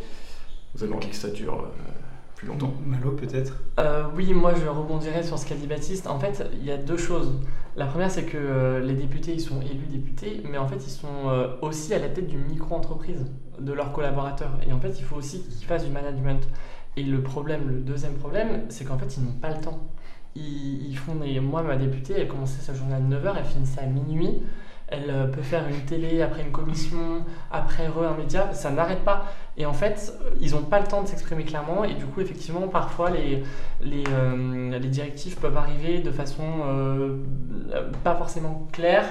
Vous 0.74 0.84
avez 0.84 0.94
envie 0.94 1.08
que 1.08 1.16
ça 1.16 1.28
dure 1.28 1.54
euh, 1.54 1.90
plus 2.38 2.46
longtemps. 2.46 2.72
Malo, 2.86 3.10
peut-être 3.12 3.62
euh, 3.80 4.04
Oui, 4.14 4.32
moi 4.32 4.54
je 4.54 4.66
rebondirais 4.66 5.24
sur 5.24 5.38
ce 5.38 5.46
qu'a 5.46 5.56
dit 5.56 5.66
Baptiste. 5.66 6.06
En 6.06 6.20
fait, 6.20 6.48
il 6.54 6.64
y 6.64 6.70
a 6.70 6.76
deux 6.76 6.96
choses. 6.96 7.40
La 7.76 7.86
première, 7.86 8.10
c'est 8.10 8.24
que 8.24 8.80
les 8.82 8.94
députés, 8.94 9.32
ils 9.32 9.40
sont 9.40 9.60
élus 9.60 9.86
députés, 9.86 10.42
mais 10.48 10.58
en 10.58 10.66
fait, 10.66 10.76
ils 10.76 10.90
sont 10.90 11.56
aussi 11.62 11.94
à 11.94 11.98
la 11.98 12.08
tête 12.08 12.28
d'une 12.28 12.44
micro-entreprise 12.44 13.26
de 13.60 13.72
leurs 13.72 13.92
collaborateurs. 13.92 14.52
Et 14.66 14.72
en 14.72 14.80
fait, 14.80 14.98
il 14.98 15.04
faut 15.04 15.16
aussi 15.16 15.42
qu'ils 15.42 15.66
fassent 15.66 15.84
du 15.84 15.90
management. 15.90 16.48
Et 16.96 17.02
le 17.02 17.22
problème, 17.22 17.68
le 17.68 17.80
deuxième 17.80 18.14
problème, 18.14 18.62
c'est 18.68 18.84
qu'en 18.84 18.98
fait, 18.98 19.16
ils 19.16 19.24
n'ont 19.24 19.32
pas 19.32 19.50
le 19.50 19.60
temps. 19.60 19.80
Ils, 20.34 20.96
font 20.96 21.16
des... 21.16 21.40
Moi, 21.40 21.62
ma 21.62 21.76
députée, 21.76 22.14
elle 22.16 22.28
commençait 22.28 22.62
sa 22.62 22.74
journée 22.74 22.94
à 22.94 23.00
9h, 23.00 23.34
elle 23.38 23.44
finissait 23.44 23.80
à 23.80 23.86
minuit 23.86 24.42
elle 24.90 25.10
euh, 25.10 25.26
peut 25.26 25.42
faire 25.42 25.68
une 25.68 25.80
télé, 25.84 26.22
après 26.22 26.42
une 26.42 26.50
commission, 26.50 27.24
après 27.50 27.88
re 27.88 28.04
un 28.04 28.16
média, 28.16 28.52
ça 28.52 28.70
n'arrête 28.70 29.04
pas. 29.04 29.26
Et 29.56 29.66
en 29.66 29.72
fait, 29.72 30.12
ils 30.40 30.52
n'ont 30.52 30.62
pas 30.62 30.80
le 30.80 30.86
temps 30.86 31.02
de 31.02 31.08
s'exprimer 31.08 31.44
clairement 31.44 31.84
et 31.84 31.94
du 31.94 32.06
coup, 32.06 32.20
effectivement, 32.20 32.68
parfois 32.68 33.10
les, 33.10 33.42
les, 33.82 34.04
euh, 34.10 34.78
les 34.78 34.88
directives 34.88 35.36
peuvent 35.36 35.56
arriver 35.56 35.98
de 35.98 36.10
façon 36.10 36.44
euh, 36.64 37.16
pas 38.04 38.14
forcément 38.14 38.66
claire. 38.72 39.04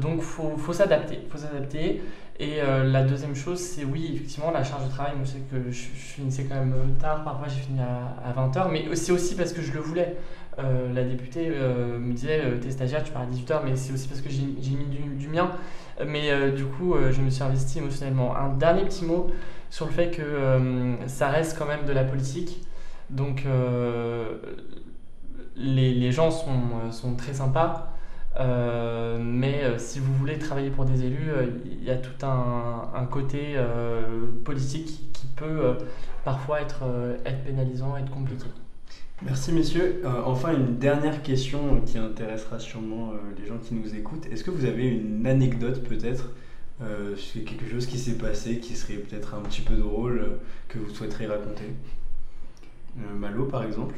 donc, 0.00 0.22
faut, 0.22 0.56
faut 0.56 0.72
s'adapter. 0.72 1.20
Faut 1.30 1.38
s'adapter. 1.38 2.02
Et 2.40 2.60
la 2.60 3.04
deuxième 3.04 3.36
chose, 3.36 3.60
c'est 3.60 3.84
oui, 3.84 4.10
effectivement, 4.14 4.50
la 4.50 4.64
charge 4.64 4.86
de 4.86 4.90
travail. 4.90 5.12
Moi, 5.14 5.24
je 5.24 5.30
sais 5.30 5.42
que 5.52 5.70
je, 5.70 5.82
finissais 5.94 6.44
quand 6.44 6.56
même 6.56 6.74
tard, 7.00 7.22
parfois 7.22 7.46
j'ai 7.46 7.60
fini 7.60 7.78
à, 7.78 8.28
à 8.28 8.32
20h, 8.32 8.72
mais 8.72 8.96
c'est 8.96 9.12
aussi 9.12 9.36
parce 9.36 9.52
que 9.52 9.62
je 9.62 9.72
le 9.72 9.78
voulais. 9.78 10.16
Euh, 10.58 10.92
la 10.92 11.02
députée 11.02 11.50
euh, 11.50 11.98
me 11.98 12.12
disait 12.12 12.40
euh, 12.44 12.58
T'es 12.60 12.70
stagiaire, 12.70 13.02
tu 13.02 13.12
pars 13.12 13.22
à 13.22 13.26
18h, 13.26 13.62
mais 13.64 13.74
c'est 13.74 13.92
aussi 13.92 14.06
parce 14.06 14.20
que 14.20 14.30
j'ai 14.30 14.42
mis 14.42 14.86
du, 14.86 15.28
mien. 15.28 15.50
Mais 16.06 16.50
du 16.52 16.64
coup, 16.64 16.94
je 17.10 17.20
me 17.20 17.30
suis 17.30 17.42
investi 17.42 17.78
émotionnellement. 17.78 18.36
Un 18.36 18.52
dernier 18.54 18.84
petit 18.84 19.04
mot 19.04 19.28
sur 19.70 19.86
le 19.86 19.92
fait 19.92 20.10
que 20.10 20.96
ça 21.06 21.28
reste 21.28 21.56
quand 21.56 21.66
même 21.66 21.84
de 21.86 21.92
la 21.92 22.02
politique. 22.02 22.66
Donc, 23.10 23.44
les, 25.56 26.12
gens 26.12 26.32
sont, 26.32 27.14
très 27.16 27.32
sympas. 27.32 27.92
Mais 28.40 29.78
si 29.78 30.00
vous 30.00 30.12
voulez 30.14 30.36
travailler 30.38 30.70
pour 30.70 30.84
des 30.84 31.04
élus, 31.04 31.30
il 31.64 31.84
y 31.84 31.90
a 31.90 31.96
tout 31.96 32.26
un, 32.26 33.06
côté 33.08 33.56
politique 34.44 35.12
qui 35.12 35.26
peut 35.36 35.76
parfois 36.24 36.60
être 36.60 36.82
pénalisant, 37.44 37.96
être 37.96 38.10
compliqué. 38.10 38.46
Merci 39.24 39.52
messieurs. 39.52 40.02
Euh, 40.04 40.22
enfin 40.26 40.52
une 40.52 40.76
dernière 40.76 41.22
question 41.22 41.80
qui 41.86 41.96
intéressera 41.96 42.58
sûrement 42.58 43.12
euh, 43.12 43.16
les 43.38 43.46
gens 43.46 43.56
qui 43.56 43.74
nous 43.74 43.94
écoutent. 43.94 44.26
Est-ce 44.26 44.44
que 44.44 44.50
vous 44.50 44.66
avez 44.66 44.86
une 44.86 45.26
anecdote 45.26 45.82
peut-être 45.82 46.32
euh, 46.82 47.16
sur 47.16 47.42
quelque 47.42 47.66
chose 47.66 47.86
qui 47.86 47.98
s'est 47.98 48.18
passé 48.18 48.58
qui 48.58 48.76
serait 48.76 48.94
peut-être 48.94 49.34
un 49.34 49.40
petit 49.40 49.62
peu 49.62 49.76
drôle 49.76 50.40
que 50.68 50.78
vous 50.78 50.90
souhaiteriez 50.90 51.26
raconter? 51.26 51.64
Malo 53.16 53.46
par 53.46 53.64
exemple 53.64 53.94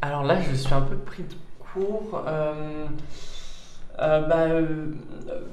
Alors 0.00 0.22
là, 0.22 0.40
je 0.40 0.54
suis 0.54 0.72
un 0.72 0.82
peu 0.82 0.96
pris 0.96 1.24
de 1.24 1.34
court. 1.58 2.24
Euh, 3.98 4.26
bah, 4.26 4.44
euh, 4.48 4.92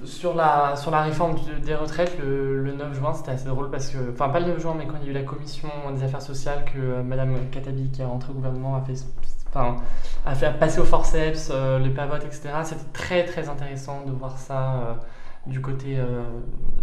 sur, 0.05 0.33
la, 0.33 0.75
sur 0.77 0.91
la 0.91 1.01
réforme 1.01 1.35
des 1.63 1.75
retraites, 1.75 2.17
le, 2.19 2.63
le 2.63 2.71
9 2.71 2.93
juin, 2.95 3.13
c'était 3.13 3.31
assez 3.31 3.47
drôle 3.47 3.69
parce 3.69 3.89
que, 3.89 3.97
enfin 4.11 4.29
pas 4.29 4.39
le 4.39 4.47
9 4.47 4.61
juin, 4.61 4.75
mais 4.77 4.87
quand 4.87 4.95
il 5.01 5.05
y 5.05 5.07
a 5.07 5.11
eu 5.11 5.13
la 5.13 5.23
commission 5.23 5.67
des 5.93 6.03
affaires 6.03 6.21
sociales, 6.21 6.63
que 6.65 6.79
euh, 6.79 7.03
Madame 7.03 7.35
Katabi, 7.51 7.89
qui 7.91 8.01
est 8.01 8.05
rentrée 8.05 8.31
au 8.31 8.35
gouvernement, 8.35 8.75
a 8.75 10.35
fait, 10.35 10.57
passer 10.57 10.79
au 10.79 10.85
forceps 10.85 11.49
euh, 11.51 11.79
les 11.79 11.89
pavotes, 11.89 12.23
etc. 12.23 12.49
C'était 12.63 12.81
très 12.93 13.25
très 13.25 13.49
intéressant 13.49 14.05
de 14.05 14.11
voir 14.11 14.37
ça 14.37 14.99
du, 15.45 15.59
côté, 15.59 15.97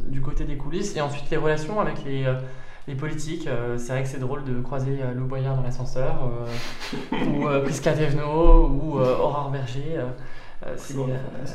du 0.06 0.20
côté 0.20 0.44
des 0.44 0.56
coulisses. 0.56 0.94
Et 0.96 1.00
ensuite, 1.00 1.30
les 1.30 1.36
relations 1.36 1.80
avec 1.80 2.04
les, 2.04 2.94
politiques. 2.96 3.48
c'est 3.78 3.92
vrai 3.92 4.02
que 4.02 4.08
c'est 4.08 4.18
drôle 4.18 4.44
de 4.44 4.60
croiser 4.60 5.00
Lou 5.14 5.26
Boyard 5.26 5.56
dans 5.56 5.62
l'ascenseur, 5.62 6.30
ou 7.12 7.46
Prisca 7.64 7.92
Thévenot, 7.92 8.68
ou 8.68 8.98
Aurore 8.98 9.50
Berger. 9.50 10.02
Euh, 10.64 10.74
euh, 10.74 11.46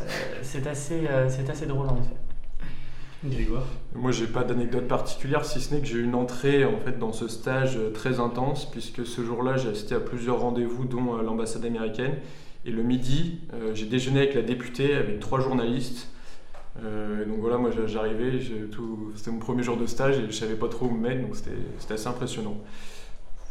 c'est 0.41 0.67
euh, 0.67 0.71
assez, 0.71 1.07
euh, 1.07 1.29
c'est 1.29 1.49
assez 1.49 1.65
drôle 1.65 1.87
en 1.87 1.97
effet. 1.97 2.15
Grégoire 3.23 3.65
Moi, 3.93 4.11
j'ai 4.11 4.25
pas 4.25 4.43
d'anecdote 4.43 4.87
particulière, 4.87 5.45
si 5.45 5.61
ce 5.61 5.73
n'est 5.73 5.81
que 5.81 5.85
j'ai 5.85 5.99
eu 5.99 6.03
une 6.03 6.15
entrée 6.15 6.65
en 6.65 6.77
fait 6.79 6.97
dans 6.97 7.13
ce 7.13 7.27
stage 7.27 7.77
très 7.93 8.19
intense, 8.19 8.69
puisque 8.71 9.05
ce 9.05 9.23
jour-là, 9.23 9.57
j'ai 9.57 9.69
assisté 9.69 9.93
à 9.95 9.99
plusieurs 9.99 10.39
rendez-vous, 10.39 10.85
dont 10.85 11.17
euh, 11.17 11.21
l'ambassade 11.21 11.63
américaine. 11.65 12.15
Et 12.65 12.71
le 12.71 12.83
midi, 12.83 13.39
euh, 13.53 13.73
j'ai 13.75 13.85
déjeuné 13.85 14.19
avec 14.21 14.33
la 14.35 14.41
députée, 14.41 14.95
avec 14.95 15.19
trois 15.19 15.39
journalistes. 15.39 16.07
Euh, 16.83 17.25
donc 17.25 17.39
voilà, 17.39 17.57
moi 17.57 17.69
j'a- 17.71 17.85
j'arrivais, 17.85 18.39
tout- 18.71 19.11
c'était 19.15 19.29
mon 19.31 19.39
premier 19.39 19.61
jour 19.61 19.77
de 19.77 19.85
stage 19.85 20.17
et 20.19 20.25
je 20.25 20.31
savais 20.31 20.55
pas 20.55 20.69
trop 20.69 20.85
où 20.85 20.91
me 20.91 20.99
mettre, 21.09 21.21
donc 21.21 21.35
c'était 21.35 21.51
c'était 21.79 21.95
assez 21.95 22.07
impressionnant. 22.07 22.55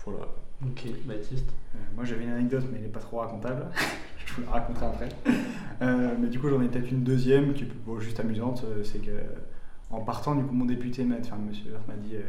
Voilà. 0.06 0.26
Ok, 0.64 0.84
Baptiste? 1.04 1.46
Euh, 1.74 1.78
moi 1.94 2.04
j'avais 2.04 2.24
une 2.24 2.30
anecdote, 2.32 2.64
mais 2.70 2.78
elle 2.78 2.84
n'est 2.84 2.90
pas 2.90 3.00
trop 3.00 3.18
racontable. 3.18 3.66
Je 4.44 4.50
raconterai 4.50 4.86
après. 4.86 5.08
Euh, 5.82 6.10
mais 6.20 6.28
du 6.28 6.38
coup, 6.38 6.48
j'en 6.48 6.60
ai 6.60 6.68
peut-être 6.68 6.90
une 6.90 7.02
deuxième 7.02 7.52
qui 7.54 7.64
est 7.64 8.00
juste 8.00 8.20
amusante. 8.20 8.64
euh, 8.64 8.82
c'est 8.84 8.98
que 8.98 9.10
en 9.90 10.00
partant, 10.00 10.34
du 10.34 10.44
coup, 10.44 10.54
mon 10.54 10.64
député, 10.66 11.04
m'a- 11.04 11.16
enfin, 11.20 11.36
monsieur 11.36 11.72
m'a 11.88 11.94
dit 11.94 12.14
euh, 12.16 12.20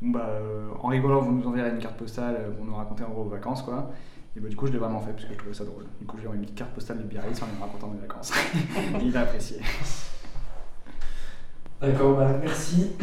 bon, 0.00 0.10
bah, 0.10 0.26
euh, 0.28 0.68
en 0.80 0.88
rigolant, 0.88 1.20
vous 1.20 1.32
nous 1.32 1.46
enverrez 1.48 1.70
une 1.70 1.78
carte 1.78 1.96
postale 1.96 2.36
euh, 2.38 2.50
pour 2.50 2.64
nous 2.64 2.74
raconter 2.74 3.04
en 3.04 3.10
gros 3.10 3.24
vos 3.24 3.30
vacances. 3.30 3.62
quoi. 3.62 3.90
Et 4.36 4.40
bah, 4.40 4.48
du 4.48 4.56
coup, 4.56 4.66
je 4.66 4.72
l'ai 4.72 4.78
vraiment 4.78 5.00
fait 5.00 5.12
parce 5.12 5.24
que 5.24 5.32
je 5.32 5.38
trouvais 5.38 5.54
ça 5.54 5.64
drôle. 5.64 5.84
Du 6.00 6.06
coup, 6.06 6.16
je 6.16 6.22
lui 6.22 6.26
ai 6.26 6.28
envoyé 6.28 6.48
une 6.48 6.54
carte 6.54 6.72
postale 6.72 6.98
de 6.98 7.02
Biarritz 7.04 7.42
en 7.42 7.46
lui 7.46 7.52
racontant 7.60 7.88
mes 7.88 8.00
vacances. 8.00 8.32
Il 9.02 9.16
a 9.16 9.20
apprécié. 9.22 9.58
D'accord, 11.82 12.16
bah, 12.16 12.28
merci. 12.40 12.92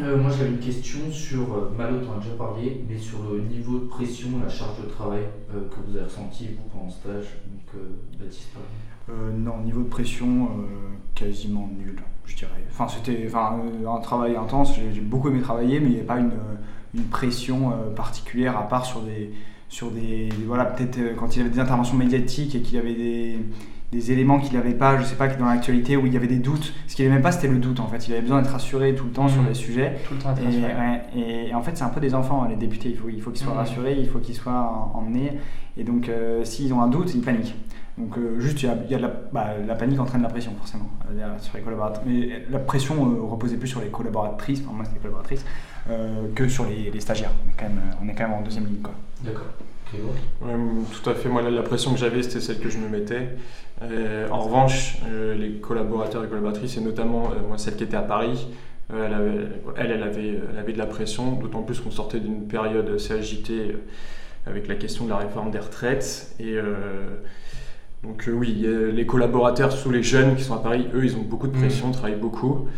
Euh, 0.00 0.16
moi 0.16 0.30
j'avais 0.30 0.50
une 0.50 0.60
question 0.60 1.10
sur, 1.10 1.40
euh, 1.54 1.72
Malo 1.76 1.98
t'en 1.98 2.18
as 2.18 2.20
déjà 2.20 2.36
parlé, 2.36 2.84
mais 2.88 2.96
sur 2.96 3.18
le 3.32 3.40
niveau 3.40 3.80
de 3.80 3.86
pression, 3.86 4.28
la 4.40 4.48
charge 4.48 4.80
de 4.80 4.88
travail 4.88 5.22
euh, 5.52 5.68
que 5.68 5.74
vous 5.84 5.96
avez 5.96 6.04
ressenti 6.04 6.46
vous 6.46 6.68
pendant 6.72 6.88
stage. 6.88 7.24
Donc 7.50 7.74
euh, 7.74 8.20
Baptiste, 8.20 8.50
non, 9.08 9.58
niveau 9.64 9.80
de 9.82 9.88
pression, 9.88 10.50
quasiment 11.16 11.68
nul, 11.76 11.96
je 12.26 12.36
dirais. 12.36 12.62
Enfin, 12.70 12.86
c'était 12.86 13.28
un 13.34 14.00
travail 14.00 14.36
intense, 14.36 14.76
j'ai 14.76 15.00
beaucoup 15.00 15.30
aimé 15.30 15.40
travailler, 15.40 15.80
mais 15.80 15.86
il 15.86 15.92
n'y 15.92 15.96
avait 15.96 16.06
pas 16.06 16.20
une, 16.20 16.30
pression 17.10 17.72
particulière, 17.96 18.56
à 18.56 18.68
part 18.68 18.84
sur 18.84 19.00
des. 19.00 19.32
Sur 19.70 19.90
des 19.90 20.28
voilà, 20.46 20.64
peut-être 20.64 21.16
quand 21.16 21.34
il 21.34 21.40
y 21.40 21.42
avait 21.42 21.50
des 21.50 21.60
interventions 21.60 21.96
médiatiques 21.96 22.54
et 22.54 22.62
qu'il 22.62 22.76
y 22.76 22.78
avait 22.78 22.94
des, 22.94 23.38
des 23.92 24.12
éléments 24.12 24.38
qu'il 24.38 24.54
n'avait 24.54 24.74
pas, 24.74 24.98
je 24.98 25.04
sais 25.04 25.14
pas, 25.14 25.28
dans 25.28 25.46
l'actualité, 25.46 25.96
où 25.96 26.06
il 26.06 26.12
y 26.12 26.16
avait 26.16 26.26
des 26.26 26.38
doutes. 26.38 26.74
Ce 26.86 26.94
qu'il 26.94 27.08
n'aimait 27.08 27.22
pas, 27.22 27.32
c'était 27.32 27.48
le 27.48 27.58
doute 27.58 27.80
en 27.80 27.86
fait. 27.86 28.06
Il 28.06 28.12
avait 28.12 28.20
besoin 28.22 28.42
d'être 28.42 28.52
rassuré 28.52 28.94
tout 28.94 29.04
le 29.04 29.10
temps 29.12 29.28
sur 29.28 29.40
Mhm. 29.42 29.48
les 29.48 29.54
sujets. 29.54 29.96
Tout 30.06 30.14
le 30.14 30.20
temps 30.20 30.32
être 30.32 30.42
Et, 30.42 30.44
rassuré. 30.46 30.62
ouais, 30.74 31.48
et 31.48 31.54
en 31.54 31.62
fait, 31.62 31.76
c'est 31.76 31.84
un 31.84 31.88
peu 31.88 32.00
des 32.00 32.14
enfants, 32.14 32.44
les 32.48 32.56
députés. 32.56 32.90
Il 32.90 32.96
faut, 32.96 33.08
il 33.08 33.20
faut 33.22 33.30
qu'ils 33.30 33.42
soient 33.44 33.52
Mhm. 33.54 33.58
rassurés, 33.60 33.96
il 33.98 34.08
faut 34.08 34.18
qu'ils 34.18 34.34
soient 34.34 34.52
en- 34.94 34.98
emmenés. 34.98 35.38
Et 35.78 35.84
donc, 35.84 36.08
euh, 36.08 36.44
s'ils 36.44 36.72
ont 36.74 36.82
un 36.82 36.88
doute, 36.88 37.14
ils 37.14 37.22
paniquent. 37.22 37.54
Donc, 37.96 38.16
euh, 38.18 38.38
juste, 38.38 38.62
il 38.62 38.66
y 38.66 38.68
a, 38.68 38.76
il 38.84 38.90
y 38.90 38.94
a 38.94 38.98
de 38.98 39.02
la, 39.02 39.12
bah, 39.32 39.46
la 39.66 39.74
panique 39.74 39.98
entraîne 39.98 40.22
la 40.22 40.28
pression, 40.28 40.52
forcément, 40.58 40.88
euh, 41.10 41.38
sur 41.38 41.56
les 41.56 41.62
collaborateurs. 41.62 42.02
Mais 42.06 42.44
la 42.50 42.58
pression 42.60 42.94
euh, 42.94 43.22
reposait 43.22 43.56
plus 43.56 43.68
sur 43.68 43.80
les 43.80 43.88
collaboratrices, 43.88 44.62
enfin, 44.66 44.76
moi 44.76 44.84
c'était 44.84 44.98
collaboratrices, 44.98 45.44
euh, 45.90 46.26
que 46.34 46.46
sur 46.46 46.66
les, 46.66 46.90
les 46.92 47.00
stagiaires. 47.00 47.32
On 47.44 47.48
est, 47.50 47.54
quand 47.56 47.64
même, 47.64 47.80
on 48.04 48.08
est 48.08 48.14
quand 48.14 48.24
même 48.28 48.34
en 48.38 48.42
deuxième 48.42 48.66
ligne. 48.66 48.82
Quoi. 48.82 48.92
D'accord. 49.24 49.46
Ouais, 49.94 50.52
tout 50.92 51.10
à 51.10 51.14
fait. 51.14 51.28
Moi, 51.28 51.42
la, 51.42 51.50
la 51.50 51.62
pression 51.62 51.92
que 51.92 51.98
j'avais, 51.98 52.22
c'était 52.22 52.40
celle 52.40 52.58
que 52.58 52.68
je 52.68 52.78
me 52.78 52.88
mettais. 52.88 53.30
Euh, 53.82 54.28
en 54.30 54.40
revanche, 54.40 54.98
euh, 55.08 55.34
les 55.34 55.52
collaborateurs 55.60 56.24
et 56.24 56.28
collaboratrices, 56.28 56.76
et 56.76 56.80
notamment 56.80 57.30
euh, 57.30 57.46
moi, 57.46 57.58
celle 57.58 57.76
qui 57.76 57.84
était 57.84 57.96
à 57.96 58.02
Paris, 58.02 58.48
euh, 58.92 59.06
elle, 59.06 59.14
avait, 59.14 59.48
elle, 59.76 59.90
elle 59.92 60.02
avait, 60.02 60.40
elle 60.52 60.58
avait 60.58 60.72
de 60.72 60.78
la 60.78 60.86
pression, 60.86 61.32
d'autant 61.32 61.62
plus 61.62 61.80
qu'on 61.80 61.90
sortait 61.90 62.20
d'une 62.20 62.46
période 62.48 62.90
assez 62.94 63.14
agitée 63.14 63.70
euh, 63.72 64.50
avec 64.50 64.68
la 64.68 64.74
question 64.74 65.04
de 65.04 65.10
la 65.10 65.16
réforme 65.16 65.50
des 65.50 65.58
retraites. 65.58 66.34
Et 66.40 66.54
euh, 66.54 67.20
donc, 68.02 68.28
euh, 68.28 68.32
oui, 68.32 68.66
les 68.92 69.06
collaborateurs, 69.06 69.72
surtout 69.72 69.90
les 69.90 70.02
jeunes 70.02 70.36
qui 70.36 70.42
sont 70.44 70.54
à 70.54 70.62
Paris, 70.62 70.86
eux, 70.94 71.04
ils 71.04 71.16
ont 71.16 71.22
beaucoup 71.22 71.46
de 71.48 71.56
pression, 71.56 71.90
travaillent 71.92 72.16
beaucoup. 72.16 72.68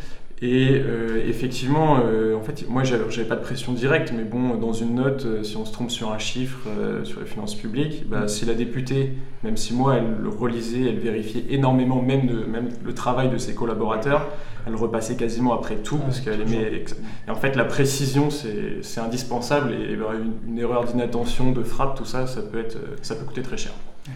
Et 0.42 0.70
euh, 0.70 1.22
effectivement, 1.28 1.98
euh, 2.02 2.34
en 2.34 2.40
fait, 2.40 2.66
moi, 2.66 2.82
j'avais 2.82 3.28
pas 3.28 3.36
de 3.36 3.42
pression 3.42 3.74
directe, 3.74 4.14
mais 4.16 4.24
bon, 4.24 4.56
dans 4.56 4.72
une 4.72 4.94
note, 4.94 5.26
euh, 5.26 5.42
si 5.42 5.58
on 5.58 5.66
se 5.66 5.72
trompe 5.72 5.90
sur 5.90 6.12
un 6.12 6.18
chiffre 6.18 6.60
euh, 6.66 7.04
sur 7.04 7.20
les 7.20 7.26
finances 7.26 7.54
publiques, 7.54 8.08
bah, 8.08 8.26
si 8.26 8.46
la 8.46 8.54
députée, 8.54 9.12
même 9.44 9.58
si 9.58 9.74
moi, 9.74 9.96
elle 9.96 10.16
le 10.22 10.30
relisait, 10.30 10.88
elle 10.88 10.98
vérifiait 10.98 11.44
énormément, 11.50 12.00
même, 12.00 12.26
de, 12.26 12.44
même 12.44 12.70
le 12.82 12.94
travail 12.94 13.28
de 13.28 13.36
ses 13.36 13.54
collaborateurs, 13.54 14.28
elle 14.66 14.76
repassait 14.76 15.16
quasiment 15.16 15.52
après 15.52 15.76
tout, 15.76 15.98
parce 15.98 16.20
qu'elle 16.20 16.40
aimait. 16.40 16.84
Et 17.28 17.30
en 17.30 17.34
fait, 17.34 17.54
la 17.54 17.66
précision, 17.66 18.30
c'est 18.30 19.00
indispensable, 19.00 19.72
et 19.74 19.94
bah, 19.94 20.12
une, 20.14 20.52
une 20.52 20.58
erreur 20.58 20.86
d'inattention, 20.86 21.52
de 21.52 21.62
frappe, 21.62 21.98
tout 21.98 22.06
ça, 22.06 22.26
ça 22.26 22.40
peut, 22.40 22.60
être, 22.60 22.78
ça 23.02 23.14
peut 23.14 23.26
coûter 23.26 23.42
très 23.42 23.58
cher. 23.58 23.72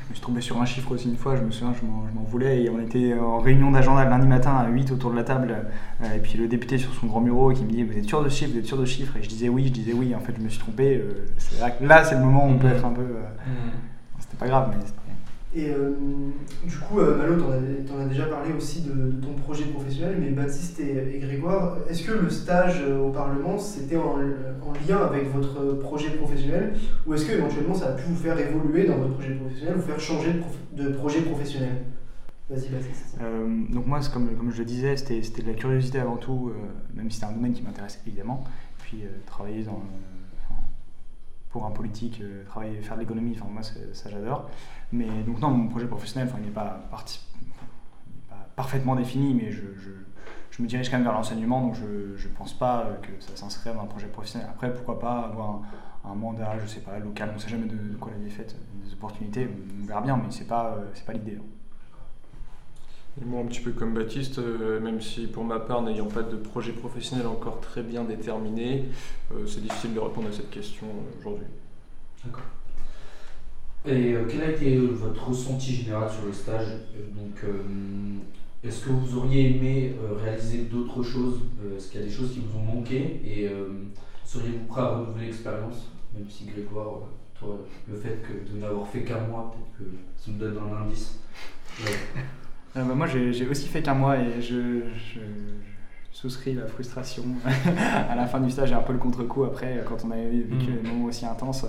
Je 0.07 0.11
me 0.11 0.15
suis 0.15 0.25
tombé 0.25 0.41
sur 0.41 0.61
un 0.61 0.65
chiffre 0.67 0.91
aussi 0.93 1.09
une 1.09 1.17
fois, 1.17 1.37
je 1.37 1.43
me 1.43 1.51
souviens, 1.51 1.73
je 1.81 1.87
m'en 1.87 2.07
je 2.09 2.15
m'en 2.15 2.23
voulais. 2.25 2.63
Et 2.63 2.71
on 2.71 2.79
était 2.81 3.15
en 3.19 3.39
réunion 3.39 3.71
d'agenda 3.71 4.05
le 4.05 4.11
lundi 4.11 4.27
matin 4.27 4.55
à 4.57 4.69
8 4.69 4.91
autour 4.93 5.11
de 5.11 5.17
la 5.17 5.25
table. 5.25 5.55
euh, 6.03 6.15
et 6.17 6.19
puis 6.21 6.37
le 6.39 6.47
député 6.49 6.79
sur 6.79 6.93
son 6.95 7.07
grand 7.07 7.21
bureau 7.21 7.53
qui 7.53 7.65
me 7.65 7.71
dit 7.71 7.83
Vous 7.83 7.97
êtes 7.97 8.05
sûr 8.05 8.23
de 8.23 8.29
ce 8.29 8.37
chiffre 8.37 8.53
Vous 8.53 8.59
êtes 8.59 8.67
sûr 8.67 8.77
de 8.79 8.85
ce 8.87 8.93
chiffre 8.93 9.17
Et 9.17 9.23
je 9.23 9.29
disais 9.29 9.49
oui, 9.49 9.67
je 9.69 9.73
disais 9.73 9.93
oui. 9.93 10.15
En 10.15 10.21
fait, 10.21 10.35
je 10.37 10.43
me 10.43 10.49
suis 10.49 10.59
trompé. 10.61 10.97
euh, 10.97 11.27
c'est 11.39 11.61
là, 11.85 12.05
c'est 12.05 12.15
le 12.17 12.21
moment 12.23 12.47
où 12.47 12.51
on 12.51 12.59
peut 12.59 12.67
Mhm. 12.69 12.73
être 12.75 12.85
un 12.85 12.91
peu. 12.93 13.03
euh, 13.03 13.23
Mhm. 13.47 13.71
C'était 14.21 14.37
pas 14.37 14.47
grave, 14.47 14.69
mais 14.71 14.85
Et 15.57 15.71
euh, 15.71 15.93
du 16.65 16.77
coup, 16.79 16.99
euh, 16.99 17.17
Malo, 17.17 17.37
t'en 17.37 17.51
as, 17.53 18.03
as 18.03 18.07
déjà 18.07 18.25
parlé 18.25 18.53
aussi 18.53 18.83
de, 18.83 19.13
ton 19.25 19.35
projet 19.35 19.67
professionnel, 19.67 20.17
mais 20.21 20.31
Baptiste 20.31 20.81
et, 20.81 21.19
Grégoire, 21.21 21.79
est-ce 21.89 22.03
que 22.03 22.13
le 22.13 22.29
stage 22.29 22.83
euh, 22.83 22.99
au 22.99 23.11
Parlement, 23.11 23.57
c'était 23.57 23.97
en, 23.97 24.17
en 24.17 24.73
lien 24.89 24.99
avec 24.99 25.33
votre 25.33 25.75
projet 25.75 26.11
professionnel, 26.11 26.75
ou 27.07 27.15
est-ce 27.15 27.27
que 27.27 27.33
éventuellement 27.33 27.75
ça 27.75 27.91
a 27.91 27.93
pu 27.93 28.05
vous 28.09 28.17
faire 28.17 28.37
évoluer 28.39 28.87
dans 28.87 28.97
votre 28.97 29.15
projet 29.15 29.35
professionnel, 29.35 29.75
vous 29.77 29.83
faire 29.83 30.01
changer 30.01 30.33
de, 30.73 30.89
projet 30.89 31.21
professionnel? 31.21 31.85
Vas-y, 32.51 32.69
Baptiste. 32.69 33.17
Donc 33.71 33.87
moi, 33.87 34.01
comme, 34.13 34.29
je 34.51 34.59
le 34.59 34.65
disais, 34.65 34.97
c'était 34.97 35.23
c'était 35.23 35.43
de 35.43 35.49
la 35.49 35.55
curiosité 35.55 36.01
avant 36.01 36.17
tout, 36.17 36.53
même 36.95 37.11
si 37.11 37.21
c'est 37.21 37.27
un 37.27 37.33
domaine 37.33 37.55
qui 37.55 37.63
m'intéresse 37.63 38.03
évidemment. 38.07 38.45
Puis 38.83 39.05
travailler 39.25 39.63
dans, 39.63 39.83
pour 41.55 41.67
un 41.67 41.71
politique, 41.71 42.21
euh, 42.21 42.45
travailler, 42.47 42.83
faire 42.83 42.97
de 42.97 43.03
l'économie, 43.03 43.37
enfin 43.39 43.49
moi 43.49 43.63
ça 43.63 44.11
j'adore. 44.11 44.51
Mais 44.91 45.07
donc 45.25 45.39
non, 45.41 45.51
mon 45.51 45.69
projet 45.69 45.87
professionnel, 45.87 46.29
enfin, 46.29 46.39
il 46.41 46.47
n'est 46.47 46.53
pas, 46.53 46.81
parti, 46.91 47.21
parfaitement 48.57 48.97
défini, 48.97 49.35
mais 49.35 49.53
je, 49.53 49.61
me 50.61 50.67
dirige 50.67 50.91
quand 50.91 50.97
même 50.97 51.05
vers 51.05 51.13
l'enseignement, 51.13 51.61
donc 51.61 51.77
je 51.77 52.29
ne 52.29 52.35
pense 52.35 52.55
pas 52.55 52.81
euh, 52.81 52.97
que 52.97 53.13
ça 53.21 53.37
s'inscrive 53.37 53.73
dans 53.75 53.83
un 53.83 53.87
projet 53.87 54.09
professionnel. 54.09 54.49
Après, 54.51 54.75
pourquoi 54.75 54.99
pas 54.99 55.21
avoir 55.21 55.63
un, 56.05 56.15
mandat, 56.17 56.59
je 56.59 56.67
sais 56.67 56.81
pas, 56.81 56.99
local, 56.99 57.29
on 57.31 57.35
ne 57.35 57.39
sait 57.39 57.49
jamais 57.49 57.67
de, 57.67 57.97
quoi 58.01 58.11
la 58.11 58.19
vie 58.19 58.27
est 58.27 58.31
faite, 58.31 58.57
des 58.85 58.93
opportunités, 58.93 59.49
on 59.81 59.87
verra 59.87 60.01
bien, 60.01 60.17
mais 60.17 60.31
c'est 60.31 60.49
pas, 60.49 60.75
euh, 60.77 60.91
pas 61.07 61.13
l'idée. 61.13 61.39
hein. 61.41 61.54
Moi, 63.23 63.43
un 63.43 63.47
petit 63.47 63.61
peu 63.61 63.71
comme 63.71 63.95
Baptiste, 63.95 64.39
euh, 64.39 64.81
même 64.81 65.01
si 65.01 65.29
pour 65.29 65.45
ma 65.45 65.61
part, 65.61 65.83
n'ayant 65.83 66.07
pas 66.07 66.23
de 66.23 66.37
projet 66.37 66.73
professionnel 66.73 67.29
encore 67.29 67.61
très 67.61 67.83
bien 67.83 68.03
déterminé, 68.03 68.87
euh, 69.33 69.47
c'est 69.47 69.63
difficile 69.63 69.95
de 69.95 70.01
répondre 70.01 70.29
à 70.29 70.33
cette 70.33 70.51
question 70.51 70.89
aujourd'hui. 71.21 71.47
Et 73.87 74.15
euh, 74.15 74.25
quel 74.29 74.43
a 74.43 74.51
été 74.51 74.79
votre 74.79 75.29
ressenti 75.29 75.75
général 75.75 76.11
sur 76.11 76.27
le 76.27 76.33
stage? 76.33 76.67
Est-ce 78.65 78.85
que 78.85 78.91
vous 78.91 79.19
auriez 79.19 79.51
aimé 79.51 79.95
réaliser 80.23 80.63
d'autres 80.63 81.03
choses? 81.03 81.41
Est-ce 81.77 81.91
qu'il 81.91 82.01
y 82.01 82.03
a 82.03 82.07
des 82.07 82.13
choses 82.13 82.33
qui 82.33 82.41
vous 82.41 82.59
ont 82.59 82.63
manqué? 82.63 83.21
Et 83.25 83.49
seriez-vous 84.25 84.65
prêt 84.65 84.81
à 84.81 84.89
renouveler 84.97 85.27
l'expérience? 85.27 85.91
Même 86.15 86.29
si 86.31 86.47
Grégoire, 86.47 87.03
toi, 87.39 87.59
le 87.89 87.95
fait 87.95 88.23
que 88.23 88.51
de 88.51 88.59
n'avoir 88.59 88.89
fait 88.89 89.03
qu'un 89.03 89.21
mois, 89.21 89.55
peut-être 89.55 89.91
que 89.91 89.97
ça 90.17 90.31
me 90.31 90.39
donne 90.39 90.57
un 90.57 90.83
indice. 90.83 91.21
Bah, 92.83 92.95
moi, 92.95 93.07
j'ai 93.07 93.33
j'ai 93.33 93.47
aussi 93.47 93.69
fait 93.69 93.83
qu'un 93.83 93.95
mois 93.95 94.17
et 94.19 94.41
je, 94.41 94.83
je- 94.97 95.21
souscris 96.11 96.55
la 96.55 96.67
frustration. 96.67 97.25
à 98.09 98.15
la 98.15 98.27
fin 98.27 98.41
du 98.41 98.51
stage, 98.51 98.71
et 98.71 98.75
un 98.75 98.81
peu 98.83 98.93
le 98.93 98.99
contre-coup 98.99 99.45
après, 99.45 99.83
quand 99.87 100.05
on 100.07 100.11
avait 100.11 100.29
vécu 100.31 100.71
Mm. 100.71 100.83
des 100.83 100.89
moments 100.89 101.05
aussi 101.07 101.27
intenses. 101.27 101.65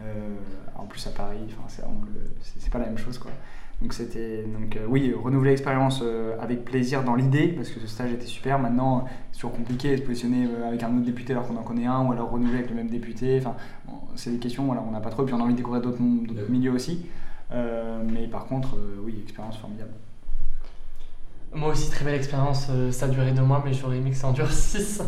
euh, 0.00 0.36
en 0.76 0.84
plus 0.86 1.04
à 1.08 1.10
Paris, 1.10 1.38
c'est 2.42 2.70
pas 2.70 2.78
la 2.78 2.86
même 2.86 2.98
chose. 2.98 3.18
Quoi. 3.18 3.32
Donc, 3.82 3.92
c'était 3.92 4.44
donc 4.44 4.76
euh, 4.76 4.86
oui, 4.88 5.12
renouveler 5.12 5.50
l'expérience 5.50 6.00
euh, 6.04 6.36
avec 6.40 6.64
plaisir 6.64 7.02
dans 7.02 7.14
l'idée, 7.16 7.48
parce 7.48 7.70
que 7.70 7.80
ce 7.80 7.86
stage 7.88 8.12
était 8.12 8.26
super. 8.26 8.58
Maintenant, 8.60 9.06
c'est 9.32 9.38
toujours 9.40 9.52
compliqué 9.56 9.92
de 9.92 9.96
se 9.96 10.02
positionner 10.02 10.46
euh, 10.46 10.68
avec 10.68 10.82
un 10.84 10.94
autre 10.96 11.04
député 11.04 11.32
alors 11.32 11.48
qu'on 11.48 11.56
en 11.56 11.62
connaît 11.64 11.86
un, 11.86 12.04
ou 12.06 12.12
alors 12.12 12.30
renouveler 12.30 12.58
avec 12.58 12.70
le 12.70 12.76
même 12.76 12.88
député. 12.90 13.38
Enfin, 13.40 13.56
bon, 13.88 13.94
c'est 14.14 14.30
des 14.30 14.38
questions, 14.38 14.64
voilà, 14.66 14.84
on 14.86 14.92
n'a 14.92 15.00
pas 15.00 15.10
trop, 15.10 15.22
et 15.22 15.26
puis 15.26 15.34
on 15.34 15.40
a 15.40 15.42
envie 15.42 15.54
de 15.54 15.58
découvrir 15.58 15.82
d'autres 15.82 16.00
milieux 16.48 16.72
aussi. 16.72 17.06
Euh, 17.50 18.02
mais 18.06 18.28
par 18.28 18.44
contre, 18.46 18.76
euh, 18.76 19.00
oui, 19.04 19.18
expérience 19.24 19.56
formidable. 19.56 19.90
Moi 21.52 21.70
aussi, 21.70 21.90
très 21.90 22.04
belle 22.04 22.14
expérience. 22.14 22.66
euh, 22.70 22.92
Ça 22.92 23.06
a 23.06 23.08
duré 23.08 23.32
deux 23.32 23.42
mois, 23.42 23.62
mais 23.64 23.72
j'aurais 23.72 23.96
aimé 23.96 24.10
que 24.10 24.16
ça 24.16 24.26
en 24.28 24.32
dure 24.32 24.50
six. 24.52 25.02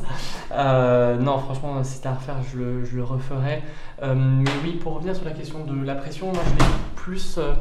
Euh, 0.52 1.16
non, 1.18 1.38
franchement, 1.38 1.82
si 1.84 1.94
c'était 1.94 2.08
à 2.08 2.14
refaire, 2.14 2.36
je 2.50 2.58
le, 2.58 2.84
je 2.84 2.96
le 2.96 3.04
referais. 3.04 3.62
Euh, 4.02 4.14
mais 4.16 4.50
oui, 4.64 4.72
pour 4.80 4.94
revenir 4.94 5.14
sur 5.14 5.24
la 5.26 5.32
question 5.32 5.64
de 5.64 5.84
la 5.84 5.94
pression, 5.94 6.32
moi, 6.32 6.42
je 6.46 6.64
l'ai 6.64 6.70
plus. 6.96 7.36
euh, 7.38 7.52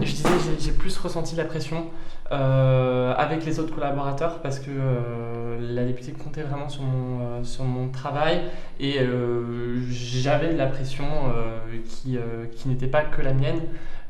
je 0.00 0.12
disais, 0.12 0.28
j'ai- 0.60 0.72
plus 0.72 0.96
ressenti 0.98 1.34
la 1.34 1.44
pression 1.44 1.86
euh, 2.30 3.14
avec 3.16 3.44
les 3.46 3.58
autres 3.58 3.74
collaborateurs 3.74 4.40
parce 4.42 4.58
que 4.60 4.70
euh, 4.70 5.58
la 5.74 5.84
députée 5.84 6.12
comptait 6.12 6.42
vraiment 6.42 6.68
sur 6.68 6.82
mon, 6.82 7.20
euh, 7.22 7.44
sur 7.44 7.64
mon 7.64 7.88
travail 7.88 8.42
et 8.78 9.00
euh, 9.00 9.80
j'avais 9.90 10.52
de 10.52 10.58
la 10.58 10.66
pression 10.66 11.06
euh, 11.34 11.58
qui, 11.88 12.16
euh, 12.18 12.44
qui 12.54 12.68
n'était 12.68 12.86
pas 12.86 13.02
que 13.02 13.22
la 13.22 13.32
mienne. 13.32 13.60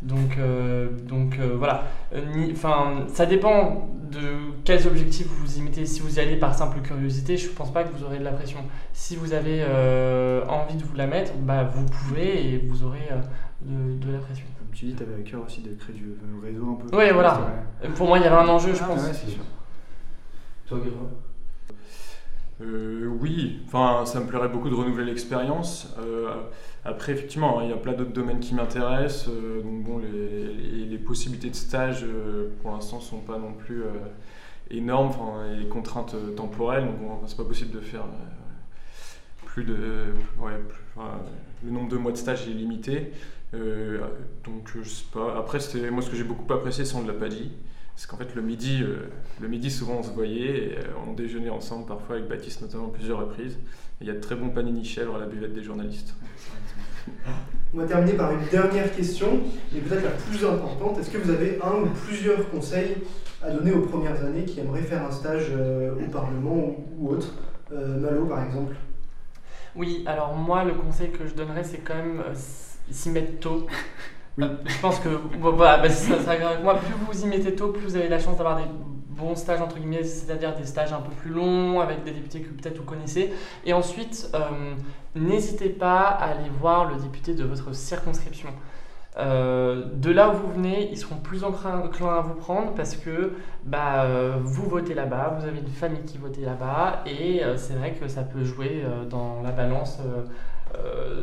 Donc, 0.00 0.38
euh, 0.38 0.88
donc 1.04 1.38
euh, 1.38 1.54
voilà. 1.58 1.84
Euh, 2.14 2.20
Enfin, 2.52 3.04
ça 3.08 3.26
dépend 3.26 3.88
de 4.10 4.20
quels 4.64 4.86
objectifs 4.86 5.26
vous 5.26 5.58
y 5.58 5.60
mettez. 5.62 5.84
Si 5.86 6.00
vous 6.00 6.16
y 6.18 6.20
allez 6.20 6.36
par 6.36 6.54
simple 6.54 6.80
curiosité, 6.80 7.36
je 7.36 7.48
ne 7.48 7.52
pense 7.54 7.72
pas 7.72 7.82
que 7.84 7.92
vous 7.92 8.04
aurez 8.04 8.18
de 8.18 8.24
la 8.24 8.32
pression. 8.32 8.60
Si 8.92 9.16
vous 9.16 9.32
avez 9.32 9.60
euh, 9.62 10.44
envie 10.46 10.76
de 10.76 10.84
vous 10.84 10.94
la 10.96 11.06
mettre, 11.06 11.32
bah, 11.38 11.64
vous 11.64 11.84
pouvez 11.84 12.52
et 12.54 12.58
vous 12.58 12.84
aurez 12.84 13.08
euh, 13.10 13.20
de, 13.62 13.98
de 14.06 14.12
la 14.12 14.18
pression. 14.18 14.46
Comme 14.58 14.68
tu 14.72 14.86
dis, 14.86 14.94
tu 14.94 15.02
avais 15.02 15.16
à 15.20 15.24
cœur 15.24 15.42
aussi 15.44 15.62
de 15.62 15.74
créer 15.74 15.96
du 15.96 16.14
réseau 16.42 16.78
un 16.80 16.86
peu. 16.88 16.96
Ouais, 16.96 17.12
voilà. 17.12 17.40
Pour 17.96 18.06
moi, 18.06 18.18
il 18.18 18.24
y 18.24 18.26
avait 18.26 18.36
un 18.36 18.48
enjeu, 18.48 18.72
je 18.74 18.80
Ah, 18.82 18.86
pense. 18.86 19.04
ouais, 19.04 19.12
c'est 19.12 19.30
sûr. 19.30 19.42
Toi, 20.68 20.78
Euh, 22.60 23.06
oui, 23.20 23.60
enfin, 23.66 24.04
ça 24.04 24.20
me 24.20 24.26
plairait 24.26 24.48
beaucoup 24.48 24.68
de 24.68 24.74
renouveler 24.74 25.04
l'expérience. 25.04 25.94
Euh, 25.98 26.32
après, 26.84 27.12
effectivement, 27.12 27.60
hein, 27.60 27.64
il 27.64 27.70
y 27.70 27.72
a 27.72 27.76
plein 27.76 27.92
d'autres 27.92 28.12
domaines 28.12 28.40
qui 28.40 28.54
m'intéressent. 28.54 29.28
euh, 29.28 29.62
donc, 29.62 29.84
bon, 29.84 29.98
les, 29.98 30.98
possibilités 30.98 31.48
de 31.48 31.54
stage, 31.54 32.04
euh, 32.04 32.50
pour 32.60 32.72
l'instant, 32.72 33.00
sont 33.00 33.20
pas 33.20 33.38
non 33.38 33.52
plus 33.52 33.82
énormes. 34.70 35.08
Enfin, 35.08 35.54
les 35.58 35.68
contraintes 35.68 36.14
temporelles, 36.36 36.84
donc 36.84 36.98
bon, 36.98 37.20
c'est 37.26 37.36
pas 37.36 37.44
possible 37.44 37.70
de 37.70 37.80
faire 37.80 38.04
plus 39.46 39.64
de. 39.64 40.12
Ouais, 40.38 40.52
le 41.64 41.70
nombre 41.70 41.88
de 41.88 41.96
mois 41.96 42.12
de 42.12 42.16
stage 42.16 42.46
est 42.46 42.52
limité. 42.52 43.12
Donc, 43.52 44.70
je 44.74 44.88
sais 44.88 45.04
pas. 45.12 45.38
Après, 45.38 45.58
moi, 45.90 46.02
ce 46.02 46.10
que 46.10 46.16
j'ai 46.16 46.24
beaucoup 46.24 46.52
apprécié, 46.52 46.84
c'est 46.84 47.00
ne 47.00 47.06
l'a 47.06 47.14
pas 47.14 47.28
dit. 47.28 47.52
Parce 47.98 48.06
qu'en 48.06 48.16
fait, 48.16 48.36
le 48.36 48.42
midi, 48.42 48.80
euh, 48.80 49.10
le 49.40 49.48
midi, 49.48 49.72
souvent, 49.72 49.96
on 49.98 50.02
se 50.04 50.12
voyait 50.12 50.68
et 50.68 50.78
euh, 50.78 50.82
on 51.04 51.14
déjeunait 51.14 51.50
ensemble, 51.50 51.84
parfois 51.84 52.14
avec 52.14 52.28
Baptiste 52.28 52.62
notamment, 52.62 52.86
à 52.86 52.92
plusieurs 52.92 53.18
reprises. 53.18 53.54
Et 54.00 54.02
il 54.02 54.06
y 54.06 54.10
a 54.10 54.12
de 54.12 54.20
très 54.20 54.36
bons 54.36 54.50
panini 54.50 54.84
chèvres 54.84 55.16
à 55.16 55.18
la 55.18 55.26
buvette 55.26 55.52
des 55.52 55.64
journalistes. 55.64 56.14
On 57.74 57.78
va 57.78 57.86
terminer 57.86 58.12
par 58.12 58.30
une 58.30 58.46
dernière 58.52 58.94
question, 58.94 59.40
et 59.74 59.80
peut-être 59.80 60.04
la 60.04 60.10
plus 60.10 60.46
importante. 60.46 60.96
Est-ce 61.00 61.10
que 61.10 61.18
vous 61.18 61.30
avez 61.30 61.58
un 61.60 61.82
ou 61.82 61.88
plusieurs 62.06 62.48
conseils 62.50 62.98
à 63.42 63.50
donner 63.50 63.72
aux 63.72 63.82
premières 63.82 64.24
années 64.24 64.44
qui 64.44 64.60
aimeraient 64.60 64.82
faire 64.82 65.04
un 65.04 65.10
stage 65.10 65.46
euh, 65.50 65.96
au 65.96 66.08
Parlement 66.08 66.54
ou, 66.54 66.84
ou 67.00 67.10
autre? 67.14 67.34
Euh, 67.72 67.98
Malo, 67.98 68.26
par 68.26 68.44
exemple. 68.44 68.76
Oui, 69.74 70.04
alors 70.06 70.36
moi, 70.36 70.62
le 70.62 70.74
conseil 70.74 71.10
que 71.10 71.26
je 71.26 71.34
donnerais, 71.34 71.64
c'est 71.64 71.78
quand 71.78 71.96
même 71.96 72.20
euh, 72.20 72.34
s'y 72.92 73.10
mettre 73.10 73.40
tôt. 73.40 73.66
Je 74.38 74.80
pense 74.80 75.00
que 75.00 75.08
voilà, 75.40 75.78
bah, 75.78 75.90
ça 75.90 76.20
sera 76.20 76.36
grave 76.36 76.52
avec 76.52 76.64
moi. 76.64 76.76
Plus 76.76 76.94
vous 76.94 77.24
y 77.24 77.26
mettez 77.26 77.54
tôt, 77.54 77.68
plus 77.68 77.82
vous 77.82 77.96
avez 77.96 78.08
la 78.08 78.18
chance 78.18 78.36
d'avoir 78.36 78.56
des 78.56 78.64
bons 79.18 79.34
stages, 79.34 79.60
entre 79.60 79.78
guillemets, 79.78 80.04
c'est-à-dire 80.04 80.54
des 80.54 80.64
stages 80.64 80.92
un 80.92 81.00
peu 81.00 81.10
plus 81.10 81.30
longs, 81.30 81.80
avec 81.80 82.04
des 82.04 82.12
députés 82.12 82.40
que 82.40 82.50
peut-être 82.50 82.78
vous 82.78 82.84
connaissez. 82.84 83.32
Et 83.64 83.72
ensuite, 83.72 84.30
euh, 84.34 84.74
n'hésitez 85.16 85.68
pas 85.68 86.02
à 86.02 86.30
aller 86.30 86.50
voir 86.60 86.84
le 86.84 86.96
député 86.96 87.34
de 87.34 87.44
votre 87.44 87.74
circonscription. 87.74 88.50
Euh, 89.18 89.86
de 89.94 90.12
là 90.12 90.30
où 90.30 90.34
vous 90.34 90.52
venez, 90.52 90.88
ils 90.92 90.96
seront 90.96 91.16
plus 91.16 91.42
enclins 91.42 91.72
à 91.72 92.20
vous 92.20 92.34
prendre 92.34 92.74
parce 92.74 92.94
que 92.94 93.32
bah, 93.64 94.04
euh, 94.04 94.36
vous 94.40 94.68
votez 94.68 94.94
là-bas, 94.94 95.36
vous 95.40 95.46
avez 95.48 95.58
une 95.58 95.66
famille 95.66 96.04
qui 96.04 96.18
vote 96.18 96.38
là-bas, 96.38 97.02
et 97.04 97.42
c'est 97.56 97.74
vrai 97.74 97.94
que 97.94 98.06
ça 98.06 98.22
peut 98.22 98.44
jouer 98.44 98.84
dans 99.10 99.42
la 99.42 99.50
balance 99.50 99.98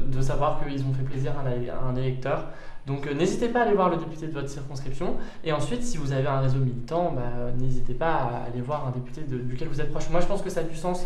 de 0.06 0.22
savoir 0.22 0.60
qu'ils 0.60 0.82
ont 0.82 0.92
fait 0.92 1.04
plaisir 1.04 1.32
à 1.38 1.88
un 1.88 1.96
électeur. 1.96 2.48
Donc 2.86 3.08
euh, 3.08 3.14
n'hésitez 3.14 3.50
pas 3.50 3.62
à 3.62 3.64
aller 3.64 3.74
voir 3.74 3.90
le 3.90 3.98
député 3.98 4.28
de 4.28 4.32
votre 4.34 4.50
circonscription, 4.50 5.18
et 5.44 5.52
ensuite 5.52 5.82
si 5.82 5.98
vous 5.98 6.12
avez 6.12 6.28
un 6.28 6.40
réseau 6.40 6.60
militant, 6.60 7.12
bah, 7.16 7.52
n'hésitez 7.58 7.94
pas 7.94 8.14
à 8.14 8.44
aller 8.48 8.62
voir 8.62 8.88
un 8.88 8.92
député 8.92 9.22
de- 9.22 9.38
duquel 9.40 9.68
vous 9.70 9.82
êtes 9.82 9.92
proche. 9.92 10.10
Moi 10.12 10.22
je 10.22 10.28
pense 10.28 10.42
que 10.44 10.50
ça 10.52 10.60
a 10.60 10.64
du 10.64 10.76
sens 10.76 11.06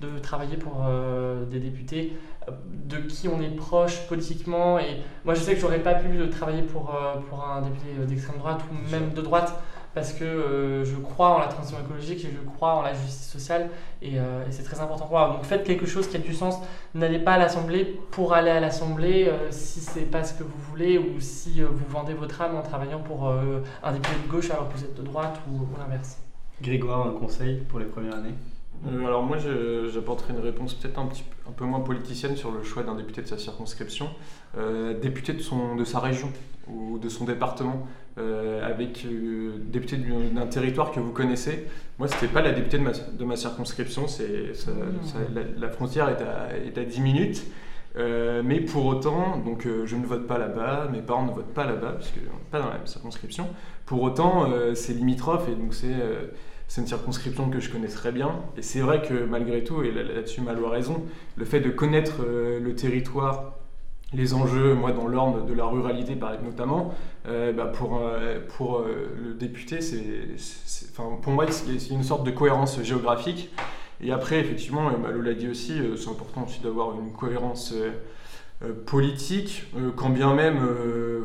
de 0.00 0.18
travailler 0.20 0.56
pour 0.56 0.84
euh, 0.86 1.44
des 1.44 1.58
députés 1.60 2.16
euh, 2.48 2.52
de 2.86 2.96
qui 2.98 3.28
on 3.28 3.42
est 3.42 3.54
proche 3.54 4.06
politiquement, 4.08 4.78
et 4.78 5.02
moi 5.24 5.34
je 5.34 5.40
sais 5.40 5.54
que 5.54 5.60
j'aurais 5.60 5.80
pas 5.82 5.94
pu 5.94 6.08
travailler 6.30 6.62
pour, 6.62 6.94
euh, 6.94 7.20
pour 7.28 7.44
un 7.44 7.60
député 7.60 7.86
d'extrême 8.06 8.38
droite 8.38 8.60
ou 8.70 8.90
même 8.90 9.12
de 9.12 9.20
droite, 9.20 9.60
parce 9.94 10.12
que 10.12 10.24
euh, 10.24 10.84
je 10.84 10.96
crois 10.96 11.36
en 11.36 11.38
la 11.38 11.48
transition 11.48 11.78
écologique 11.84 12.24
et 12.24 12.30
je 12.30 12.50
crois 12.54 12.74
en 12.74 12.82
la 12.82 12.94
justice 12.94 13.30
sociale 13.30 13.70
et, 14.02 14.18
euh, 14.18 14.46
et 14.46 14.52
c'est 14.52 14.62
très 14.62 14.80
important 14.80 15.06
pour 15.06 15.18
moi. 15.18 15.28
Donc 15.28 15.44
faites 15.44 15.64
quelque 15.64 15.86
chose 15.86 16.08
qui 16.08 16.16
a 16.16 16.20
du 16.20 16.34
sens. 16.34 16.58
N'allez 16.94 17.18
pas 17.18 17.32
à 17.32 17.38
l'Assemblée 17.38 17.84
pour 18.10 18.34
aller 18.34 18.50
à 18.50 18.60
l'Assemblée 18.60 19.26
euh, 19.28 19.50
si 19.50 19.80
c'est 19.80 20.10
pas 20.10 20.24
ce 20.24 20.34
que 20.34 20.42
vous 20.42 20.58
voulez 20.70 20.98
ou 20.98 21.20
si 21.20 21.62
euh, 21.62 21.66
vous 21.70 21.86
vendez 21.88 22.14
votre 22.14 22.40
âme 22.40 22.56
en 22.56 22.62
travaillant 22.62 23.00
pour 23.00 23.28
euh, 23.28 23.62
un 23.82 23.92
député 23.92 24.16
de 24.24 24.30
gauche 24.30 24.50
alors 24.50 24.68
que 24.68 24.76
vous 24.76 24.84
êtes 24.84 24.96
de 24.96 25.02
droite 25.02 25.40
ou, 25.50 25.56
ou 25.56 25.68
l'inverse. 25.78 26.18
Grégoire, 26.60 27.06
un 27.06 27.12
conseil 27.12 27.56
pour 27.68 27.78
les 27.78 27.86
premières 27.86 28.14
années? 28.14 28.34
Alors 29.04 29.24
moi, 29.24 29.38
j'apporterai 29.92 30.34
une 30.34 30.38
réponse 30.38 30.74
peut-être 30.74 30.98
un, 31.00 31.06
petit, 31.06 31.24
un 31.48 31.50
peu 31.50 31.64
moins 31.64 31.80
politicienne 31.80 32.36
sur 32.36 32.52
le 32.52 32.62
choix 32.62 32.84
d'un 32.84 32.94
député 32.94 33.22
de 33.22 33.26
sa 33.26 33.36
circonscription. 33.36 34.08
Euh, 34.56 34.96
député 35.00 35.32
de, 35.32 35.40
son, 35.40 35.74
de 35.74 35.84
sa 35.84 35.98
région 35.98 36.32
ou 36.68 36.98
de 36.98 37.08
son 37.08 37.24
département, 37.24 37.88
avec 38.64 39.04
euh, 39.06 39.52
député 39.58 39.96
du- 39.96 40.30
d'un 40.34 40.46
territoire 40.46 40.90
que 40.92 41.00
vous 41.00 41.12
connaissez. 41.12 41.66
Moi, 41.98 42.08
c'était 42.08 42.28
pas 42.28 42.42
la 42.42 42.52
députée 42.52 42.78
de 42.78 42.84
ma, 42.84 42.92
de 42.92 43.24
ma 43.24 43.36
circonscription, 43.36 44.06
c'est, 44.08 44.54
ça- 44.54 44.70
ça- 45.04 45.18
la, 45.34 45.42
la 45.58 45.68
frontière 45.68 46.08
est 46.08 46.22
à, 46.22 46.56
est 46.56 46.78
à 46.78 46.84
10 46.84 47.00
minutes. 47.00 47.44
Euh, 47.96 48.42
mais 48.44 48.60
pour 48.60 48.84
autant, 48.86 49.38
donc 49.38 49.66
euh, 49.66 49.84
je 49.86 49.96
ne 49.96 50.04
vote 50.06 50.26
pas 50.26 50.38
là-bas, 50.38 50.88
mes 50.92 51.00
parents 51.00 51.24
ne 51.24 51.32
votent 51.32 51.52
pas 51.54 51.64
là-bas, 51.64 51.94
puisque 51.98 52.18
pas 52.50 52.60
dans 52.60 52.66
la 52.68 52.74
même 52.74 52.86
circonscription. 52.86 53.48
Pour 53.86 54.02
autant, 54.02 54.50
euh, 54.52 54.74
c'est 54.74 54.92
limitrophe 54.92 55.48
et 55.48 55.54
donc 55.54 55.74
c'est 55.74 55.86
euh, 55.92 56.26
c'est 56.68 56.82
une 56.82 56.86
circonscription 56.86 57.48
que 57.48 57.60
je 57.60 57.70
connais 57.70 57.88
très 57.88 58.12
bien. 58.12 58.30
Et 58.58 58.62
c'est 58.62 58.80
vrai 58.80 59.00
que 59.02 59.24
malgré 59.24 59.64
tout, 59.64 59.82
et 59.82 59.90
là- 59.90 60.02
là-dessus 60.02 60.42
Malo 60.42 60.66
a 60.66 60.70
raison, 60.70 61.02
le 61.36 61.44
fait 61.46 61.60
de 61.60 61.70
connaître 61.70 62.16
euh, 62.22 62.60
le 62.60 62.74
territoire, 62.74 63.54
les 64.12 64.34
enjeux, 64.34 64.74
moi 64.74 64.92
dans 64.92 65.06
l'ordre 65.06 65.44
de 65.44 65.52
la 65.52 65.66
ruralité 65.66 66.16
par 66.16 66.30
exemple, 66.30 66.50
notamment, 66.50 66.94
euh, 67.26 67.52
bah, 67.52 67.66
pour, 67.66 68.00
euh, 68.02 68.40
pour 68.56 68.78
euh, 68.78 69.08
le 69.22 69.34
député, 69.34 69.80
c'est, 69.80 70.92
pour 70.94 71.32
moi 71.32 71.46
c'est 71.50 71.90
une 71.90 72.02
sorte 72.02 72.24
de 72.24 72.30
cohérence 72.30 72.82
géographique. 72.82 73.50
Et 74.00 74.12
après, 74.12 74.38
effectivement, 74.38 74.92
et 74.92 74.96
Malo 74.96 75.20
l'a 75.20 75.34
dit 75.34 75.48
aussi, 75.48 75.72
c'est 75.96 76.08
important 76.08 76.44
aussi 76.44 76.60
d'avoir 76.60 76.94
une 77.00 77.10
cohérence 77.10 77.74
politique, 78.86 79.64
quand 79.96 80.10
bien 80.10 80.34
même, 80.34 80.58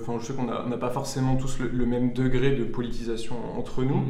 enfin, 0.02 0.18
je 0.20 0.26
sais 0.26 0.34
qu'on 0.34 0.46
n'a 0.46 0.78
pas 0.78 0.90
forcément 0.90 1.36
tous 1.36 1.60
le, 1.60 1.68
le 1.68 1.86
même 1.86 2.14
degré 2.14 2.56
de 2.56 2.64
politisation 2.64 3.36
entre 3.56 3.84
nous. 3.84 4.04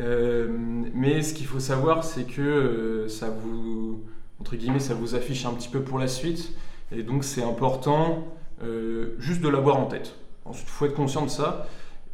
Euh, 0.00 0.48
mais 0.94 1.22
ce 1.22 1.34
qu'il 1.34 1.46
faut 1.46 1.60
savoir, 1.60 2.04
c'est 2.04 2.24
que 2.24 3.06
ça 3.08 3.28
vous, 3.30 4.00
entre 4.40 4.56
guillemets, 4.56 4.80
ça 4.80 4.94
vous 4.94 5.14
affiche 5.14 5.44
un 5.44 5.52
petit 5.52 5.68
peu 5.68 5.80
pour 5.80 5.98
la 5.98 6.08
suite, 6.08 6.54
et 6.94 7.02
donc 7.02 7.24
c'est 7.24 7.42
important 7.42 8.24
euh, 8.62 9.14
juste 9.18 9.40
de 9.42 9.48
l'avoir 9.48 9.76
en 9.78 9.86
tête. 9.86 10.14
Ensuite, 10.44 10.66
il 10.68 10.70
faut 10.70 10.86
être 10.86 10.94
conscient 10.94 11.22
de 11.24 11.30
ça, 11.30 11.66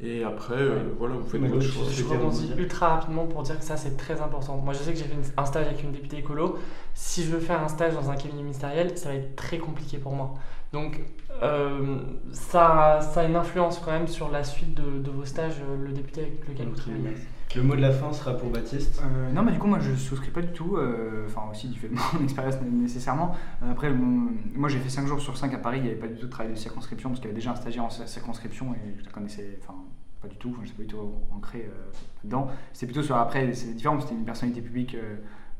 et 0.03 0.23
après, 0.23 0.55
euh, 0.55 0.77
Ouais. 0.77 0.83
voilà, 0.99 1.15
vous 1.17 1.29
faites 1.29 1.41
votre 1.41 1.61
choix. 1.61 1.85
Je 1.91 2.05
rebondis 2.05 2.53
ultra 2.57 2.89
rapidement 2.97 3.27
pour 3.27 3.43
dire 3.43 3.59
que 3.59 3.65
ça 3.65 3.77
c'est 3.77 3.97
très 3.97 4.21
important. 4.21 4.57
Moi 4.59 4.73
je 4.73 4.79
sais 4.79 4.93
que 4.93 4.99
j'ai 4.99 5.05
fait 5.05 5.15
une- 5.15 5.23
un 5.37 5.45
stage 5.45 5.67
avec 5.67 5.83
une 5.83 5.91
députée 5.93 6.19
écolo. 6.19 6.57
Si 6.95 7.25
je 7.25 7.31
veux 7.31 7.41
faire 7.41 7.61
un 7.63 7.69
stage 7.69 7.95
dans 7.95 8.09
un 8.11 8.15
cabinet 8.17 8.43
ministériel, 8.43 8.97
ça 8.97 9.09
va 9.09 9.17
être 9.17 9.35
très 9.35 9.59
compliqué 9.59 9.99
pour 9.99 10.13
moi. 10.13 10.35
Donc 10.73 11.01
euh, 11.43 11.97
ça, 12.33 13.01
ça 13.03 13.21
a 13.23 13.25
une 13.25 13.37
influence 13.37 13.81
quand 13.85 13.91
même 13.93 14.07
sur 14.09 14.31
la 14.31 14.45
suite 14.45 14.75
de, 14.75 14.99
de 15.01 15.11
vos 15.11 15.25
stages, 15.25 15.55
euh, 15.69 15.85
le 15.87 15.93
député 15.93 16.21
avec 16.23 16.49
lequel 16.49 16.69
vous 16.69 16.77
travaillez. 16.77 17.17
Le 17.57 17.63
mot 17.63 17.75
de 17.75 17.81
la 17.81 17.91
fin 17.93 18.13
sera 18.13 18.37
pour 18.37 18.51
Baptiste. 18.51 19.03
Euh, 19.05 19.33
non, 19.33 19.43
mais 19.43 19.53
du 19.53 19.59
coup, 19.59 19.67
moi, 19.67 19.79
je 19.81 19.95
souscris 19.95 20.31
pas 20.31 20.43
du 20.43 20.53
tout. 20.53 20.77
euh, 20.77 21.25
Enfin, 21.27 21.43
aussi 21.51 21.69
du 21.69 21.79
fait 21.79 21.89
de 21.89 21.95
mon 21.95 22.23
expérience 22.25 22.61
né- 22.61 22.69
nécessairement. 22.71 23.35
Euh, 23.63 23.73
après, 23.73 23.91
moi, 23.91 24.69
j'ai 24.69 24.79
fait 24.79 24.91
5 24.91 25.07
jours 25.07 25.19
sur 25.21 25.37
5 25.37 25.55
à 25.55 25.59
Paris. 25.59 25.79
Il 25.79 25.85
n'y 25.85 25.89
avait 25.91 25.99
pas 25.99 26.09
du 26.09 26.17
tout 26.17 26.27
de 26.27 26.31
travail 26.31 26.53
de 26.53 26.59
circonscription 26.59 27.09
parce 27.11 27.21
qu'il 27.21 27.29
y 27.29 27.31
avait 27.31 27.39
déjà 27.41 27.53
un 27.53 27.57
stagiaire 27.57 27.85
en 27.85 27.89
cir- 27.89 28.07
circonscription 28.07 28.75
et 28.75 28.99
je 28.99 29.05
la 29.05 29.11
connaissais 29.11 29.59
enfin, 29.63 29.75
pas 30.21 30.29
du 30.29 30.37
tout, 30.37 30.53
je 30.57 30.61
ne 30.63 30.67
suis 30.67 30.75
pas 30.75 30.83
du 30.83 30.89
tout 30.89 30.99
ancré 31.35 31.69
euh, 31.69 31.91
dedans. 32.25 32.49
C'est 32.75 32.87
plutôt 32.87 33.03
sur 33.03 33.17
après, 33.17 33.53
c'est 33.55 33.73
différent, 33.75 33.99
c'était 34.01 34.15
une 34.15 34.25
personnalité 34.25 34.61
publique 34.61 34.97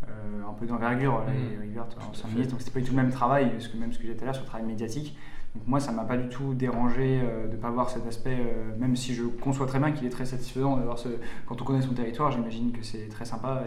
un 0.07 0.53
peu 0.55 0.67
d'envergure, 0.67 1.19
là, 1.19 1.33
Mmh. 1.33 1.53
et 1.55 1.57
River, 1.59 1.81
en 1.81 1.85
Tout 1.85 1.99
à 2.01 2.15
5 2.15 2.29
fait. 2.29 2.35
minutes, 2.35 2.51
donc 2.51 2.61
c'était 2.61 2.73
pas 2.73 2.81
du 2.81 2.87
tout 2.87 2.93
le 2.97 3.03
même 3.03 3.11
travail, 3.11 3.51
parce 3.51 3.69
que 3.69 3.77
même 3.77 3.93
ce 3.93 3.99
que 3.99 4.07
j'ai 4.07 4.15
tout 4.17 4.23
à 4.23 4.27
l'heure 4.27 4.35
sur 4.35 4.45
le 4.45 4.49
travail 4.49 4.67
médiatique. 4.67 5.17
Donc 5.55 5.67
moi, 5.67 5.81
ça 5.81 5.93
m'a 5.93 6.05
pas 6.05 6.17
du 6.17 6.29
tout 6.29 6.55
dérangé 6.55 7.21
euh, 7.23 7.47
de 7.49 7.53
ne 7.53 7.57
pas 7.57 7.71
voir 7.71 7.89
cet 7.91 8.07
aspect, 8.07 8.37
euh, 8.39 8.77
même 8.79 8.95
si 8.97 9.15
je 9.15 9.23
conçois 9.25 9.67
très 9.67 9.79
bien 9.79 9.93
qu'il 9.93 10.07
est 10.07 10.11
très 10.11 10.27
satisfaisant 10.27 10.77
d'avoir 10.77 10.99
ce. 10.99 11.09
Quand 11.47 11.61
on 11.61 11.65
connaît 11.65 11.83
son 11.83 11.95
territoire, 11.95 12.31
j'imagine 12.31 12.71
que 12.71 12.83
c'est 12.83 13.09
très 13.09 13.25
sympa 13.25 13.63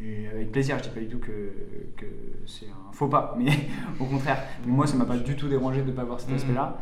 et, 0.00 0.04
et 0.04 0.28
avec 0.28 0.50
plaisir. 0.52 0.78
Je 0.78 0.84
dis 0.84 0.88
pas 0.88 1.00
du 1.00 1.08
tout 1.08 1.18
que, 1.18 1.52
que 1.96 2.06
c'est 2.46 2.66
un 2.66 2.92
faux 2.92 3.08
pas, 3.08 3.36
mais 3.38 3.50
au 4.00 4.04
contraire. 4.06 4.42
Mais 4.66 4.72
moi, 4.72 4.86
ça 4.86 4.96
m'a 4.96 5.04
pas 5.04 5.16
du 5.18 5.36
tout 5.36 5.48
dérangé 5.48 5.82
de 5.82 5.88
ne 5.88 5.92
pas 5.92 6.04
voir 6.04 6.18
cet 6.18 6.30
Mhm. 6.30 6.36
aspect-là. 6.36 6.78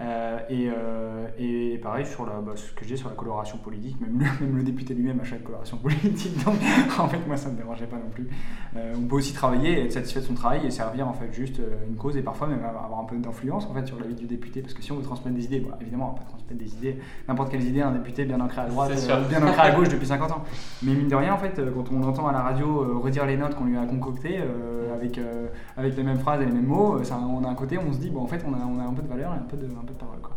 Euh, 0.00 0.38
et, 0.48 0.70
euh, 0.74 1.26
et 1.38 1.78
pareil 1.78 2.06
sur 2.06 2.24
la, 2.26 2.40
bah, 2.40 2.52
ce 2.56 2.72
que 2.72 2.84
je 2.84 2.94
dis 2.94 2.98
sur 2.98 3.10
la 3.10 3.14
coloration 3.14 3.58
politique, 3.58 4.00
même 4.00 4.18
le, 4.18 4.46
même 4.46 4.56
le 4.56 4.62
député 4.62 4.94
lui-même 4.94 5.20
a 5.20 5.24
chaque 5.24 5.44
coloration 5.44 5.76
politique, 5.82 6.42
donc 6.44 6.56
en 6.98 7.06
fait 7.08 7.20
moi 7.26 7.36
ça 7.36 7.50
me 7.50 7.56
dérangeait 7.56 7.86
pas 7.86 7.96
non 7.96 8.08
plus. 8.10 8.28
Euh, 8.76 8.94
on 8.96 9.02
peut 9.06 9.16
aussi 9.16 9.34
travailler, 9.34 9.78
et 9.80 9.84
être 9.84 9.92
satisfait 9.92 10.20
de 10.20 10.24
son 10.24 10.34
travail 10.34 10.66
et 10.66 10.70
servir 10.70 11.06
en 11.06 11.12
fait 11.12 11.32
juste 11.32 11.60
une 11.88 11.96
cause 11.96 12.16
et 12.16 12.22
parfois 12.22 12.46
même 12.46 12.64
avoir 12.64 12.98
un 13.00 13.04
peu 13.04 13.16
d'influence 13.18 13.66
en 13.66 13.74
fait 13.74 13.89
sur 13.90 14.00
la 14.00 14.06
vie 14.06 14.14
du 14.14 14.26
député, 14.26 14.62
parce 14.62 14.74
que 14.74 14.82
si 14.82 14.92
on 14.92 14.96
veut 14.96 15.02
transmettre 15.02 15.36
des 15.36 15.44
idées, 15.44 15.60
bon, 15.60 15.70
évidemment 15.80 16.10
on 16.10 16.12
va 16.12 16.18
pas 16.20 16.28
transmettre 16.30 16.58
des 16.58 16.72
idées, 16.74 16.98
n'importe 17.28 17.50
quelles 17.50 17.64
idées, 17.64 17.82
un 17.82 17.90
député 17.92 18.24
bien 18.24 18.40
ancré 18.40 18.60
à 18.62 18.66
droite, 18.66 18.92
euh, 18.92 19.28
bien 19.28 19.42
ancré 19.46 19.60
à 19.60 19.70
gauche 19.72 19.88
depuis 19.88 20.06
50 20.06 20.30
ans. 20.30 20.44
Mais 20.82 20.94
mine 20.94 21.08
de 21.08 21.16
rien 21.16 21.34
en 21.34 21.38
fait, 21.38 21.58
euh, 21.58 21.70
quand 21.74 21.92
on 21.92 22.02
entend 22.04 22.28
à 22.28 22.32
la 22.32 22.40
radio 22.40 22.82
euh, 22.82 22.98
redire 22.98 23.26
les 23.26 23.36
notes 23.36 23.54
qu'on 23.56 23.64
lui 23.64 23.76
a 23.76 23.84
concoctées 23.84 24.38
euh, 24.38 24.94
avec, 24.94 25.18
euh, 25.18 25.48
avec 25.76 25.96
les 25.96 26.02
mêmes 26.02 26.18
phrases 26.18 26.40
et 26.42 26.46
les 26.46 26.52
mêmes 26.52 26.66
mots, 26.66 27.02
ça, 27.02 27.18
on 27.18 27.44
a 27.44 27.48
un 27.48 27.54
côté, 27.54 27.78
on 27.78 27.92
se 27.92 27.98
dit 27.98 28.10
bon 28.10 28.22
en 28.22 28.26
fait 28.26 28.42
on 28.46 28.54
a, 28.54 28.58
on 28.64 28.78
a 28.80 28.84
un 28.84 28.94
peu 28.94 29.02
de 29.02 29.08
valeur 29.08 29.32
et 29.34 29.38
un 29.38 29.48
peu 29.48 29.56
de, 29.56 29.66
un 29.66 29.84
peu 29.84 29.92
de 29.92 29.98
parole 29.98 30.20
quoi. 30.22 30.36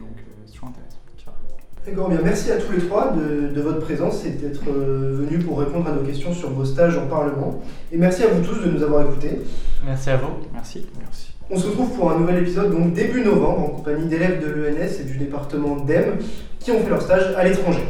Donc 0.00 0.16
euh, 0.18 0.42
c'est 0.46 0.52
toujours 0.52 0.68
intéressant. 0.68 1.00
D'accord, 1.86 2.08
bien 2.08 2.18
merci 2.20 2.50
à 2.50 2.56
tous 2.56 2.72
les 2.72 2.80
trois 2.80 3.12
de, 3.12 3.54
de 3.54 3.60
votre 3.60 3.78
présence 3.78 4.24
et 4.24 4.30
d'être 4.30 4.68
euh, 4.68 5.18
venus 5.20 5.44
pour 5.44 5.60
répondre 5.60 5.88
à 5.88 5.92
nos 5.92 6.02
questions 6.02 6.32
sur 6.32 6.50
vos 6.50 6.64
stages 6.64 6.98
en 6.98 7.06
Parlement. 7.06 7.60
Et 7.92 7.96
merci 7.96 8.24
à 8.24 8.28
vous 8.28 8.42
tous 8.44 8.60
de 8.60 8.72
nous 8.72 8.82
avoir 8.82 9.02
écoutés. 9.02 9.42
Merci 9.84 10.10
à 10.10 10.16
vous. 10.16 10.32
Merci. 10.52 10.84
Merci. 10.98 11.35
On 11.48 11.56
se 11.56 11.68
retrouve 11.68 11.96
pour 11.96 12.10
un 12.10 12.18
nouvel 12.18 12.38
épisode 12.38 12.72
donc 12.72 12.92
début 12.92 13.20
novembre 13.20 13.60
en 13.60 13.68
compagnie 13.68 14.08
d'élèves 14.08 14.40
de 14.40 14.50
l'ENS 14.50 15.00
et 15.00 15.04
du 15.04 15.16
département 15.16 15.76
d'EM 15.76 16.18
qui 16.58 16.72
ont 16.72 16.80
fait 16.80 16.90
leur 16.90 17.00
stage 17.00 17.36
à 17.36 17.44
l'étranger. 17.44 17.84